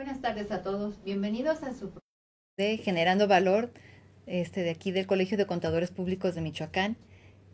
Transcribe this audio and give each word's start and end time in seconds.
Buenas 0.00 0.22
tardes 0.22 0.50
a 0.50 0.62
todos. 0.62 1.04
Bienvenidos 1.04 1.62
a 1.62 1.74
su 1.74 1.92
de 2.56 2.78
Generando 2.78 3.28
Valor 3.28 3.70
este 4.26 4.62
de 4.62 4.70
aquí 4.70 4.92
del 4.92 5.06
Colegio 5.06 5.36
de 5.36 5.44
Contadores 5.44 5.90
Públicos 5.90 6.34
de 6.34 6.40
Michoacán. 6.40 6.96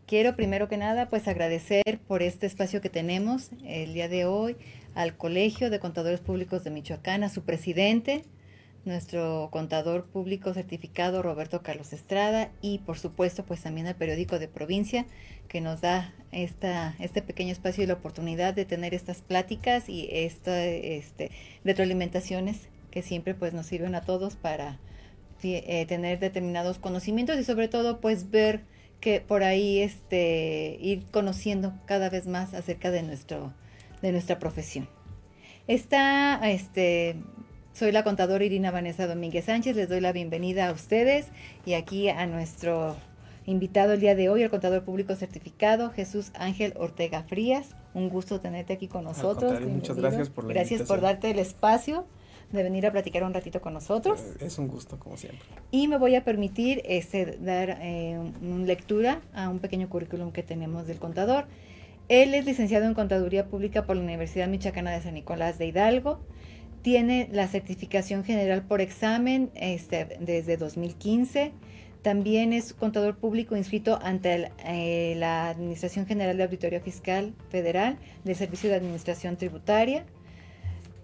Quiero 0.06 0.36
primero 0.36 0.68
que 0.68 0.76
nada 0.76 1.08
pues 1.08 1.26
agradecer 1.26 1.98
por 2.06 2.22
este 2.22 2.46
espacio 2.46 2.80
que 2.80 2.88
tenemos 2.88 3.50
el 3.64 3.94
día 3.94 4.08
de 4.08 4.26
hoy 4.26 4.56
al 4.94 5.16
Colegio 5.16 5.70
de 5.70 5.80
Contadores 5.80 6.20
Públicos 6.20 6.62
de 6.62 6.70
Michoacán, 6.70 7.24
a 7.24 7.30
su 7.30 7.42
presidente, 7.42 8.22
nuestro 8.86 9.48
contador 9.50 10.04
público 10.06 10.54
certificado 10.54 11.22
Roberto 11.22 11.62
Carlos 11.62 11.92
Estrada 11.92 12.50
y 12.62 12.78
por 12.78 12.98
supuesto 12.98 13.44
pues 13.44 13.62
también 13.62 13.86
al 13.86 13.96
periódico 13.96 14.38
de 14.38 14.48
provincia 14.48 15.06
que 15.48 15.60
nos 15.60 15.80
da 15.80 16.14
esta, 16.32 16.94
este 16.98 17.22
pequeño 17.22 17.52
espacio 17.52 17.84
y 17.84 17.86
la 17.86 17.94
oportunidad 17.94 18.54
de 18.54 18.64
tener 18.64 18.94
estas 18.94 19.22
pláticas 19.22 19.88
y 19.88 20.08
esta 20.10 20.64
este, 20.64 21.30
retroalimentaciones 21.64 22.68
que 22.90 23.02
siempre 23.02 23.34
pues 23.34 23.52
nos 23.52 23.66
sirven 23.66 23.94
a 23.94 24.00
todos 24.00 24.36
para 24.36 24.78
eh, 25.42 25.84
tener 25.86 26.18
determinados 26.18 26.78
conocimientos 26.78 27.38
y 27.38 27.44
sobre 27.44 27.68
todo 27.68 28.00
pues 28.00 28.30
ver 28.30 28.62
que 29.00 29.20
por 29.20 29.42
ahí 29.44 29.80
este, 29.80 30.78
ir 30.80 31.04
conociendo 31.10 31.74
cada 31.84 32.08
vez 32.08 32.26
más 32.26 32.54
acerca 32.54 32.90
de, 32.90 33.02
nuestro, 33.02 33.52
de 34.02 34.12
nuestra 34.12 34.38
profesión. 34.38 34.88
Está 35.68 36.40
este, 36.48 37.16
soy 37.76 37.92
la 37.92 38.04
contadora 38.04 38.42
Irina 38.42 38.70
Vanessa 38.70 39.06
Domínguez 39.06 39.44
Sánchez. 39.44 39.76
Les 39.76 39.86
doy 39.86 40.00
la 40.00 40.12
bienvenida 40.12 40.68
a 40.68 40.72
ustedes 40.72 41.26
y 41.66 41.74
aquí 41.74 42.08
a 42.08 42.26
nuestro 42.26 42.96
invitado 43.44 43.92
el 43.92 44.00
día 44.00 44.14
de 44.14 44.30
hoy, 44.30 44.42
el 44.42 44.48
contador 44.48 44.82
público 44.82 45.14
certificado 45.14 45.90
Jesús 45.90 46.32
Ángel 46.38 46.72
Ortega 46.78 47.24
Frías. 47.24 47.76
Un 47.92 48.08
gusto 48.08 48.40
tenerte 48.40 48.72
aquí 48.72 48.88
con 48.88 49.04
nosotros. 49.04 49.60
Muchas 49.60 49.96
gracias 49.98 50.30
por 50.30 50.44
la 50.44 50.54
Gracias 50.54 50.82
por 50.82 51.02
darte 51.02 51.30
el 51.30 51.38
espacio 51.38 52.06
de 52.50 52.62
venir 52.62 52.86
a 52.86 52.92
platicar 52.92 53.24
un 53.24 53.34
ratito 53.34 53.60
con 53.60 53.74
nosotros. 53.74 54.20
Eh, 54.20 54.46
es 54.46 54.58
un 54.58 54.68
gusto, 54.68 54.98
como 54.98 55.18
siempre. 55.18 55.46
Y 55.70 55.86
me 55.86 55.98
voy 55.98 56.14
a 56.14 56.24
permitir 56.24 56.80
este, 56.86 57.36
dar 57.42 57.76
eh, 57.82 58.18
lectura 58.64 59.20
a 59.34 59.50
un 59.50 59.58
pequeño 59.58 59.90
currículum 59.90 60.32
que 60.32 60.42
tenemos 60.42 60.86
del 60.86 60.98
contador. 60.98 61.44
Él 62.08 62.34
es 62.34 62.46
licenciado 62.46 62.86
en 62.86 62.94
Contaduría 62.94 63.48
Pública 63.48 63.84
por 63.84 63.96
la 63.96 64.02
Universidad 64.02 64.48
Michoacana 64.48 64.92
de 64.92 65.02
San 65.02 65.12
Nicolás 65.12 65.58
de 65.58 65.66
Hidalgo 65.66 66.20
tiene 66.86 67.28
la 67.32 67.48
certificación 67.48 68.22
general 68.22 68.62
por 68.62 68.80
examen 68.80 69.50
este, 69.56 70.04
desde 70.20 70.56
2015. 70.56 71.50
También 72.02 72.52
es 72.52 72.74
contador 72.74 73.16
público 73.16 73.56
inscrito 73.56 73.98
ante 74.00 74.52
eh, 74.64 75.16
la 75.16 75.48
Administración 75.48 76.06
General 76.06 76.36
de 76.36 76.44
Auditoría 76.44 76.78
Fiscal 76.80 77.34
Federal 77.48 77.98
del 78.22 78.36
Servicio 78.36 78.70
de 78.70 78.76
Administración 78.76 79.36
Tributaria. 79.36 80.04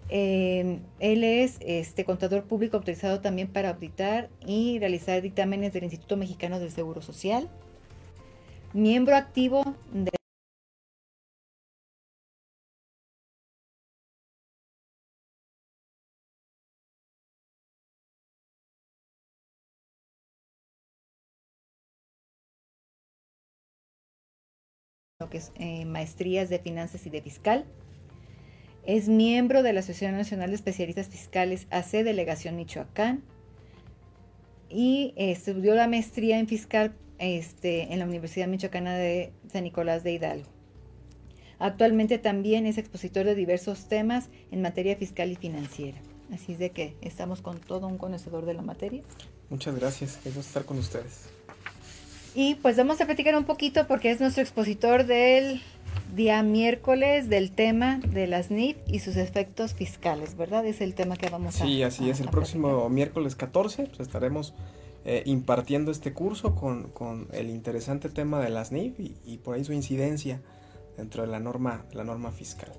Eh, 0.07 0.79
él 1.01 1.25
es 1.25 1.57
este, 1.59 2.05
contador 2.05 2.45
público 2.45 2.77
autorizado 2.77 3.19
también 3.19 3.49
para 3.49 3.71
auditar 3.71 4.29
y 4.47 4.79
realizar 4.79 5.21
dictámenes 5.21 5.73
del 5.73 5.83
Instituto 5.83 6.15
Mexicano 6.15 6.61
del 6.61 6.71
Seguro 6.71 7.01
Social. 7.01 7.49
Miembro 8.71 9.17
activo 9.17 9.75
de 9.91 10.11
que 25.33 25.39
es 25.39 25.51
eh, 25.55 25.85
maestrías 25.85 26.47
de 26.49 26.59
finanzas 26.59 27.07
y 27.07 27.09
de 27.09 27.23
fiscal. 27.23 27.65
Es 28.85 29.09
miembro 29.09 29.63
de 29.63 29.73
la 29.73 29.79
Asociación 29.79 30.15
Nacional 30.15 30.51
de 30.51 30.55
Especialistas 30.55 31.07
Fiscales 31.09 31.65
AC 31.71 32.03
Delegación 32.03 32.55
Michoacán 32.55 33.23
y 34.69 35.15
estudió 35.17 35.73
la 35.73 35.87
maestría 35.87 36.37
en 36.37 36.47
fiscal 36.47 36.93
este, 37.17 37.91
en 37.91 37.97
la 37.97 38.05
Universidad 38.05 38.47
Michoacana 38.47 38.95
de 38.95 39.33
San 39.51 39.63
Nicolás 39.63 40.03
de 40.03 40.13
Hidalgo. 40.13 40.49
Actualmente 41.57 42.19
también 42.19 42.67
es 42.67 42.77
expositor 42.77 43.25
de 43.25 43.33
diversos 43.33 43.87
temas 43.87 44.29
en 44.51 44.61
materia 44.61 44.95
fiscal 44.95 45.31
y 45.31 45.35
financiera. 45.35 45.97
Así 46.31 46.51
es 46.51 46.59
de 46.59 46.69
que 46.69 46.95
estamos 47.01 47.41
con 47.41 47.59
todo 47.59 47.87
un 47.87 47.97
conocedor 47.97 48.45
de 48.45 48.53
la 48.53 48.61
materia. 48.61 49.01
Muchas 49.49 49.75
gracias, 49.79 50.17
es 50.17 50.35
gusto 50.35 50.41
estar 50.41 50.65
con 50.65 50.77
ustedes. 50.77 51.29
Y 52.35 52.55
pues 52.55 52.77
vamos 52.77 52.99
a 52.99 53.05
platicar 53.05 53.35
un 53.35 53.43
poquito 53.43 53.85
porque 53.87 54.09
es 54.09 54.19
nuestro 54.19 54.41
expositor 54.41 55.05
del 55.05 55.61
día 56.15 56.41
miércoles 56.41 57.29
del 57.29 57.51
tema 57.51 57.99
de 57.99 58.27
las 58.27 58.49
NIF 58.49 58.77
y 58.87 58.99
sus 58.99 59.17
efectos 59.17 59.73
fiscales, 59.73 60.35
¿verdad? 60.35 60.65
Es 60.65 60.81
el 60.81 60.95
tema 60.95 61.15
que 61.15 61.29
vamos 61.29 61.61
a 61.61 61.65
Sí, 61.65 61.83
así 61.83 62.09
es. 62.09 62.19
El 62.19 62.29
próximo 62.29 62.89
miércoles 62.89 63.35
14 63.35 63.85
pues 63.85 63.99
estaremos 63.99 64.53
eh, 65.05 65.21
impartiendo 65.25 65.91
este 65.91 66.13
curso 66.13 66.55
con, 66.55 66.89
con, 66.89 67.27
el 67.33 67.49
interesante 67.49 68.09
tema 68.09 68.39
de 68.39 68.49
las 68.49 68.71
NIF 68.71 68.99
y, 68.99 69.15
y, 69.25 69.37
por 69.37 69.55
ahí 69.55 69.63
su 69.63 69.73
incidencia 69.73 70.41
dentro 70.97 71.23
de 71.23 71.29
la 71.29 71.39
norma, 71.39 71.85
la 71.93 72.03
norma 72.03 72.31
fiscal. 72.31 72.71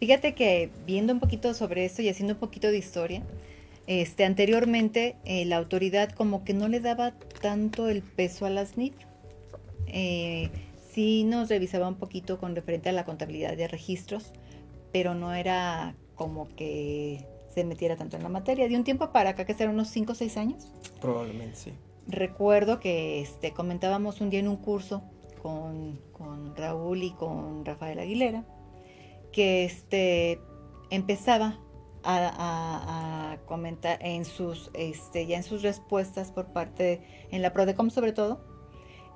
Fíjate 0.00 0.34
que 0.34 0.70
viendo 0.86 1.12
un 1.12 1.20
poquito 1.20 1.54
sobre 1.54 1.84
esto 1.84 2.02
y 2.02 2.08
haciendo 2.08 2.34
un 2.34 2.40
poquito 2.40 2.68
de 2.68 2.78
historia, 2.78 3.22
este, 4.00 4.24
anteriormente 4.24 5.16
eh, 5.24 5.44
la 5.44 5.56
autoridad 5.56 6.10
como 6.10 6.44
que 6.44 6.54
no 6.54 6.68
le 6.68 6.80
daba 6.80 7.12
tanto 7.40 7.88
el 7.88 8.02
peso 8.02 8.46
a 8.46 8.50
las 8.50 8.76
NIF. 8.76 8.94
Eh, 9.86 10.50
sí 10.92 11.24
nos 11.24 11.48
revisaba 11.48 11.88
un 11.88 11.96
poquito 11.96 12.38
con 12.38 12.54
referente 12.54 12.88
a 12.88 12.92
la 12.92 13.04
contabilidad 13.04 13.56
de 13.56 13.68
registros, 13.68 14.32
pero 14.92 15.14
no 15.14 15.34
era 15.34 15.94
como 16.14 16.48
que 16.54 17.26
se 17.52 17.64
metiera 17.64 17.96
tanto 17.96 18.16
en 18.16 18.22
la 18.22 18.28
materia. 18.28 18.68
De 18.68 18.76
un 18.76 18.84
tiempo 18.84 19.10
para 19.10 19.30
acá, 19.30 19.44
que 19.44 19.54
serán 19.54 19.74
unos 19.74 19.88
5 19.88 20.12
o 20.12 20.14
6 20.14 20.36
años. 20.36 20.68
Probablemente 21.00 21.56
sí. 21.56 21.72
Recuerdo 22.06 22.80
que 22.80 23.20
este, 23.20 23.52
comentábamos 23.52 24.20
un 24.20 24.30
día 24.30 24.40
en 24.40 24.48
un 24.48 24.56
curso 24.56 25.02
con, 25.42 26.00
con 26.12 26.56
Raúl 26.56 27.02
y 27.02 27.10
con 27.10 27.64
Rafael 27.64 27.98
Aguilera, 27.98 28.44
que 29.32 29.64
este, 29.64 30.40
empezaba 30.90 31.58
a, 32.04 33.38
comentar 33.46 33.98
en 34.00 34.24
sus, 34.24 34.70
este, 34.74 35.26
ya 35.26 35.36
en 35.36 35.42
sus 35.42 35.62
respuestas 35.62 36.32
por 36.32 36.52
parte, 36.52 37.02
en 37.30 37.42
la 37.42 37.52
PRODECOM 37.52 37.90
sobre 37.90 38.12
todo, 38.12 38.44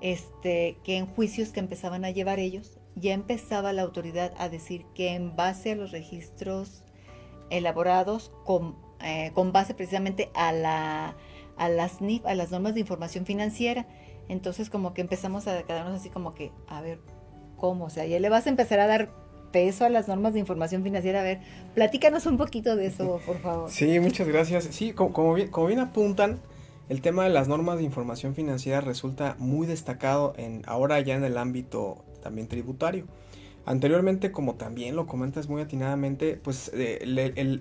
este, 0.01 0.79
que 0.85 0.97
en 0.97 1.07
juicios 1.07 1.51
que 1.51 1.61
empezaban 1.61 2.05
a 2.05 2.11
llevar 2.11 2.39
ellos, 2.39 2.79
ya 2.97 3.13
empezaba 3.13 3.73
la 3.73 3.83
autoridad 3.83 4.33
a 4.39 4.49
decir 4.49 4.85
que 4.95 5.15
en 5.15 5.37
base 5.37 5.73
a 5.73 5.77
los 5.77 5.93
registros 5.93 6.85
elaborados 7.51 8.33
con, 8.45 8.77
eh, 9.01 9.31
con 9.35 9.53
base 9.53 9.75
precisamente 9.75 10.31
a, 10.35 10.53
la, 10.53 11.17
a 11.57 11.69
las 11.69 12.01
NIF, 12.01 12.25
a 12.27 12.35
las 12.35 12.51
normas 12.51 12.75
de 12.75 12.81
información 12.81 13.27
financiera, 13.27 13.87
entonces 14.29 14.71
como 14.71 14.93
que 14.93 15.03
empezamos 15.03 15.47
a 15.47 15.63
quedarnos 15.63 16.01
así 16.01 16.11
como 16.11 16.35
que, 16.35 16.53
a 16.69 16.81
ver, 16.81 17.01
¿cómo? 17.57 17.87
O 17.87 17.91
sea, 17.91 18.07
ya 18.07 18.19
le 18.21 18.29
vas 18.29 18.47
a 18.47 18.51
empezar 18.51 18.81
a 18.81 18.87
dar 18.87 19.26
peso 19.53 19.85
a 19.85 19.89
las 19.89 20.09
normas 20.09 20.35
de 20.35 20.41
información 20.41 20.83
financiera. 20.83 21.21
A 21.21 21.25
ver, 21.25 21.41
platícanos 21.75 22.27
un 22.27 22.37
poquito 22.37 22.77
de 22.77 22.87
eso, 22.87 23.21
por 23.25 23.39
favor. 23.41 23.71
Sí, 23.71 23.99
muchas 24.01 24.29
gracias. 24.29 24.65
Sí, 24.65 24.93
como, 24.93 25.35
bien, 25.35 25.49
como 25.49 25.67
bien 25.67 25.81
apuntan, 25.81 26.41
el 26.89 27.01
tema 27.01 27.25
de 27.25 27.31
las 27.31 27.49
normas 27.49 27.79
de 27.79 27.85
información 27.85 28.35
financiera 28.35 28.81
resulta 28.81 29.37
muy 29.39 29.67
destacado 29.67 30.35
en 30.37 30.63
ahora 30.67 31.01
ya 31.01 31.15
en 31.15 31.25
el 31.25 31.37
ámbito 31.37 32.05
también 32.23 32.47
tributario. 32.47 33.07
Anteriormente, 33.65 34.31
como 34.31 34.55
también 34.55 34.95
lo 34.95 35.07
comentas 35.07 35.49
muy 35.49 35.61
atinadamente, 35.61 36.39
pues 36.43 36.71
eh, 36.73 37.01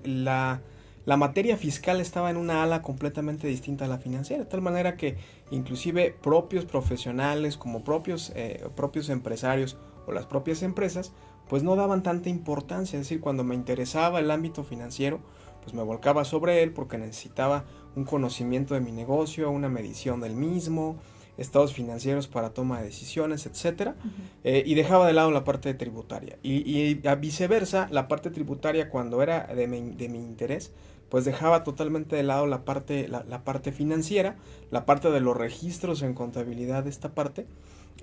la, 0.05 0.61
la, 1.05 1.17
materia 1.17 1.57
fiscal 1.57 1.99
estaba 1.99 2.29
en 2.29 2.37
una 2.37 2.61
ala 2.61 2.83
completamente 2.83 3.47
distinta 3.47 3.85
a 3.85 3.87
la 3.87 3.97
financiera, 3.97 4.43
de 4.43 4.49
tal 4.49 4.61
manera 4.61 4.97
que 4.97 5.17
inclusive 5.49 6.15
propios 6.21 6.65
profesionales 6.65 7.57
como 7.57 7.83
propios, 7.83 8.31
eh, 8.35 8.63
propios 8.75 9.09
empresarios 9.09 9.77
o 10.05 10.11
las 10.11 10.27
propias 10.27 10.61
empresas 10.61 11.11
pues 11.49 11.63
no 11.63 11.75
daban 11.75 12.03
tanta 12.03 12.29
importancia, 12.29 12.99
es 12.99 13.05
decir, 13.05 13.21
cuando 13.21 13.43
me 13.43 13.55
interesaba 13.55 14.19
el 14.19 14.31
ámbito 14.31 14.63
financiero, 14.63 15.19
pues 15.63 15.73
me 15.73 15.83
volcaba 15.83 16.25
sobre 16.25 16.63
él 16.63 16.71
porque 16.71 16.97
necesitaba 16.97 17.65
un 17.95 18.05
conocimiento 18.05 18.73
de 18.73 18.81
mi 18.81 18.91
negocio, 18.91 19.49
una 19.49 19.69
medición 19.69 20.21
del 20.21 20.35
mismo, 20.35 20.97
estados 21.37 21.73
financieros 21.73 22.27
para 22.27 22.51
toma 22.51 22.79
de 22.79 22.85
decisiones, 22.85 23.45
etcétera, 23.45 23.95
eh, 24.43 24.63
y 24.65 24.75
dejaba 24.75 25.07
de 25.07 25.13
lado 25.13 25.31
la 25.31 25.43
parte 25.43 25.73
tributaria. 25.73 26.37
Y, 26.43 27.05
a 27.07 27.15
viceversa, 27.15 27.87
la 27.91 28.07
parte 28.07 28.29
tributaria 28.29 28.89
cuando 28.89 29.21
era 29.21 29.47
de 29.47 29.67
mi, 29.67 29.81
de 29.91 30.07
mi, 30.07 30.19
interés, 30.19 30.71
pues 31.09 31.25
dejaba 31.25 31.63
totalmente 31.63 32.15
de 32.15 32.23
lado 32.23 32.47
la 32.47 32.63
parte, 32.63 33.07
la, 33.07 33.23
la, 33.27 33.43
parte 33.43 33.71
financiera, 33.71 34.37
la 34.71 34.85
parte 34.85 35.11
de 35.11 35.19
los 35.19 35.35
registros 35.35 36.01
en 36.01 36.13
contabilidad 36.13 36.83
de 36.83 36.89
esta 36.89 37.13
parte, 37.13 37.47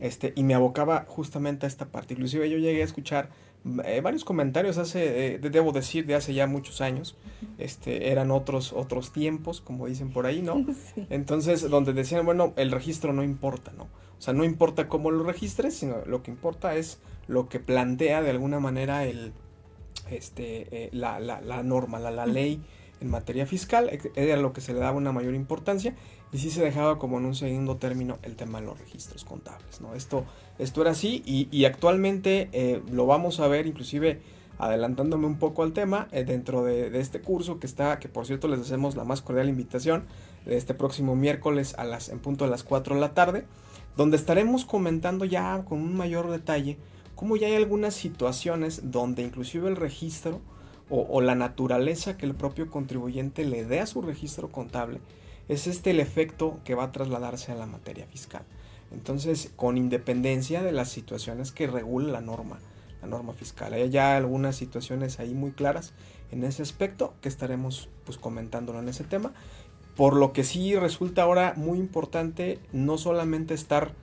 este, 0.00 0.32
y 0.36 0.42
me 0.42 0.54
abocaba 0.54 1.04
justamente 1.08 1.66
a 1.66 1.68
esta 1.68 1.86
parte. 1.86 2.14
Inclusive 2.14 2.48
yo 2.50 2.58
llegué 2.58 2.82
a 2.82 2.84
escuchar 2.84 3.30
eh, 3.84 4.00
varios 4.00 4.24
comentarios 4.24 4.78
hace, 4.78 5.34
eh, 5.34 5.38
debo 5.38 5.72
decir, 5.72 6.06
de 6.06 6.14
hace 6.14 6.34
ya 6.34 6.46
muchos 6.46 6.80
años. 6.80 7.16
Este, 7.58 8.10
eran 8.10 8.30
otros, 8.30 8.72
otros 8.72 9.12
tiempos, 9.12 9.60
como 9.60 9.86
dicen 9.86 10.10
por 10.10 10.26
ahí, 10.26 10.42
¿no? 10.42 10.66
Entonces, 11.10 11.68
donde 11.68 11.92
decían, 11.92 12.24
bueno, 12.24 12.52
el 12.56 12.70
registro 12.70 13.12
no 13.12 13.22
importa, 13.22 13.72
¿no? 13.76 13.84
O 13.84 14.24
sea, 14.24 14.34
no 14.34 14.44
importa 14.44 14.88
cómo 14.88 15.10
lo 15.10 15.24
registres, 15.24 15.74
sino 15.74 16.04
lo 16.06 16.22
que 16.22 16.30
importa 16.30 16.76
es 16.76 16.98
lo 17.26 17.48
que 17.48 17.60
plantea 17.60 18.22
de 18.22 18.30
alguna 18.30 18.60
manera 18.60 19.04
el, 19.04 19.32
este, 20.10 20.66
eh, 20.70 20.90
la, 20.92 21.20
la, 21.20 21.40
la, 21.40 21.62
norma, 21.62 21.98
la, 21.98 22.10
la 22.10 22.26
ley 22.26 22.60
en 23.02 23.10
materia 23.10 23.46
fiscal, 23.46 23.90
era 24.14 24.36
lo 24.36 24.52
que 24.52 24.60
se 24.60 24.72
le 24.72 24.80
daba 24.80 24.96
una 24.96 25.12
mayor 25.12 25.34
importancia 25.34 25.94
y 26.32 26.38
sí 26.38 26.50
se 26.50 26.62
dejaba 26.62 26.98
como 26.98 27.18
en 27.18 27.26
un 27.26 27.34
segundo 27.34 27.76
término 27.76 28.18
el 28.22 28.36
tema 28.36 28.60
de 28.60 28.66
los 28.66 28.78
registros 28.78 29.24
contables. 29.24 29.80
¿no? 29.80 29.94
Esto, 29.94 30.24
esto 30.58 30.80
era 30.80 30.92
así 30.92 31.22
y, 31.26 31.64
actualmente 31.64 32.48
eh, 32.52 32.80
lo 32.90 33.06
vamos 33.06 33.40
a 33.40 33.48
ver 33.48 33.66
inclusive 33.66 34.20
adelantándome 34.58 35.26
un 35.26 35.38
poco 35.38 35.62
al 35.62 35.72
tema 35.72 36.08
eh, 36.12 36.24
dentro 36.24 36.64
de, 36.64 36.98
este 36.98 37.20
curso 37.20 37.58
que 37.58 37.66
está, 37.66 37.98
que 37.98 38.08
por 38.08 38.26
cierto 38.26 38.48
les 38.48 38.60
hacemos 38.60 38.96
la 38.96 39.04
más 39.04 39.20
cordial 39.20 39.48
invitación 39.48 40.04
de 40.46 40.56
este 40.56 40.74
próximo 40.74 41.16
miércoles 41.16 41.74
a 41.76 41.84
las, 41.84 42.08
en 42.08 42.20
punto 42.20 42.44
de 42.44 42.50
las 42.50 42.62
4 42.62 42.94
de 42.94 43.00
la 43.00 43.14
tarde, 43.14 43.44
donde 43.96 44.16
estaremos 44.16 44.64
comentando 44.64 45.24
ya 45.24 45.64
con 45.64 45.80
un 45.80 45.96
mayor 45.96 46.30
detalle 46.30 46.78
cómo 47.14 47.36
ya 47.36 47.46
hay 47.46 47.54
algunas 47.54 47.94
situaciones 47.94 48.90
donde 48.90 49.22
inclusive 49.22 49.68
el 49.68 49.76
registro 49.76 50.40
o, 50.90 51.20
la 51.20 51.34
naturaleza 51.34 52.16
que 52.16 52.26
el 52.26 52.34
propio 52.34 52.70
contribuyente 52.70 53.44
le 53.44 53.64
dé 53.64 53.80
a 53.80 53.86
su 53.86 54.02
registro 54.02 54.52
contable 54.52 55.00
es 55.48 55.66
este 55.66 55.90
el 55.90 56.00
efecto 56.00 56.60
que 56.64 56.74
va 56.74 56.84
a 56.84 56.92
trasladarse 56.92 57.50
a 57.52 57.54
la 57.54 57.66
materia 57.66 58.06
fiscal. 58.06 58.42
Entonces, 58.92 59.50
con 59.56 59.78
independencia 59.78 60.62
de 60.62 60.72
las 60.72 60.90
situaciones 60.90 61.50
que 61.50 61.66
regula 61.66 62.12
la 62.12 62.20
norma, 62.20 62.58
la 63.00 63.08
norma 63.08 63.32
fiscal. 63.32 63.72
Hay 63.72 63.88
ya 63.90 64.16
algunas 64.16 64.56
situaciones 64.56 65.18
ahí 65.18 65.34
muy 65.34 65.52
claras 65.52 65.94
en 66.30 66.44
ese 66.44 66.62
aspecto 66.62 67.14
que 67.20 67.28
estaremos 67.28 67.88
pues 68.04 68.18
comentándolo 68.18 68.78
en 68.78 68.88
ese 68.88 69.04
tema. 69.04 69.32
Por 69.96 70.14
lo 70.14 70.32
que 70.32 70.44
sí 70.44 70.74
resulta 70.76 71.22
ahora 71.22 71.54
muy 71.56 71.78
importante 71.78 72.58
no 72.72 72.98
solamente 72.98 73.54
estar 73.54 73.94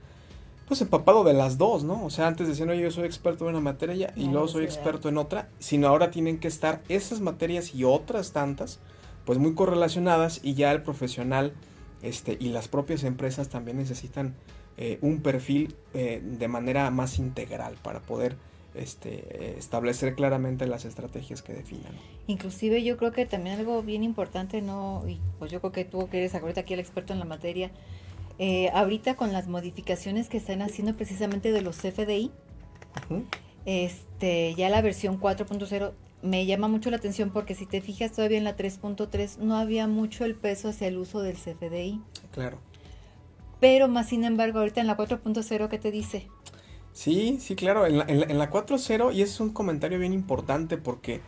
pues 0.70 0.82
empapado 0.82 1.24
de 1.24 1.32
las 1.32 1.58
dos, 1.58 1.82
¿no? 1.82 2.04
O 2.04 2.10
sea, 2.10 2.28
antes 2.28 2.46
decían, 2.46 2.70
oye, 2.70 2.82
yo 2.82 2.92
soy 2.92 3.04
experto 3.04 3.42
en 3.42 3.56
una 3.56 3.60
materia 3.60 4.12
y 4.14 4.28
luego 4.28 4.46
soy 4.46 4.62
experto 4.62 5.08
en 5.08 5.18
otra, 5.18 5.48
sino 5.58 5.88
ahora 5.88 6.12
tienen 6.12 6.38
que 6.38 6.46
estar 6.46 6.80
esas 6.88 7.20
materias 7.20 7.74
y 7.74 7.82
otras 7.82 8.30
tantas 8.30 8.78
pues 9.24 9.40
muy 9.40 9.56
correlacionadas 9.56 10.38
y 10.44 10.54
ya 10.54 10.70
el 10.70 10.84
profesional 10.84 11.54
este, 12.02 12.36
y 12.38 12.50
las 12.50 12.68
propias 12.68 13.02
empresas 13.02 13.48
también 13.48 13.78
necesitan 13.78 14.36
eh, 14.76 14.98
un 15.02 15.22
perfil 15.22 15.74
eh, 15.92 16.22
de 16.22 16.46
manera 16.46 16.88
más 16.92 17.18
integral 17.18 17.74
para 17.82 17.98
poder 17.98 18.36
este, 18.76 19.58
establecer 19.58 20.14
claramente 20.14 20.68
las 20.68 20.84
estrategias 20.84 21.42
que 21.42 21.52
definan. 21.52 21.90
Inclusive 22.28 22.84
yo 22.84 22.96
creo 22.96 23.10
que 23.10 23.26
también 23.26 23.58
algo 23.58 23.82
bien 23.82 24.04
importante, 24.04 24.62
¿no? 24.62 25.02
Y 25.08 25.18
pues 25.40 25.50
yo 25.50 25.58
creo 25.58 25.72
que 25.72 25.84
tú 25.84 26.08
que 26.08 26.18
eres 26.18 26.36
ahorita 26.36 26.60
aquí 26.60 26.74
el 26.74 26.80
experto 26.80 27.12
en 27.12 27.18
la 27.18 27.24
materia, 27.24 27.72
eh, 28.42 28.70
ahorita 28.72 29.16
con 29.16 29.34
las 29.34 29.48
modificaciones 29.48 30.30
que 30.30 30.38
están 30.38 30.62
haciendo 30.62 30.96
precisamente 30.96 31.52
de 31.52 31.60
los 31.60 31.76
CFDI, 31.76 32.30
este, 33.66 34.54
ya 34.54 34.70
la 34.70 34.80
versión 34.80 35.20
4.0 35.20 35.92
me 36.22 36.46
llama 36.46 36.66
mucho 36.66 36.90
la 36.90 36.96
atención 36.96 37.32
porque 37.34 37.54
si 37.54 37.66
te 37.66 37.82
fijas 37.82 38.12
todavía 38.12 38.38
en 38.38 38.44
la 38.44 38.56
3.3 38.56 39.36
no 39.40 39.58
había 39.58 39.86
mucho 39.88 40.24
el 40.24 40.36
peso 40.36 40.70
hacia 40.70 40.88
el 40.88 40.96
uso 40.96 41.20
del 41.20 41.36
CFDI. 41.36 42.00
Claro. 42.32 42.56
Pero 43.60 43.88
más 43.88 44.08
sin 44.08 44.24
embargo, 44.24 44.60
ahorita 44.60 44.80
en 44.80 44.86
la 44.86 44.96
4.0, 44.96 45.68
¿qué 45.68 45.78
te 45.78 45.90
dice? 45.90 46.26
Sí, 46.94 47.36
sí, 47.42 47.54
claro, 47.56 47.84
en 47.84 47.98
la, 47.98 48.06
en 48.08 48.38
la, 48.38 48.50
4.0, 48.50 49.14
y 49.14 49.20
es 49.20 49.38
un 49.40 49.50
comentario 49.50 49.98
bien 49.98 50.14
importante 50.14 50.78
porque 50.78 51.20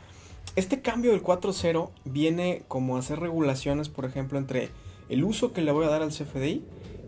este 0.57 0.81
cambio 0.81 1.11
del 1.11 1.23
4.0 1.23 1.91
viene 2.07 2.63
como 2.69 2.97
a 2.97 3.01
hacer 3.01 3.21
regulaciones, 3.21 3.91
por 3.91 4.07
ejemplo, 4.07 4.39
entre 4.39 4.71
el 5.11 5.25
uso 5.25 5.53
que 5.53 5.61
le 5.61 5.73
voy 5.73 5.85
a 5.85 5.89
dar 5.91 6.01
al 6.01 6.09
CFDI 6.09 6.65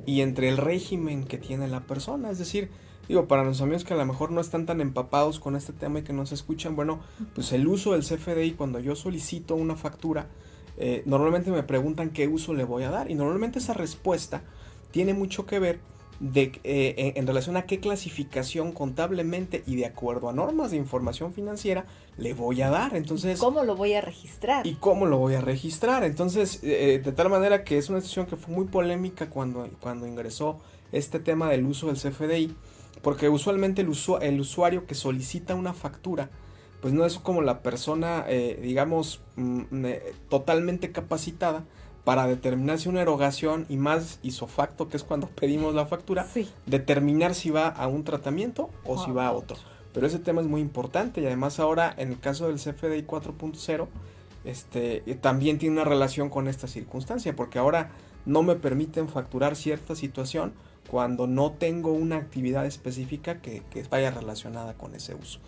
y 0.07 0.21
entre 0.21 0.49
el 0.49 0.57
régimen 0.57 1.25
que 1.25 1.39
tiene 1.39 1.69
la 1.69 1.81
persona. 1.81 2.31
Es 2.31 2.39
decir, 2.39 2.71
digo, 3.09 3.27
para 3.27 3.45
los 3.45 3.61
amigos 3.61 3.85
que 3.85 3.95
a 3.95 3.97
lo 3.97 4.07
mejor 4.07 4.31
no 4.31 4.41
están 4.41 4.67
tan 4.67 4.81
empapados 4.81 5.39
con 5.39 5.57
este 5.57 5.73
tema 5.73 6.01
y 6.01 6.03
que 6.03 6.13
no 6.13 6.27
se 6.27 6.35
escuchan, 6.35 6.77
bueno, 6.77 7.01
pues 7.35 7.53
el 7.53 7.67
uso 7.67 7.93
del 7.93 8.03
CFDI, 8.03 8.53
cuando 8.53 8.81
yo 8.81 8.97
solicito 8.97 9.55
una 9.55 9.77
factura, 9.77 10.29
eh, 10.77 11.03
normalmente 11.07 11.51
me 11.51 11.63
preguntan 11.63 12.11
qué 12.11 12.27
uso 12.27 12.53
le 12.55 12.65
voy 12.65 12.83
a 12.83 12.91
dar 12.91 13.11
y 13.11 13.15
normalmente 13.15 13.59
esa 13.59 13.75
respuesta 13.75 14.43
tiene 14.91 15.15
mucho 15.15 15.47
que 15.47 15.59
ver 15.59 15.81
de, 16.21 16.61
eh, 16.65 17.13
en 17.17 17.27
relación 17.27 17.57
a 17.57 17.67
qué 17.67 17.81
clasificación 17.81 18.73
contablemente 18.73 19.63
y 19.67 19.77
de 19.77 19.87
acuerdo 19.87 20.29
a 20.29 20.33
normas 20.33 20.71
de 20.71 20.77
información 20.77 21.33
financiera 21.33 21.87
le 22.17 22.35
voy 22.35 22.63
a 22.63 22.71
dar. 22.71 22.95
Entonces, 22.95 23.39
¿cómo 23.39 23.65
lo 23.65 23.77
voy 23.77 23.95
a 23.95 24.01
registrar? 24.01 24.67
Y 24.67 24.75
cómo 24.75 25.07
lo 25.07 25.19
voy 25.19 25.35
a 25.35 25.41
registrar. 25.41 26.05
Entonces, 26.05 26.61
eh, 26.63 27.01
de 27.05 27.13
tal 27.13 27.29
manera 27.29 27.65
que 27.65 27.79
es 27.79 27.89
una 27.89 27.99
decisión 27.99 28.27
que 28.27 28.37
fue 28.37 28.55
muy 28.55 28.67
polémica 28.67 29.31
cuando, 29.31 29.69
cuando 29.81 30.07
ingresó 30.07 30.61
este 30.93 31.19
tema 31.19 31.51
del 31.51 31.67
uso 31.67 31.89
del 31.89 31.97
CFDI 31.97 32.55
porque 33.05 33.29
usualmente 33.29 33.83
el, 33.83 34.41
usuario 34.41 34.87
que 34.87 34.95
solicita 34.95 35.55
una 35.55 35.75
factura, 35.75 36.31
pues 36.81 36.95
no 36.95 37.05
es 37.05 37.19
como 37.19 37.43
la 37.43 37.63
persona, 37.63 38.25
eh, 38.27 38.59
digamos, 38.61 39.21
mm, 39.37 39.85
eh, 39.85 40.15
totalmente 40.31 40.91
capacitada 40.91 41.65
para 42.05 42.27
determinar 42.27 42.79
si 42.79 42.89
una 42.89 43.03
erogación 43.03 43.67
y 43.69 43.77
más 43.77 44.19
isofacto, 44.23 44.89
que 44.89 44.97
es 44.97 45.05
cuando 45.05 45.29
pedimos 45.35 45.75
la 45.75 45.87
factura, 45.87 46.27
determinar 46.67 47.35
si 47.35 47.51
va 47.51 47.69
a 47.69 47.89
un 47.89 48.05
tratamiento 48.05 48.71
o 48.85 49.03
si 49.03 49.11
va 49.11 49.27
a 49.27 49.33
otro. 49.33 49.57
Pero 49.93 50.07
ese 50.07 50.19
tema 50.19 50.41
es 50.41 50.47
muy 50.47 50.61
importante 50.61 51.21
y 51.21 51.27
además 51.27 51.61
ahora 51.61 51.95
en 51.97 52.11
el 52.11 52.21
caso 52.21 52.49
del 52.49 52.57
CFDI 52.57 53.07
4.0, 53.07 53.87
este, 54.45 55.01
también 55.21 55.59
tiene 55.59 55.77
una 55.77 55.85
relación 55.85 56.29
con 56.29 56.49
esta 56.49 56.67
circunstancia, 56.67 57.35
porque 57.35 57.59
ahora 57.59 57.93
no 58.27 58.43
me 58.43 58.57
permiten 58.57 59.09
facturar 59.09 59.57
cierta 59.57 59.95
situación 59.95 60.53
cuando 60.91 61.27
no 61.27 61.53
tengo 61.53 61.93
una 61.93 62.17
actividad 62.17 62.67
específica 62.67 63.41
que, 63.41 63.63
vaya 63.91 64.11
relacionada 64.11 64.75
con 64.75 64.95
ese 64.95 65.15
uso. 65.15 65.41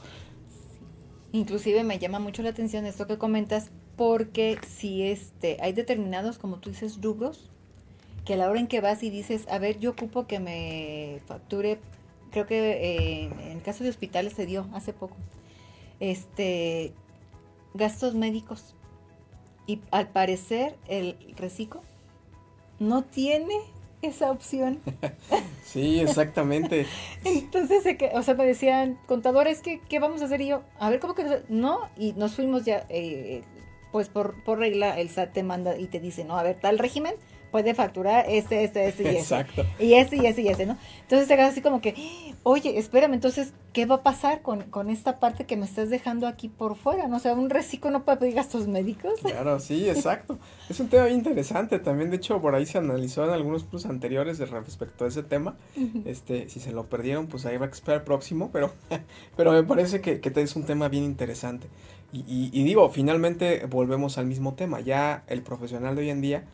Inclusive 1.33 1.85
me 1.85 1.99
llama 1.99 2.19
mucho 2.19 2.43
la 2.43 2.51
atención 2.51 2.87
esto 2.87 3.07
que 3.07 3.19
comentas 3.19 3.71
porque 3.97 4.59
si 4.67 5.03
este 5.03 5.59
hay 5.61 5.73
determinados 5.73 6.39
como 6.39 6.59
tú 6.59 6.71
dices 6.71 7.01
rubros 7.01 7.51
que 8.25 8.35
a 8.35 8.37
la 8.37 8.51
hora 8.51 8.61
en 8.61 8.67
que 8.67 8.81
vas 8.81 9.03
y 9.03 9.11
dices 9.11 9.47
a 9.49 9.59
ver 9.59 9.79
yo 9.79 9.91
ocupo 9.91 10.27
que 10.27 10.41
me 10.41 11.21
facture 11.27 11.79
creo 12.31 12.47
que 12.47 12.73
eh, 12.73 13.25
en 13.25 13.53
el 13.53 13.63
caso 13.63 13.85
de 13.85 13.91
hospitales 13.91 14.35
se 14.35 14.47
dio 14.47 14.67
hace 14.75 14.93
poco 14.93 15.17
este 16.01 16.93
gastos 17.75 18.15
médicos 18.15 18.75
y 19.67 19.81
al 19.91 20.09
parecer 20.09 20.77
el 20.89 21.17
reciclo 21.37 21.83
no 22.79 23.03
tiene 23.03 23.55
esa 24.03 24.31
opción. 24.31 24.81
sí, 25.65 26.01
exactamente. 26.01 26.87
Entonces, 27.25 27.85
o 28.15 28.23
sea, 28.23 28.35
me 28.35 28.45
decían, 28.45 28.99
contadores, 29.07 29.61
¿qué, 29.61 29.81
¿qué, 29.89 29.99
vamos 29.99 30.23
a 30.23 30.27
hacer? 30.27 30.41
Y 30.41 30.49
yo, 30.49 30.63
a 30.79 30.91
ver, 30.91 31.01
¿cómo 31.01 31.15
que 31.15 31.43
no? 31.49 31.81
Y 31.97 32.13
nos 32.13 32.35
fuimos 32.35 32.65
ya, 32.65 32.87
eh, 32.89 33.43
pues 33.93 34.09
por, 34.09 34.43
por 34.45 34.59
regla, 34.59 34.99
el 34.99 35.09
SAT 35.09 35.33
te 35.33 35.43
manda 35.43 35.79
y 35.79 35.87
te 35.87 36.01
dice, 36.01 36.25
no, 36.25 36.39
a 36.39 36.43
ver, 36.43 36.59
tal 36.61 36.79
régimen, 36.79 37.15
puede 37.51 37.75
facturar 37.75 38.27
este, 38.29 38.65
este, 38.65 38.87
este 38.87 39.03
y 39.03 39.07
este. 39.07 39.19
Exacto. 39.19 39.65
Y 39.79 39.95
este 39.95 40.17
y 40.17 40.27
este 40.27 40.43
y 40.43 40.49
este, 40.49 40.67
¿no? 40.67 40.77
Entonces 41.03 41.27
te 41.29 41.37
quedas 41.37 41.53
así 41.53 41.63
como 41.63 41.81
que, 41.81 41.95
oye, 42.43 42.79
espérame, 42.79 43.15
entonces, 43.15 43.53
¿qué 43.73 43.87
va 43.87 43.97
a 43.97 44.03
pasar 44.03 44.43
con, 44.43 44.65
con 44.65 44.91
esta 44.91 45.19
parte 45.21 45.47
que 45.47 45.57
me 45.57 45.65
estás 45.65 45.89
dejando 45.89 46.27
aquí 46.27 46.49
por 46.49 46.77
fuera? 46.77 47.09
¿no? 47.09 47.17
O 47.17 47.19
sea, 47.19 47.33
un 47.33 47.49
reciclo 47.49 47.91
no 47.91 48.05
puede 48.05 48.19
pedir 48.19 48.35
gastos 48.35 48.69
médicos. 48.69 49.15
Claro, 49.23 49.59
sí, 49.59 49.89
exacto. 49.89 50.39
es 50.69 50.79
un 50.81 50.89
tema 50.89 51.05
bien 51.05 51.19
interesante. 51.19 51.79
También, 51.79 52.11
de 52.11 52.17
hecho, 52.17 52.41
por 52.41 52.55
ahí 52.55 52.67
se 52.67 52.79
analizó 52.79 53.25
en 53.25 53.31
algunos 53.31 53.65
plus 53.65 53.87
anteriores 53.87 54.39
respecto 54.51 55.05
a 55.05 55.09
ese 55.09 55.23
tema. 55.23 55.57
Este, 56.05 56.49
si 56.49 56.61
se 56.61 56.73
lo 56.73 56.85
perdieron, 56.85 57.27
pues 57.27 57.47
ahí 57.47 57.57
va 57.57 57.67
a 57.67 57.71
esperar 57.71 58.01
el 58.01 58.05
próximo, 58.05 58.51
pero, 58.53 58.73
pero 59.37 59.53
me 59.53 59.63
parece 59.63 60.01
que, 60.01 60.21
que 60.21 60.41
es 60.41 60.57
un 60.57 60.65
tema 60.65 60.89
bien 60.89 61.05
interesante. 61.05 61.69
Y, 62.13 62.19
y, 62.21 62.51
y 62.53 62.65
digo, 62.65 62.89
finalmente 62.91 63.67
volvemos 63.67 64.19
al 64.19 64.27
mismo 64.27 64.55
tema. 64.55 64.81
Ya 64.81 65.25
el 65.27 65.43
profesional 65.43 65.97
de 65.97 66.03
hoy 66.03 66.11
en 66.11 66.21
día 66.21 66.45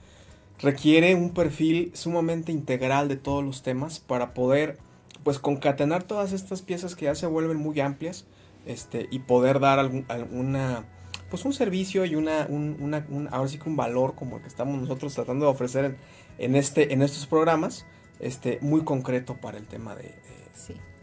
requiere 0.61 1.15
un 1.15 1.31
perfil 1.31 1.91
sumamente 1.95 2.53
integral 2.53 3.09
de 3.09 3.17
todos 3.17 3.45
los 3.45 3.63
temas 3.63 3.99
para 3.99 4.33
poder 4.33 4.79
pues 5.25 5.39
concatenar 5.39 6.03
todas 6.05 6.33
estas 6.33 6.63
piezas 6.63 6.97
que 6.97 7.07
ya 7.07 7.15
se 7.15 7.27
vuelven 7.27 7.57
muy 7.57 7.79
amplias 7.81 8.25
este, 8.67 9.09
y 9.11 9.21
poder 9.21 9.61
dar 9.61 9.79
algún, 9.79 10.05
alguna 10.09 10.85
pues 11.31 11.45
un 11.45 11.53
servicio 11.53 12.05
y 12.05 12.15
una, 12.15 12.47
un, 12.49 12.77
una 12.81 13.07
ahora 13.31 13.49
sí 13.49 13.59
que 13.59 13.69
un 13.69 13.77
valor 13.77 14.15
como 14.15 14.37
el 14.37 14.43
que 14.43 14.49
estamos 14.49 14.79
nosotros 14.79 15.15
tratando 15.15 15.47
de 15.47 15.51
ofrecer 15.51 15.97
en, 16.39 16.57
este, 16.57 16.93
en 16.93 17.03
estos 17.03 17.27
programas 17.27 17.87
este, 18.21 18.59
muy 18.61 18.83
concreto 18.85 19.37
para 19.37 19.59
el 19.59 19.67
tema 19.67 19.95
de, 19.95 20.15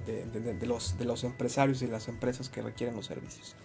de, 0.05 0.65
los, 0.67 0.97
de 0.97 1.05
los 1.05 1.23
empresarios 1.23 1.81
y 1.81 1.87
las 1.87 2.07
empresas 2.07 2.49
que 2.49 2.61
requieren 2.61 2.95
los 2.95 3.07
servicios. 3.07 3.55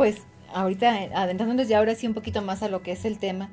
Pues 0.00 0.22
ahorita 0.54 1.10
adentrándonos 1.14 1.68
ya 1.68 1.76
ahora 1.76 1.94
sí 1.94 2.06
un 2.06 2.14
poquito 2.14 2.40
más 2.40 2.62
a 2.62 2.70
lo 2.70 2.82
que 2.82 2.92
es 2.92 3.04
el 3.04 3.18
tema, 3.18 3.50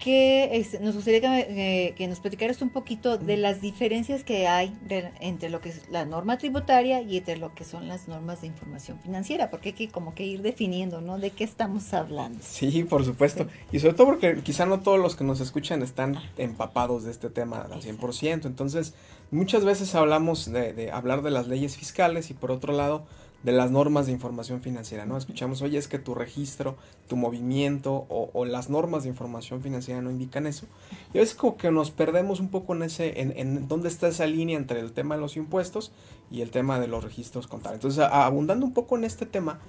que 0.00 0.66
nos 0.80 0.96
gustaría 0.96 1.20
que, 1.20 1.94
que, 1.96 2.08
nos 2.08 2.18
platicaras 2.18 2.60
un 2.60 2.70
poquito 2.70 3.18
de 3.18 3.36
las 3.36 3.60
diferencias 3.60 4.24
que 4.24 4.48
hay 4.48 4.76
entre 5.20 5.50
lo 5.50 5.60
que 5.60 5.68
es 5.68 5.88
la 5.90 6.06
norma 6.06 6.38
tributaria 6.38 7.02
y 7.02 7.18
entre 7.18 7.36
lo 7.36 7.54
que 7.54 7.62
son 7.62 7.86
las 7.86 8.08
normas 8.08 8.40
de 8.40 8.48
información 8.48 8.98
financiera, 8.98 9.48
porque 9.48 9.68
hay 9.68 9.74
que 9.74 9.88
como 9.90 10.12
que 10.16 10.24
ir 10.24 10.42
definiendo, 10.42 11.00
¿no? 11.00 11.18
De 11.20 11.30
qué 11.30 11.44
estamos 11.44 11.94
hablando. 11.94 12.40
Sí, 12.42 12.82
por 12.82 13.04
supuesto. 13.04 13.46
Y 13.70 13.78
sobre 13.78 13.94
todo 13.94 14.08
porque 14.08 14.40
quizá 14.42 14.66
no 14.66 14.80
todos 14.80 14.98
los 14.98 15.14
que 15.14 15.22
nos 15.22 15.38
escuchan 15.38 15.84
están 15.84 16.18
empapados 16.36 17.04
de 17.04 17.12
este 17.12 17.30
tema 17.30 17.68
al 17.70 17.80
100%. 17.80 18.46
Entonces, 18.46 18.94
muchas 19.30 19.64
veces 19.64 19.94
hablamos 19.94 20.50
de, 20.50 20.72
de 20.72 20.90
hablar 20.90 21.22
de 21.22 21.30
las 21.30 21.46
leyes 21.46 21.76
fiscales 21.76 22.30
y 22.30 22.34
por 22.34 22.50
otro 22.50 22.72
lado, 22.72 23.06
de 23.44 23.52
las 23.52 23.70
normas 23.70 24.06
de 24.06 24.12
información 24.12 24.62
financiera, 24.62 25.04
¿no? 25.04 25.18
Escuchamos, 25.18 25.60
oye, 25.60 25.76
es 25.76 25.86
que 25.86 25.98
tu 25.98 26.14
registro, 26.14 26.76
tu 27.08 27.16
movimiento 27.16 28.06
o, 28.08 28.44
las 28.46 28.70
normas 28.70 29.02
de 29.02 29.10
información 29.10 29.62
financiera 29.62 30.00
no 30.00 30.10
indican 30.10 30.46
eso. 30.46 30.66
Y 31.12 31.18
es 31.18 31.34
como 31.34 31.58
que 31.58 31.70
nos 31.70 31.90
perdemos 31.90 32.40
un 32.40 32.48
poco 32.48 32.74
en 32.74 32.82
ese, 32.82 33.20
en, 33.20 33.34
en 33.36 33.68
dónde 33.68 33.88
está 33.88 34.08
esa 34.08 34.26
línea 34.26 34.56
entre 34.56 34.80
el 34.80 34.92
tema 34.92 35.14
de 35.14 35.20
los 35.20 35.36
impuestos 35.36 35.92
y 36.30 36.40
el 36.40 36.50
tema 36.50 36.80
de 36.80 36.88
los 36.88 37.04
registros 37.04 37.46
contables. 37.46 37.76
Entonces, 37.76 38.04
abundando 38.10 38.64
un 38.64 38.72
poco 38.72 38.96
en 38.96 39.04
este 39.04 39.26
tema, 39.26 39.60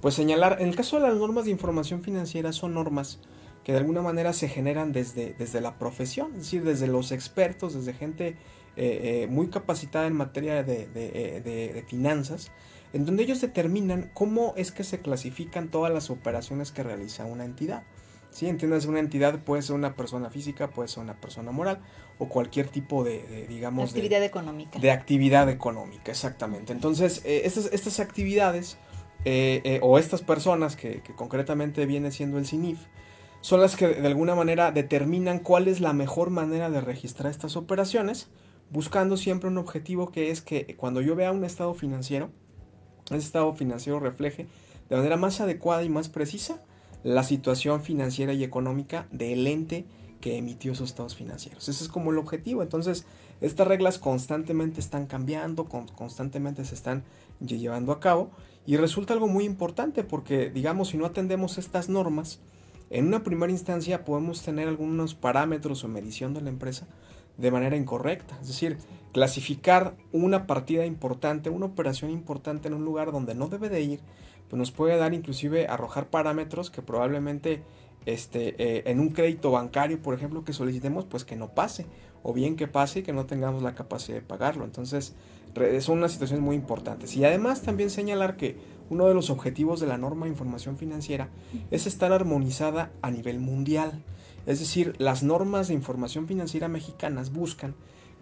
pues 0.00 0.14
señalar, 0.14 0.56
en 0.60 0.68
el 0.68 0.74
caso 0.74 0.96
de 0.96 1.02
las 1.02 1.16
normas 1.16 1.44
de 1.44 1.52
información 1.52 2.02
financiera 2.02 2.52
son 2.52 2.74
normas 2.74 3.20
que 3.62 3.72
de 3.72 3.78
alguna 3.78 4.02
manera 4.02 4.32
se 4.32 4.48
generan 4.48 4.92
desde, 4.92 5.34
desde 5.34 5.60
la 5.60 5.78
profesión, 5.78 6.32
es 6.32 6.38
decir, 6.38 6.64
desde 6.64 6.88
los 6.88 7.12
expertos, 7.12 7.74
desde 7.74 7.92
gente 7.92 8.28
eh, 8.28 8.36
eh, 9.22 9.26
muy 9.30 9.48
capacitada 9.48 10.06
en 10.06 10.14
materia 10.14 10.64
de, 10.64 10.86
de, 10.88 11.40
de 11.40 11.84
finanzas, 11.86 12.50
en 12.92 13.06
donde 13.06 13.22
ellos 13.22 13.40
determinan 13.40 14.10
cómo 14.14 14.54
es 14.56 14.72
que 14.72 14.84
se 14.84 15.00
clasifican 15.00 15.70
todas 15.70 15.92
las 15.92 16.10
operaciones 16.10 16.72
que 16.72 16.82
realiza 16.82 17.24
una 17.24 17.44
entidad. 17.44 17.82
¿Sí? 18.30 18.46
Entiendes, 18.46 18.86
una 18.86 19.00
entidad 19.00 19.40
puede 19.40 19.62
ser 19.62 19.74
una 19.74 19.96
persona 19.96 20.30
física, 20.30 20.70
puede 20.70 20.88
ser 20.88 21.02
una 21.02 21.20
persona 21.20 21.50
moral 21.50 21.80
o 22.18 22.28
cualquier 22.28 22.68
tipo 22.68 23.02
de, 23.02 23.46
digamos... 23.48 23.90
Actividad 23.90 24.22
económica. 24.22 24.78
De 24.78 24.90
actividad 24.90 25.48
económica, 25.48 26.12
exactamente. 26.12 26.72
Entonces, 26.72 27.22
eh, 27.24 27.42
estas, 27.44 27.70
estas 27.72 27.98
actividades 27.98 28.76
eh, 29.24 29.62
eh, 29.64 29.80
o 29.82 29.98
estas 29.98 30.22
personas 30.22 30.76
que, 30.76 31.02
que, 31.02 31.14
concretamente 31.14 31.86
viene 31.86 32.12
siendo 32.12 32.38
el 32.38 32.46
CINIF, 32.46 32.78
son 33.40 33.60
las 33.60 33.74
que 33.74 33.88
de 33.88 34.06
alguna 34.06 34.34
manera 34.34 34.70
determinan 34.70 35.38
cuál 35.38 35.66
es 35.66 35.80
la 35.80 35.92
mejor 35.92 36.30
manera 36.30 36.70
de 36.70 36.80
registrar 36.80 37.30
estas 37.30 37.56
operaciones, 37.56 38.28
buscando 38.70 39.16
siempre 39.16 39.48
un 39.48 39.58
objetivo 39.58 40.12
que 40.12 40.30
es 40.30 40.42
que 40.42 40.76
cuando 40.76 41.00
yo 41.00 41.16
vea 41.16 41.32
un 41.32 41.44
estado 41.44 41.74
financiero, 41.74 42.30
ese 43.18 43.26
estado 43.26 43.52
financiero 43.52 44.00
refleje 44.00 44.46
de 44.88 44.96
manera 44.96 45.16
más 45.16 45.40
adecuada 45.40 45.82
y 45.84 45.88
más 45.88 46.08
precisa 46.08 46.60
la 47.02 47.22
situación 47.22 47.82
financiera 47.82 48.32
y 48.32 48.44
económica 48.44 49.06
del 49.10 49.46
ente 49.46 49.86
que 50.20 50.36
emitió 50.36 50.72
esos 50.72 50.90
estados 50.90 51.16
financieros. 51.16 51.68
Ese 51.68 51.82
es 51.82 51.88
como 51.88 52.10
el 52.10 52.18
objetivo. 52.18 52.62
Entonces, 52.62 53.06
estas 53.40 53.66
reglas 53.66 53.98
constantemente 53.98 54.80
están 54.80 55.06
cambiando, 55.06 55.64
constantemente 55.64 56.64
se 56.64 56.74
están 56.74 57.04
llevando 57.40 57.92
a 57.92 58.00
cabo 58.00 58.30
y 58.66 58.76
resulta 58.76 59.14
algo 59.14 59.28
muy 59.28 59.44
importante 59.44 60.04
porque, 60.04 60.50
digamos, 60.50 60.88
si 60.88 60.98
no 60.98 61.06
atendemos 61.06 61.56
estas 61.56 61.88
normas, 61.88 62.40
en 62.90 63.06
una 63.06 63.22
primera 63.22 63.52
instancia 63.52 64.04
podemos 64.04 64.42
tener 64.42 64.68
algunos 64.68 65.14
parámetros 65.14 65.84
o 65.84 65.88
medición 65.88 66.34
de 66.34 66.42
la 66.42 66.50
empresa 66.50 66.86
de 67.38 67.50
manera 67.50 67.76
incorrecta. 67.76 68.38
Es 68.42 68.48
decir, 68.48 68.78
clasificar 69.12 69.96
una 70.12 70.46
partida 70.46 70.86
importante, 70.86 71.50
una 71.50 71.66
operación 71.66 72.10
importante 72.10 72.68
en 72.68 72.74
un 72.74 72.84
lugar 72.84 73.12
donde 73.12 73.34
no 73.34 73.48
debe 73.48 73.68
de 73.68 73.82
ir, 73.82 74.00
pues 74.48 74.58
nos 74.58 74.70
puede 74.70 74.96
dar 74.96 75.14
inclusive 75.14 75.66
arrojar 75.66 76.10
parámetros 76.10 76.70
que 76.70 76.82
probablemente 76.82 77.62
este, 78.06 78.54
eh, 78.58 78.82
en 78.86 79.00
un 79.00 79.10
crédito 79.10 79.50
bancario, 79.50 80.00
por 80.00 80.14
ejemplo, 80.14 80.44
que 80.44 80.52
solicitemos, 80.52 81.04
pues 81.04 81.24
que 81.24 81.36
no 81.36 81.50
pase, 81.54 81.86
o 82.22 82.32
bien 82.32 82.56
que 82.56 82.66
pase 82.66 83.00
y 83.00 83.02
que 83.02 83.12
no 83.12 83.26
tengamos 83.26 83.62
la 83.62 83.74
capacidad 83.74 84.16
de 84.16 84.22
pagarlo. 84.22 84.64
Entonces, 84.64 85.14
son 85.80 85.98
unas 85.98 86.12
situaciones 86.12 86.44
muy 86.44 86.56
importantes. 86.56 87.16
Y 87.16 87.24
además 87.24 87.62
también 87.62 87.90
señalar 87.90 88.36
que 88.36 88.56
uno 88.88 89.06
de 89.06 89.14
los 89.14 89.30
objetivos 89.30 89.80
de 89.80 89.86
la 89.86 89.98
norma 89.98 90.26
de 90.26 90.32
información 90.32 90.76
financiera 90.76 91.28
es 91.70 91.86
estar 91.86 92.12
armonizada 92.12 92.90
a 93.02 93.10
nivel 93.10 93.40
mundial. 93.40 94.02
Es 94.46 94.58
decir, 94.58 94.94
las 94.98 95.22
normas 95.22 95.68
de 95.68 95.74
información 95.74 96.26
financiera 96.26 96.68
mexicanas 96.68 97.32
buscan 97.32 97.74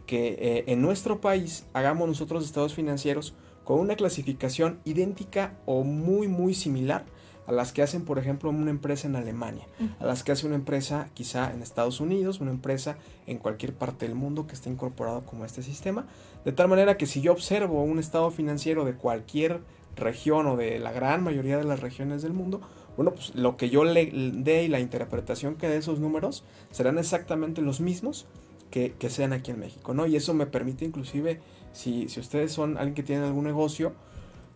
que 0.08 0.38
eh, 0.40 0.64
en 0.68 0.80
nuestro 0.80 1.20
país 1.20 1.66
hagamos 1.74 2.08
nosotros 2.08 2.44
estados 2.44 2.74
financieros 2.74 3.34
con 3.62 3.78
una 3.78 3.94
clasificación 3.94 4.80
idéntica 4.86 5.58
o 5.66 5.84
muy 5.84 6.26
muy 6.26 6.54
similar 6.54 7.04
a 7.46 7.52
las 7.52 7.72
que 7.72 7.82
hacen, 7.82 8.04
por 8.04 8.18
ejemplo, 8.18 8.50
una 8.50 8.70
empresa 8.70 9.06
en 9.06 9.16
Alemania, 9.16 9.66
a 10.00 10.04
las 10.04 10.22
que 10.22 10.32
hace 10.32 10.46
una 10.46 10.56
empresa 10.56 11.08
quizá 11.14 11.50
en 11.52 11.62
Estados 11.62 11.98
Unidos, 11.98 12.40
una 12.40 12.50
empresa 12.50 12.98
en 13.26 13.38
cualquier 13.38 13.72
parte 13.72 14.06
del 14.06 14.14
mundo 14.14 14.46
que 14.46 14.54
esté 14.54 14.68
incorporado 14.68 15.24
como 15.24 15.46
este 15.46 15.62
sistema, 15.62 16.06
de 16.44 16.52
tal 16.52 16.68
manera 16.68 16.98
que 16.98 17.06
si 17.06 17.22
yo 17.22 17.32
observo 17.32 17.82
un 17.82 17.98
estado 17.98 18.30
financiero 18.30 18.84
de 18.84 18.94
cualquier 18.94 19.62
región 19.96 20.46
o 20.46 20.56
de 20.56 20.78
la 20.78 20.92
gran 20.92 21.22
mayoría 21.22 21.56
de 21.56 21.64
las 21.64 21.80
regiones 21.80 22.20
del 22.20 22.34
mundo, 22.34 22.60
bueno, 22.96 23.12
pues 23.12 23.34
lo 23.34 23.56
que 23.56 23.70
yo 23.70 23.84
le 23.84 24.10
dé 24.34 24.64
y 24.64 24.68
la 24.68 24.80
interpretación 24.80 25.54
que 25.54 25.68
dé 25.68 25.78
esos 25.78 26.00
números 26.00 26.44
serán 26.70 26.98
exactamente 26.98 27.62
los 27.62 27.80
mismos 27.80 28.26
que, 28.70 28.94
sean 29.08 29.32
aquí 29.32 29.50
en 29.50 29.60
México, 29.60 29.94
¿no? 29.94 30.06
Y 30.06 30.16
eso 30.16 30.34
me 30.34 30.46
permite 30.46 30.84
inclusive, 30.84 31.40
si, 31.72 32.08
si 32.08 32.20
ustedes 32.20 32.52
son 32.52 32.76
alguien 32.76 32.94
que 32.94 33.02
tiene 33.02 33.24
algún 33.24 33.44
negocio, 33.44 33.94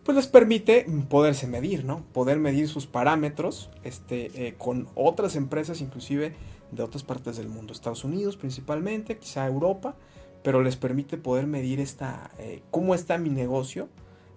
pues 0.03 0.15
les 0.15 0.27
permite 0.27 0.85
poderse 1.09 1.47
medir, 1.47 1.85
¿no? 1.85 2.03
Poder 2.13 2.37
medir 2.37 2.67
sus 2.67 2.87
parámetros 2.87 3.69
este, 3.83 4.47
eh, 4.47 4.55
con 4.57 4.87
otras 4.95 5.35
empresas, 5.35 5.81
inclusive 5.81 6.33
de 6.71 6.83
otras 6.83 7.03
partes 7.03 7.37
del 7.37 7.49
mundo, 7.49 7.71
Estados 7.71 8.03
Unidos 8.03 8.35
principalmente, 8.35 9.17
quizá 9.17 9.45
Europa, 9.45 9.95
pero 10.43 10.61
les 10.61 10.75
permite 10.75 11.17
poder 11.17 11.47
medir 11.47 11.79
esta, 11.79 12.31
eh, 12.39 12.61
cómo 12.71 12.95
está 12.95 13.17
mi 13.17 13.29
negocio 13.29 13.87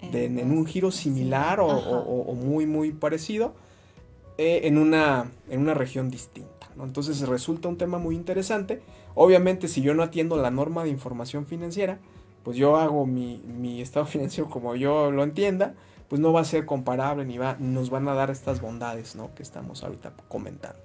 en 0.00 0.50
un 0.52 0.66
giro 0.66 0.90
similar 0.90 1.58
o, 1.60 2.34
muy, 2.34 2.66
muy 2.66 2.92
parecido 2.92 3.54
eh, 4.38 4.60
en, 4.64 4.78
una, 4.78 5.30
en 5.48 5.60
una 5.60 5.74
región 5.74 6.10
distinta. 6.10 6.70
¿no? 6.76 6.84
Entonces 6.84 7.26
resulta 7.26 7.68
un 7.68 7.78
tema 7.78 7.98
muy 7.98 8.14
interesante. 8.14 8.82
Obviamente 9.16 9.66
si 9.66 9.82
yo 9.82 9.94
no 9.94 10.04
atiendo 10.04 10.36
la 10.36 10.52
norma 10.52 10.84
de 10.84 10.90
información 10.90 11.46
financiera, 11.46 11.98
pues 12.44 12.56
yo 12.56 12.76
hago 12.76 13.06
mi, 13.06 13.42
mi 13.44 13.80
estado 13.82 14.06
financiero 14.06 14.48
como 14.48 14.76
yo 14.76 15.10
lo 15.10 15.24
entienda, 15.24 15.74
pues 16.08 16.20
no 16.20 16.32
va 16.32 16.42
a 16.42 16.44
ser 16.44 16.66
comparable 16.66 17.24
ni 17.24 17.38
va, 17.38 17.56
nos 17.58 17.90
van 17.90 18.06
a 18.06 18.14
dar 18.14 18.30
estas 18.30 18.60
bondades 18.60 19.16
¿no? 19.16 19.34
que 19.34 19.42
estamos 19.42 19.82
ahorita 19.82 20.12
comentando. 20.28 20.78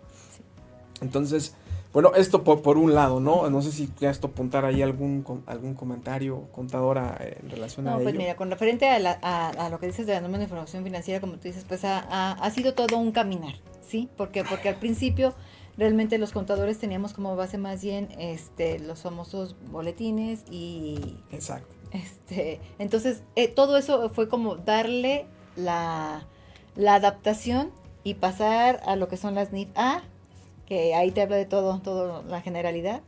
Entonces, 1.02 1.56
bueno, 1.94 2.14
esto 2.16 2.44
por, 2.44 2.78
un 2.78 2.96
lado, 2.96 3.20
¿no? 3.20 3.50
No 3.50 3.62
sé 3.62 3.72
si 3.72 3.88
quieres 3.88 4.24
apuntar 4.24 4.64
ahí 4.64 4.82
algún, 4.82 5.26
algún 5.46 5.74
comentario, 5.74 6.48
contadora, 6.54 7.18
eh, 7.20 7.38
en 7.44 7.50
relación 7.50 7.88
a 7.88 7.92
No, 7.92 8.00
pues 8.00 8.16
mira, 8.16 8.36
con 8.38 8.50
referente 8.50 8.88
a, 8.88 9.50
a, 9.50 9.70
lo 9.70 9.80
que 9.80 9.88
dices 9.88 10.08
de 10.08 10.14
la 10.14 10.22
norma 10.22 10.38
de 10.38 10.46
información 10.46 10.86
financiera, 10.86 11.20
como 11.20 11.34
tú 11.34 11.50
dices, 11.50 11.66
pues 11.68 11.84
ha, 11.84 12.32
ha, 12.32 12.52
sido 12.52 12.76
todo 12.76 12.98
un 12.98 13.12
caminar, 13.12 13.56
¿sí? 13.86 14.10
Porque, 14.16 14.46
porque 14.46 14.70
al 14.70 14.76
principio 14.76 15.34
realmente 15.82 16.20
los 16.20 16.32
contadores 16.32 16.78
teníamos 16.78 17.12
como 17.12 17.36
base 17.36 17.58
más 17.58 17.82
bien 17.82 18.10
este, 18.20 18.78
los 18.78 19.02
famosos 19.02 19.56
boletines 19.72 20.44
y... 20.52 21.18
Exacto. 21.32 21.74
Este, 21.92 22.60
entonces, 22.78 23.24
eh, 23.36 23.48
todo 23.48 23.76
eso 23.78 24.12
fue 24.12 24.30
como 24.30 24.58
darle 24.58 25.26
la, 25.56 26.28
la 26.76 26.94
adaptación 26.94 27.72
y 28.04 28.14
pasar 28.14 28.80
a 28.86 28.96
lo 28.96 29.08
que 29.08 29.18
son 29.18 29.34
las 29.34 29.54
NIF 29.54 29.70
A, 29.74 30.04
que 30.68 30.94
ahí 30.94 31.10
te 31.10 31.24
habla 31.24 31.38
de 31.38 31.46
todo, 31.46 31.80
todo 31.80 32.22
la 32.28 32.42
generalidad. 32.42 33.02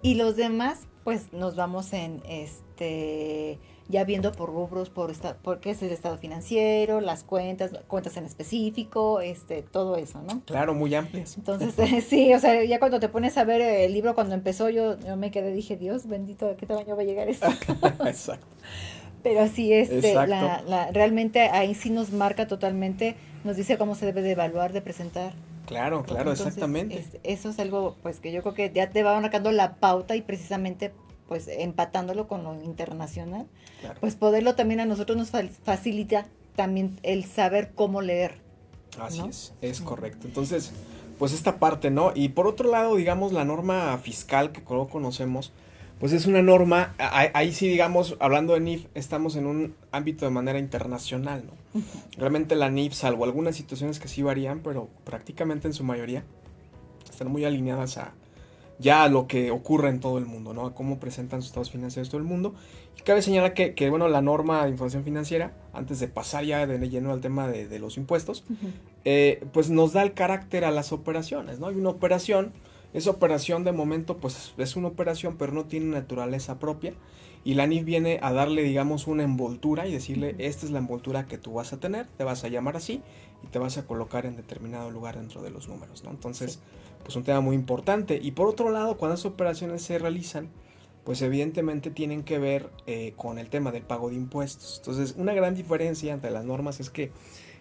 Y 0.00 0.14
los 0.14 0.34
demás, 0.34 0.88
pues 1.04 1.30
nos 1.34 1.56
vamos 1.56 1.92
en 1.92 2.22
este 2.26 3.58
ya 3.88 4.04
viendo 4.04 4.32
por 4.32 4.50
rubros, 4.50 4.88
por 4.88 5.10
esta, 5.10 5.36
por 5.36 5.60
qué 5.60 5.70
es 5.70 5.82
el 5.82 5.90
estado 5.90 6.16
financiero, 6.16 7.00
las 7.00 7.22
cuentas, 7.22 7.72
cuentas 7.86 8.16
en 8.16 8.24
específico, 8.24 9.20
este, 9.20 9.62
todo 9.62 9.96
eso, 9.96 10.22
¿no? 10.22 10.40
Claro, 10.46 10.74
muy 10.74 10.94
amplias. 10.94 11.36
Entonces, 11.36 11.74
sí, 12.08 12.32
o 12.32 12.38
sea, 12.38 12.64
ya 12.64 12.78
cuando 12.78 13.00
te 13.00 13.08
pones 13.08 13.36
a 13.36 13.44
ver 13.44 13.60
el 13.60 13.92
libro 13.92 14.14
cuando 14.14 14.34
empezó, 14.34 14.70
yo, 14.70 14.98
yo 15.00 15.16
me 15.16 15.30
quedé, 15.30 15.52
dije, 15.52 15.76
Dios 15.76 16.06
bendito, 16.06 16.46
¿de 16.46 16.56
qué 16.56 16.66
tamaño 16.66 16.96
va 16.96 17.02
a 17.02 17.04
llegar 17.04 17.28
esto? 17.28 17.46
Exacto. 18.06 18.46
Pero 19.22 19.48
sí, 19.48 19.72
este, 19.72 20.14
la, 20.14 20.62
la, 20.66 20.90
realmente 20.92 21.40
ahí 21.40 21.74
sí 21.74 21.88
nos 21.88 22.12
marca 22.12 22.46
totalmente, 22.46 23.16
nos 23.42 23.56
dice 23.56 23.78
cómo 23.78 23.94
se 23.94 24.04
debe 24.06 24.20
de 24.20 24.32
evaluar, 24.32 24.72
de 24.72 24.82
presentar. 24.82 25.32
Claro, 25.66 26.04
claro, 26.04 26.32
exactamente. 26.32 27.02
eso 27.22 27.48
es 27.48 27.58
algo 27.58 27.96
pues 28.02 28.20
que 28.20 28.32
yo 28.32 28.42
creo 28.42 28.54
que 28.54 28.70
ya 28.74 28.90
te 28.90 29.02
va 29.02 29.18
marcando 29.18 29.50
la 29.50 29.76
pauta 29.76 30.14
y 30.14 30.20
precisamente 30.20 30.92
pues 31.28 31.48
empatándolo 31.48 32.28
con 32.28 32.44
lo 32.44 32.54
internacional, 32.62 33.46
pues 34.00 34.14
poderlo 34.14 34.54
también 34.54 34.80
a 34.80 34.86
nosotros 34.86 35.16
nos 35.16 35.30
facilita 35.62 36.26
también 36.56 36.98
el 37.02 37.24
saber 37.24 37.72
cómo 37.74 38.02
leer. 38.02 38.36
Así 38.98 39.22
es, 39.28 39.52
es 39.60 39.80
correcto. 39.80 40.26
Entonces, 40.26 40.72
pues 41.18 41.32
esta 41.32 41.58
parte, 41.58 41.90
¿no? 41.90 42.12
Y 42.14 42.30
por 42.30 42.46
otro 42.46 42.70
lado, 42.70 42.96
digamos, 42.96 43.32
la 43.32 43.44
norma 43.44 43.98
fiscal 43.98 44.52
que 44.52 44.62
conocemos, 44.62 45.52
pues 45.98 46.12
es 46.12 46.26
una 46.26 46.42
norma, 46.42 46.94
ahí 46.98 47.52
sí, 47.52 47.68
digamos, 47.68 48.16
hablando 48.20 48.54
de 48.54 48.60
NIF, 48.60 48.86
estamos 48.94 49.36
en 49.36 49.46
un 49.46 49.74
ámbito 49.90 50.24
de 50.24 50.30
manera 50.30 50.58
internacional, 50.58 51.44
¿no? 51.46 51.80
Realmente 52.16 52.56
la 52.56 52.68
NIF, 52.68 52.94
salvo 52.94 53.24
algunas 53.24 53.56
situaciones 53.56 53.98
que 54.00 54.08
sí 54.08 54.22
varían, 54.22 54.60
pero 54.60 54.88
prácticamente 55.04 55.68
en 55.68 55.74
su 55.74 55.84
mayoría, 55.84 56.24
están 57.08 57.28
muy 57.28 57.44
alineadas 57.44 57.96
a, 57.98 58.12
ya 58.78 59.08
lo 59.08 59.26
que 59.26 59.50
ocurre 59.50 59.88
en 59.88 60.00
todo 60.00 60.18
el 60.18 60.26
mundo, 60.26 60.52
¿no? 60.52 60.66
A 60.66 60.74
cómo 60.74 60.98
presentan 60.98 61.40
sus 61.42 61.50
estados 61.50 61.70
financieros 61.70 62.08
todo 62.08 62.18
el 62.18 62.26
mundo. 62.26 62.54
Y 62.98 63.02
cabe 63.02 63.22
señalar 63.22 63.54
que, 63.54 63.74
que, 63.74 63.90
bueno, 63.90 64.08
la 64.08 64.22
norma 64.22 64.64
de 64.64 64.70
información 64.70 65.04
financiera, 65.04 65.52
antes 65.72 66.00
de 66.00 66.08
pasar 66.08 66.44
ya 66.44 66.66
de 66.66 66.88
lleno 66.88 67.12
al 67.12 67.20
tema 67.20 67.48
de, 67.48 67.78
los 67.78 67.96
impuestos, 67.96 68.44
eh, 69.04 69.44
pues 69.52 69.70
nos 69.70 69.92
da 69.92 70.02
el 70.02 70.14
carácter 70.14 70.64
a 70.64 70.70
las 70.70 70.92
operaciones, 70.92 71.60
¿no? 71.60 71.68
Hay 71.68 71.76
una 71.76 71.90
operación, 71.90 72.52
esa 72.92 73.10
operación 73.10 73.64
de 73.64 73.72
momento, 73.72 74.16
pues 74.16 74.54
es 74.56 74.76
una 74.76 74.88
operación, 74.88 75.36
pero 75.38 75.52
no 75.52 75.64
tiene 75.64 75.86
naturaleza 75.86 76.58
propia. 76.58 76.94
Y 77.46 77.54
la 77.54 77.66
NIF 77.66 77.84
viene 77.84 78.18
a 78.22 78.32
darle, 78.32 78.62
digamos, 78.62 79.06
una 79.06 79.22
envoltura 79.22 79.86
y 79.86 79.92
decirle, 79.92 80.34
esta 80.38 80.64
es 80.64 80.72
la 80.72 80.78
envoltura 80.78 81.26
que 81.26 81.36
tú 81.36 81.52
vas 81.52 81.74
a 81.74 81.76
tener, 81.78 82.06
te 82.16 82.24
vas 82.24 82.42
a 82.42 82.48
llamar 82.48 82.76
así 82.76 83.02
y 83.42 83.48
te 83.48 83.58
vas 83.58 83.76
a 83.76 83.86
colocar 83.86 84.24
en 84.24 84.36
determinado 84.36 84.90
lugar 84.90 85.18
dentro 85.18 85.42
de 85.42 85.50
los 85.50 85.68
números, 85.68 86.04
¿no? 86.04 86.10
Entonces 86.10 86.60
pues 87.04 87.14
un 87.16 87.22
tema 87.22 87.40
muy 87.40 87.54
importante. 87.54 88.18
Y 88.20 88.32
por 88.32 88.48
otro 88.48 88.70
lado, 88.70 88.96
cuando 88.96 89.14
esas 89.14 89.26
operaciones 89.26 89.82
se 89.82 89.98
realizan, 89.98 90.48
pues 91.04 91.20
evidentemente 91.22 91.90
tienen 91.90 92.24
que 92.24 92.38
ver 92.38 92.70
eh, 92.86 93.12
con 93.16 93.38
el 93.38 93.50
tema 93.50 93.70
del 93.70 93.82
pago 93.82 94.08
de 94.08 94.16
impuestos. 94.16 94.78
Entonces, 94.78 95.14
una 95.18 95.34
gran 95.34 95.54
diferencia 95.54 96.14
entre 96.14 96.30
las 96.30 96.44
normas 96.44 96.80
es 96.80 96.90
que 96.90 97.12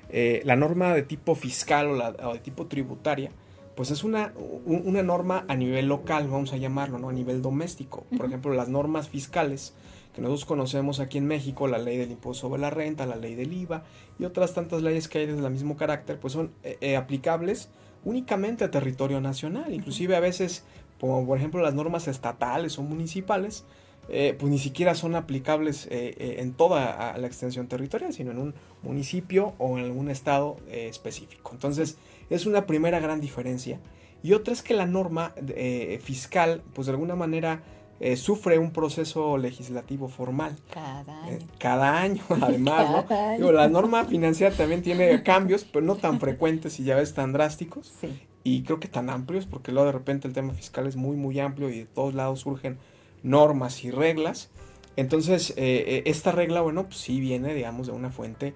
eh, 0.10 0.42
la 0.46 0.56
norma 0.56 0.94
de 0.94 1.04
tipo 1.04 1.36
fiscal 1.36 1.88
o, 1.88 1.96
la, 1.96 2.12
de 2.12 2.40
tipo 2.40 2.68
tributaria, 2.68 3.32
pues 3.76 3.92
es 3.92 4.04
una, 4.04 4.34
una, 4.66 5.04
norma 5.04 5.46
a 5.48 5.56
nivel 5.56 5.88
local, 5.88 6.28
vamos 6.28 6.54
a 6.54 6.58
llamarlo, 6.58 7.00
¿no? 7.00 7.10
A 7.10 7.14
nivel 7.14 7.42
doméstico. 7.42 8.06
Por 8.16 8.28
ejemplo, 8.28 8.54
las 8.54 8.70
normas 8.70 9.10
fiscales 9.10 9.74
que 10.14 10.22
nosotros 10.22 10.46
conocemos 10.46 11.00
aquí 11.00 11.18
en 11.18 11.26
México, 11.26 11.68
la 11.68 11.80
ley 11.80 11.98
del 11.98 12.12
impuesto 12.12 12.42
sobre 12.48 12.62
la 12.62 12.70
renta, 12.70 13.08
la 13.08 13.16
ley 13.16 13.34
del 13.34 13.52
IVA 13.52 13.84
y 14.20 14.26
otras 14.26 14.54
tantas 14.54 14.84
leyes 14.84 15.08
que 15.08 15.18
hay 15.18 15.26
del 15.26 15.50
mismo 15.50 15.76
carácter, 15.76 16.20
pues 16.20 16.34
son 16.34 16.52
eh, 16.64 16.96
aplicables 16.96 17.72
únicamente 18.06 18.64
a 18.64 18.72
territorio 18.72 19.22
nacional. 19.22 19.74
Inclusive 19.74 20.16
a 20.16 20.20
veces, 20.20 20.64
como 21.00 21.26
por 21.26 21.38
ejemplo 21.38 21.62
las 21.62 21.74
normas 21.74 22.08
estatales 22.08 22.78
o 22.78 22.84
municipales, 22.84 23.66
eh, 24.10 24.36
pues 24.38 24.52
ni 24.52 24.60
siquiera 24.60 24.96
son 24.96 25.16
aplicables 25.16 25.86
eh, 25.86 26.14
eh, 26.18 26.36
en 26.40 26.54
toda 26.54 27.18
la 27.18 27.28
extensión 27.28 27.68
territorial, 27.68 28.14
sino 28.14 28.32
en 28.32 28.38
un 28.38 28.54
municipio 28.82 29.54
o 29.60 29.78
en 29.78 29.86
algún 29.86 30.10
estado 30.10 30.58
específico. 30.70 31.52
Entonces, 31.54 31.98
es 32.30 32.46
una 32.46 32.66
primera 32.66 33.00
gran 33.00 33.22
diferencia. 33.22 33.80
Y 34.22 34.34
otra 34.34 34.54
es 34.54 34.62
que 34.62 34.74
la 34.74 34.86
norma 34.86 35.34
fiscal, 36.02 36.64
pues 36.74 36.88
de 36.88 36.94
alguna 36.94 37.16
manera, 37.16 37.62
eh, 38.06 38.18
sufre 38.18 38.60
un 38.60 38.72
proceso 38.72 39.38
legislativo 39.38 40.10
formal. 40.10 40.58
Cada 40.74 41.30
eh, 41.30 41.36
año. 41.36 41.48
cada 41.58 42.02
año, 42.02 42.22
además, 42.42 43.06
¿no? 43.40 43.52
la 43.54 43.70
norma 43.70 44.04
financiera 44.04 44.54
también 44.54 44.82
tiene 44.82 45.24
cambios, 45.24 45.64
pero 45.64 45.86
no 45.86 45.96
tan 45.96 46.20
frecuentes 46.20 46.82
y 46.82 46.84
ya 46.84 46.98
ves 46.98 47.14
tan 47.14 47.32
drásticos. 47.32 47.94
Sí. 48.02 48.10
Y 48.44 48.64
creo 48.64 48.82
que 48.82 48.90
tan 48.90 49.10
amplios, 49.10 49.46
porque 49.46 49.72
luego 49.72 49.86
de 49.86 49.94
repente 49.94 50.28
el 50.28 50.34
tema 50.34 50.52
fiscal 50.52 50.86
es 50.86 50.98
muy, 50.98 51.16
muy 51.16 51.40
amplio 51.40 51.70
y 51.70 51.80
de 51.80 51.86
todos 51.86 52.14
lados 52.14 52.42
surgen 52.42 52.78
normas 53.24 53.86
y 53.86 53.92
reglas. 53.92 54.50
Entonces, 54.98 55.54
eh, 55.56 56.04
esta 56.06 56.34
regla, 56.34 56.60
bueno, 56.60 56.84
pues 56.84 56.98
sí 56.98 57.22
viene, 57.22 57.54
digamos, 57.54 57.88
de 57.88 57.94
una 57.94 58.10
fuente 58.10 58.54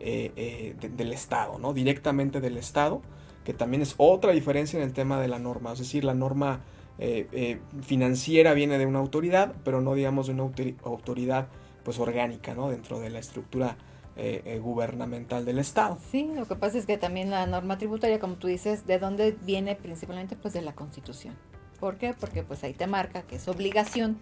del 0.00 1.12
Estado, 1.12 1.60
¿no? 1.60 1.72
Directamente 1.72 2.40
del 2.40 2.56
Estado, 2.56 3.00
que 3.44 3.54
también 3.54 3.80
es 3.80 3.94
otra 3.96 4.32
diferencia 4.32 4.76
en 4.76 4.82
el 4.82 4.92
tema 4.92 5.20
de 5.20 5.28
la 5.28 5.38
norma. 5.38 5.72
Es 5.72 5.78
decir, 5.78 6.02
la 6.02 6.14
norma 6.14 6.62
eh, 6.98 7.28
eh, 7.32 7.60
financiera 7.82 8.54
viene 8.54 8.78
de 8.78 8.86
una 8.86 8.98
autoridad, 8.98 9.54
pero 9.64 9.80
no 9.80 9.94
digamos 9.94 10.26
de 10.26 10.32
una 10.32 10.50
autoridad 10.84 11.48
pues 11.84 11.98
orgánica, 11.98 12.54
¿no? 12.54 12.68
Dentro 12.68 13.00
de 13.00 13.10
la 13.10 13.18
estructura 13.18 13.76
eh, 14.16 14.60
gubernamental 14.60 15.44
del 15.44 15.60
Estado. 15.60 15.96
Sí, 16.10 16.28
lo 16.34 16.46
que 16.46 16.56
pasa 16.56 16.76
es 16.76 16.86
que 16.86 16.98
también 16.98 17.30
la 17.30 17.46
norma 17.46 17.78
tributaria, 17.78 18.18
como 18.18 18.34
tú 18.34 18.48
dices, 18.48 18.84
¿de 18.86 18.98
dónde 18.98 19.36
viene 19.42 19.76
principalmente? 19.76 20.34
Pues 20.34 20.54
de 20.54 20.62
la 20.62 20.74
Constitución. 20.74 21.36
¿Por 21.78 21.98
qué? 21.98 22.14
Porque 22.18 22.42
pues 22.42 22.64
ahí 22.64 22.74
te 22.74 22.88
marca 22.88 23.22
que 23.22 23.36
es 23.36 23.46
obligación 23.46 24.18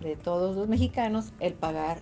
de 0.00 0.16
todos 0.16 0.56
los 0.56 0.68
mexicanos 0.68 1.32
el 1.40 1.52
pagar 1.52 2.00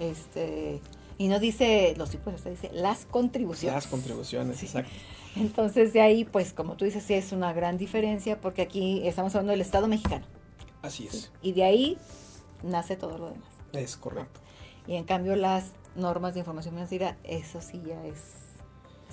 este 0.00 0.80
y 1.16 1.28
no 1.28 1.38
dice 1.38 1.94
los 1.96 2.12
impuestos, 2.14 2.50
dice 2.50 2.70
las 2.72 3.06
contribuciones. 3.06 3.74
Las 3.74 3.86
contribuciones, 3.86 4.62
exacto. 4.62 4.90
Entonces 5.36 5.92
de 5.92 6.00
ahí, 6.00 6.24
pues 6.24 6.52
como 6.52 6.76
tú 6.76 6.84
dices, 6.84 7.02
sí 7.02 7.14
es 7.14 7.32
una 7.32 7.52
gran 7.52 7.78
diferencia 7.78 8.40
porque 8.40 8.62
aquí 8.62 9.06
estamos 9.06 9.34
hablando 9.34 9.52
del 9.52 9.60
Estado 9.60 9.88
mexicano. 9.88 10.24
Así 10.82 11.06
es. 11.06 11.32
Y 11.42 11.52
de 11.52 11.64
ahí 11.64 11.98
nace 12.62 12.96
todo 12.96 13.18
lo 13.18 13.30
demás. 13.30 13.48
Es 13.72 13.96
correcto. 13.96 14.40
Y 14.86 14.94
en 14.96 15.04
cambio 15.04 15.34
las 15.36 15.72
normas 15.96 16.34
de 16.34 16.40
información 16.40 16.74
financiera, 16.74 17.16
eso 17.24 17.60
sí 17.60 17.80
ya 17.86 18.04
es 18.04 18.44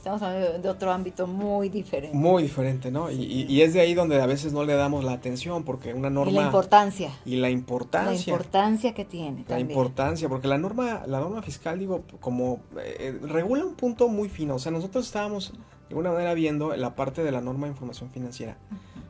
Estamos 0.02 0.24
hablando 0.24 0.58
de 0.58 0.68
otro 0.68 0.92
ámbito 0.92 1.28
muy 1.28 1.70
diferente. 1.70 2.18
Muy 2.18 2.42
diferente, 2.42 2.90
¿no? 2.90 3.12
Y, 3.12 3.46
y, 3.48 3.62
es 3.62 3.76
de 3.76 3.82
ahí 3.82 3.94
donde 3.94 4.20
a 4.20 4.26
veces 4.26 4.52
no 4.52 4.64
le 4.64 4.74
damos 4.74 5.04
la 5.04 5.12
atención, 5.12 5.64
porque 5.64 5.94
una 5.94 6.10
norma... 6.10 6.32
Y 6.32 6.36
la 6.38 6.42
importancia. 6.42 7.12
Y 7.24 7.36
la 7.36 7.52
importancia. 7.52 8.12
La 8.12 8.16
importancia 8.16 8.96
que 8.96 9.06
tiene. 9.06 9.46
La 9.48 9.60
importancia, 9.60 10.28
porque 10.28 10.48
la 10.48 10.58
norma, 10.58 11.04
la 11.06 11.20
norma 11.20 11.44
fiscal, 11.44 11.78
digo, 11.78 12.02
como 12.20 12.62
eh, 12.80 13.16
regula 13.22 13.64
un 13.64 13.76
punto 13.76 14.08
muy 14.08 14.28
fino. 14.28 14.56
O 14.56 14.60
sea, 14.60 14.72
nosotros 14.72 15.06
estábamos 15.06 15.54
de 15.92 15.96
alguna 15.96 16.14
manera 16.14 16.34
viendo 16.34 16.74
la 16.78 16.96
parte 16.96 17.22
de 17.22 17.34
la 17.34 17.42
norma 17.42 17.68
de 17.68 17.74
información 17.74 18.10
financiera, 18.12 18.58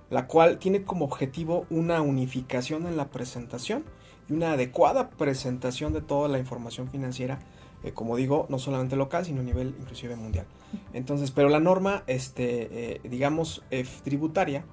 la 0.10 0.26
cual 0.26 0.58
tiene 0.58 0.84
como 0.84 1.06
objetivo 1.06 1.68
una 1.70 2.02
unificación 2.02 2.88
en 2.88 2.98
la 2.98 3.12
presentación 3.12 3.86
y 4.28 4.34
una 4.34 4.54
adecuada 4.54 5.12
presentación 5.12 5.94
de 5.94 6.02
toda 6.02 6.28
la 6.28 6.40
información 6.40 6.90
financiera 6.90 7.38
eh, 7.84 7.94
como 7.94 8.16
digo, 8.16 8.46
no 8.50 8.60
solamente 8.60 8.96
local, 8.96 9.26
sino 9.26 9.42
a 9.42 9.44
nivel 9.44 9.76
inclusive 9.80 10.16
mundial. 10.16 10.46
Entonces, 10.94 11.32
pero 11.32 11.50
la 11.50 11.60
norma, 11.60 12.04
este, 12.06 12.96
eh, 12.96 13.02
digamos, 13.04 13.64
eh, 13.72 13.86
tributaria, 14.04 14.66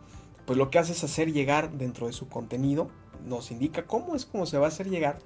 pues 0.47 0.59
lo 0.59 0.71
que 0.71 0.79
hace 0.79 0.93
es 0.93 1.03
hacer 1.05 1.33
llegar 1.33 1.73
dentro 1.73 2.07
de 2.07 2.13
su 2.13 2.29
contenido, 2.29 2.89
nos 3.25 3.51
indica 3.51 3.87
cómo 3.87 4.15
es 4.15 4.27
como 4.27 4.45
se 4.45 4.59
va 4.59 4.67
a 4.67 4.69
hacer 4.69 4.91
llegar 4.91 5.21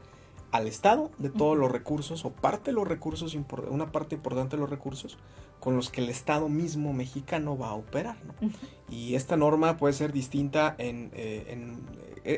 al 0.52 0.68
Estado 0.68 1.10
de 1.18 1.30
todos 1.30 1.56
los 1.56 1.72
recursos 1.72 2.24
o 2.24 2.30
parte 2.30 2.70
de 2.70 2.74
los 2.74 2.86
recursos, 2.86 3.36
una 3.68 3.90
parte 3.90 4.14
importante 4.14 4.56
de 4.56 4.60
los 4.60 4.70
recursos 4.70 5.18
con 5.62 5.76
los 5.76 5.90
que 5.90 6.00
el 6.00 6.08
Estado 6.08 6.48
mismo 6.48 6.92
mexicano 6.92 7.56
va 7.56 7.68
a 7.68 7.74
operar. 7.74 8.16
Y 8.90 9.14
esta 9.14 9.36
norma 9.36 9.76
puede 9.76 9.94
ser 9.94 10.12
distinta 10.12 10.74
en, 10.76 11.12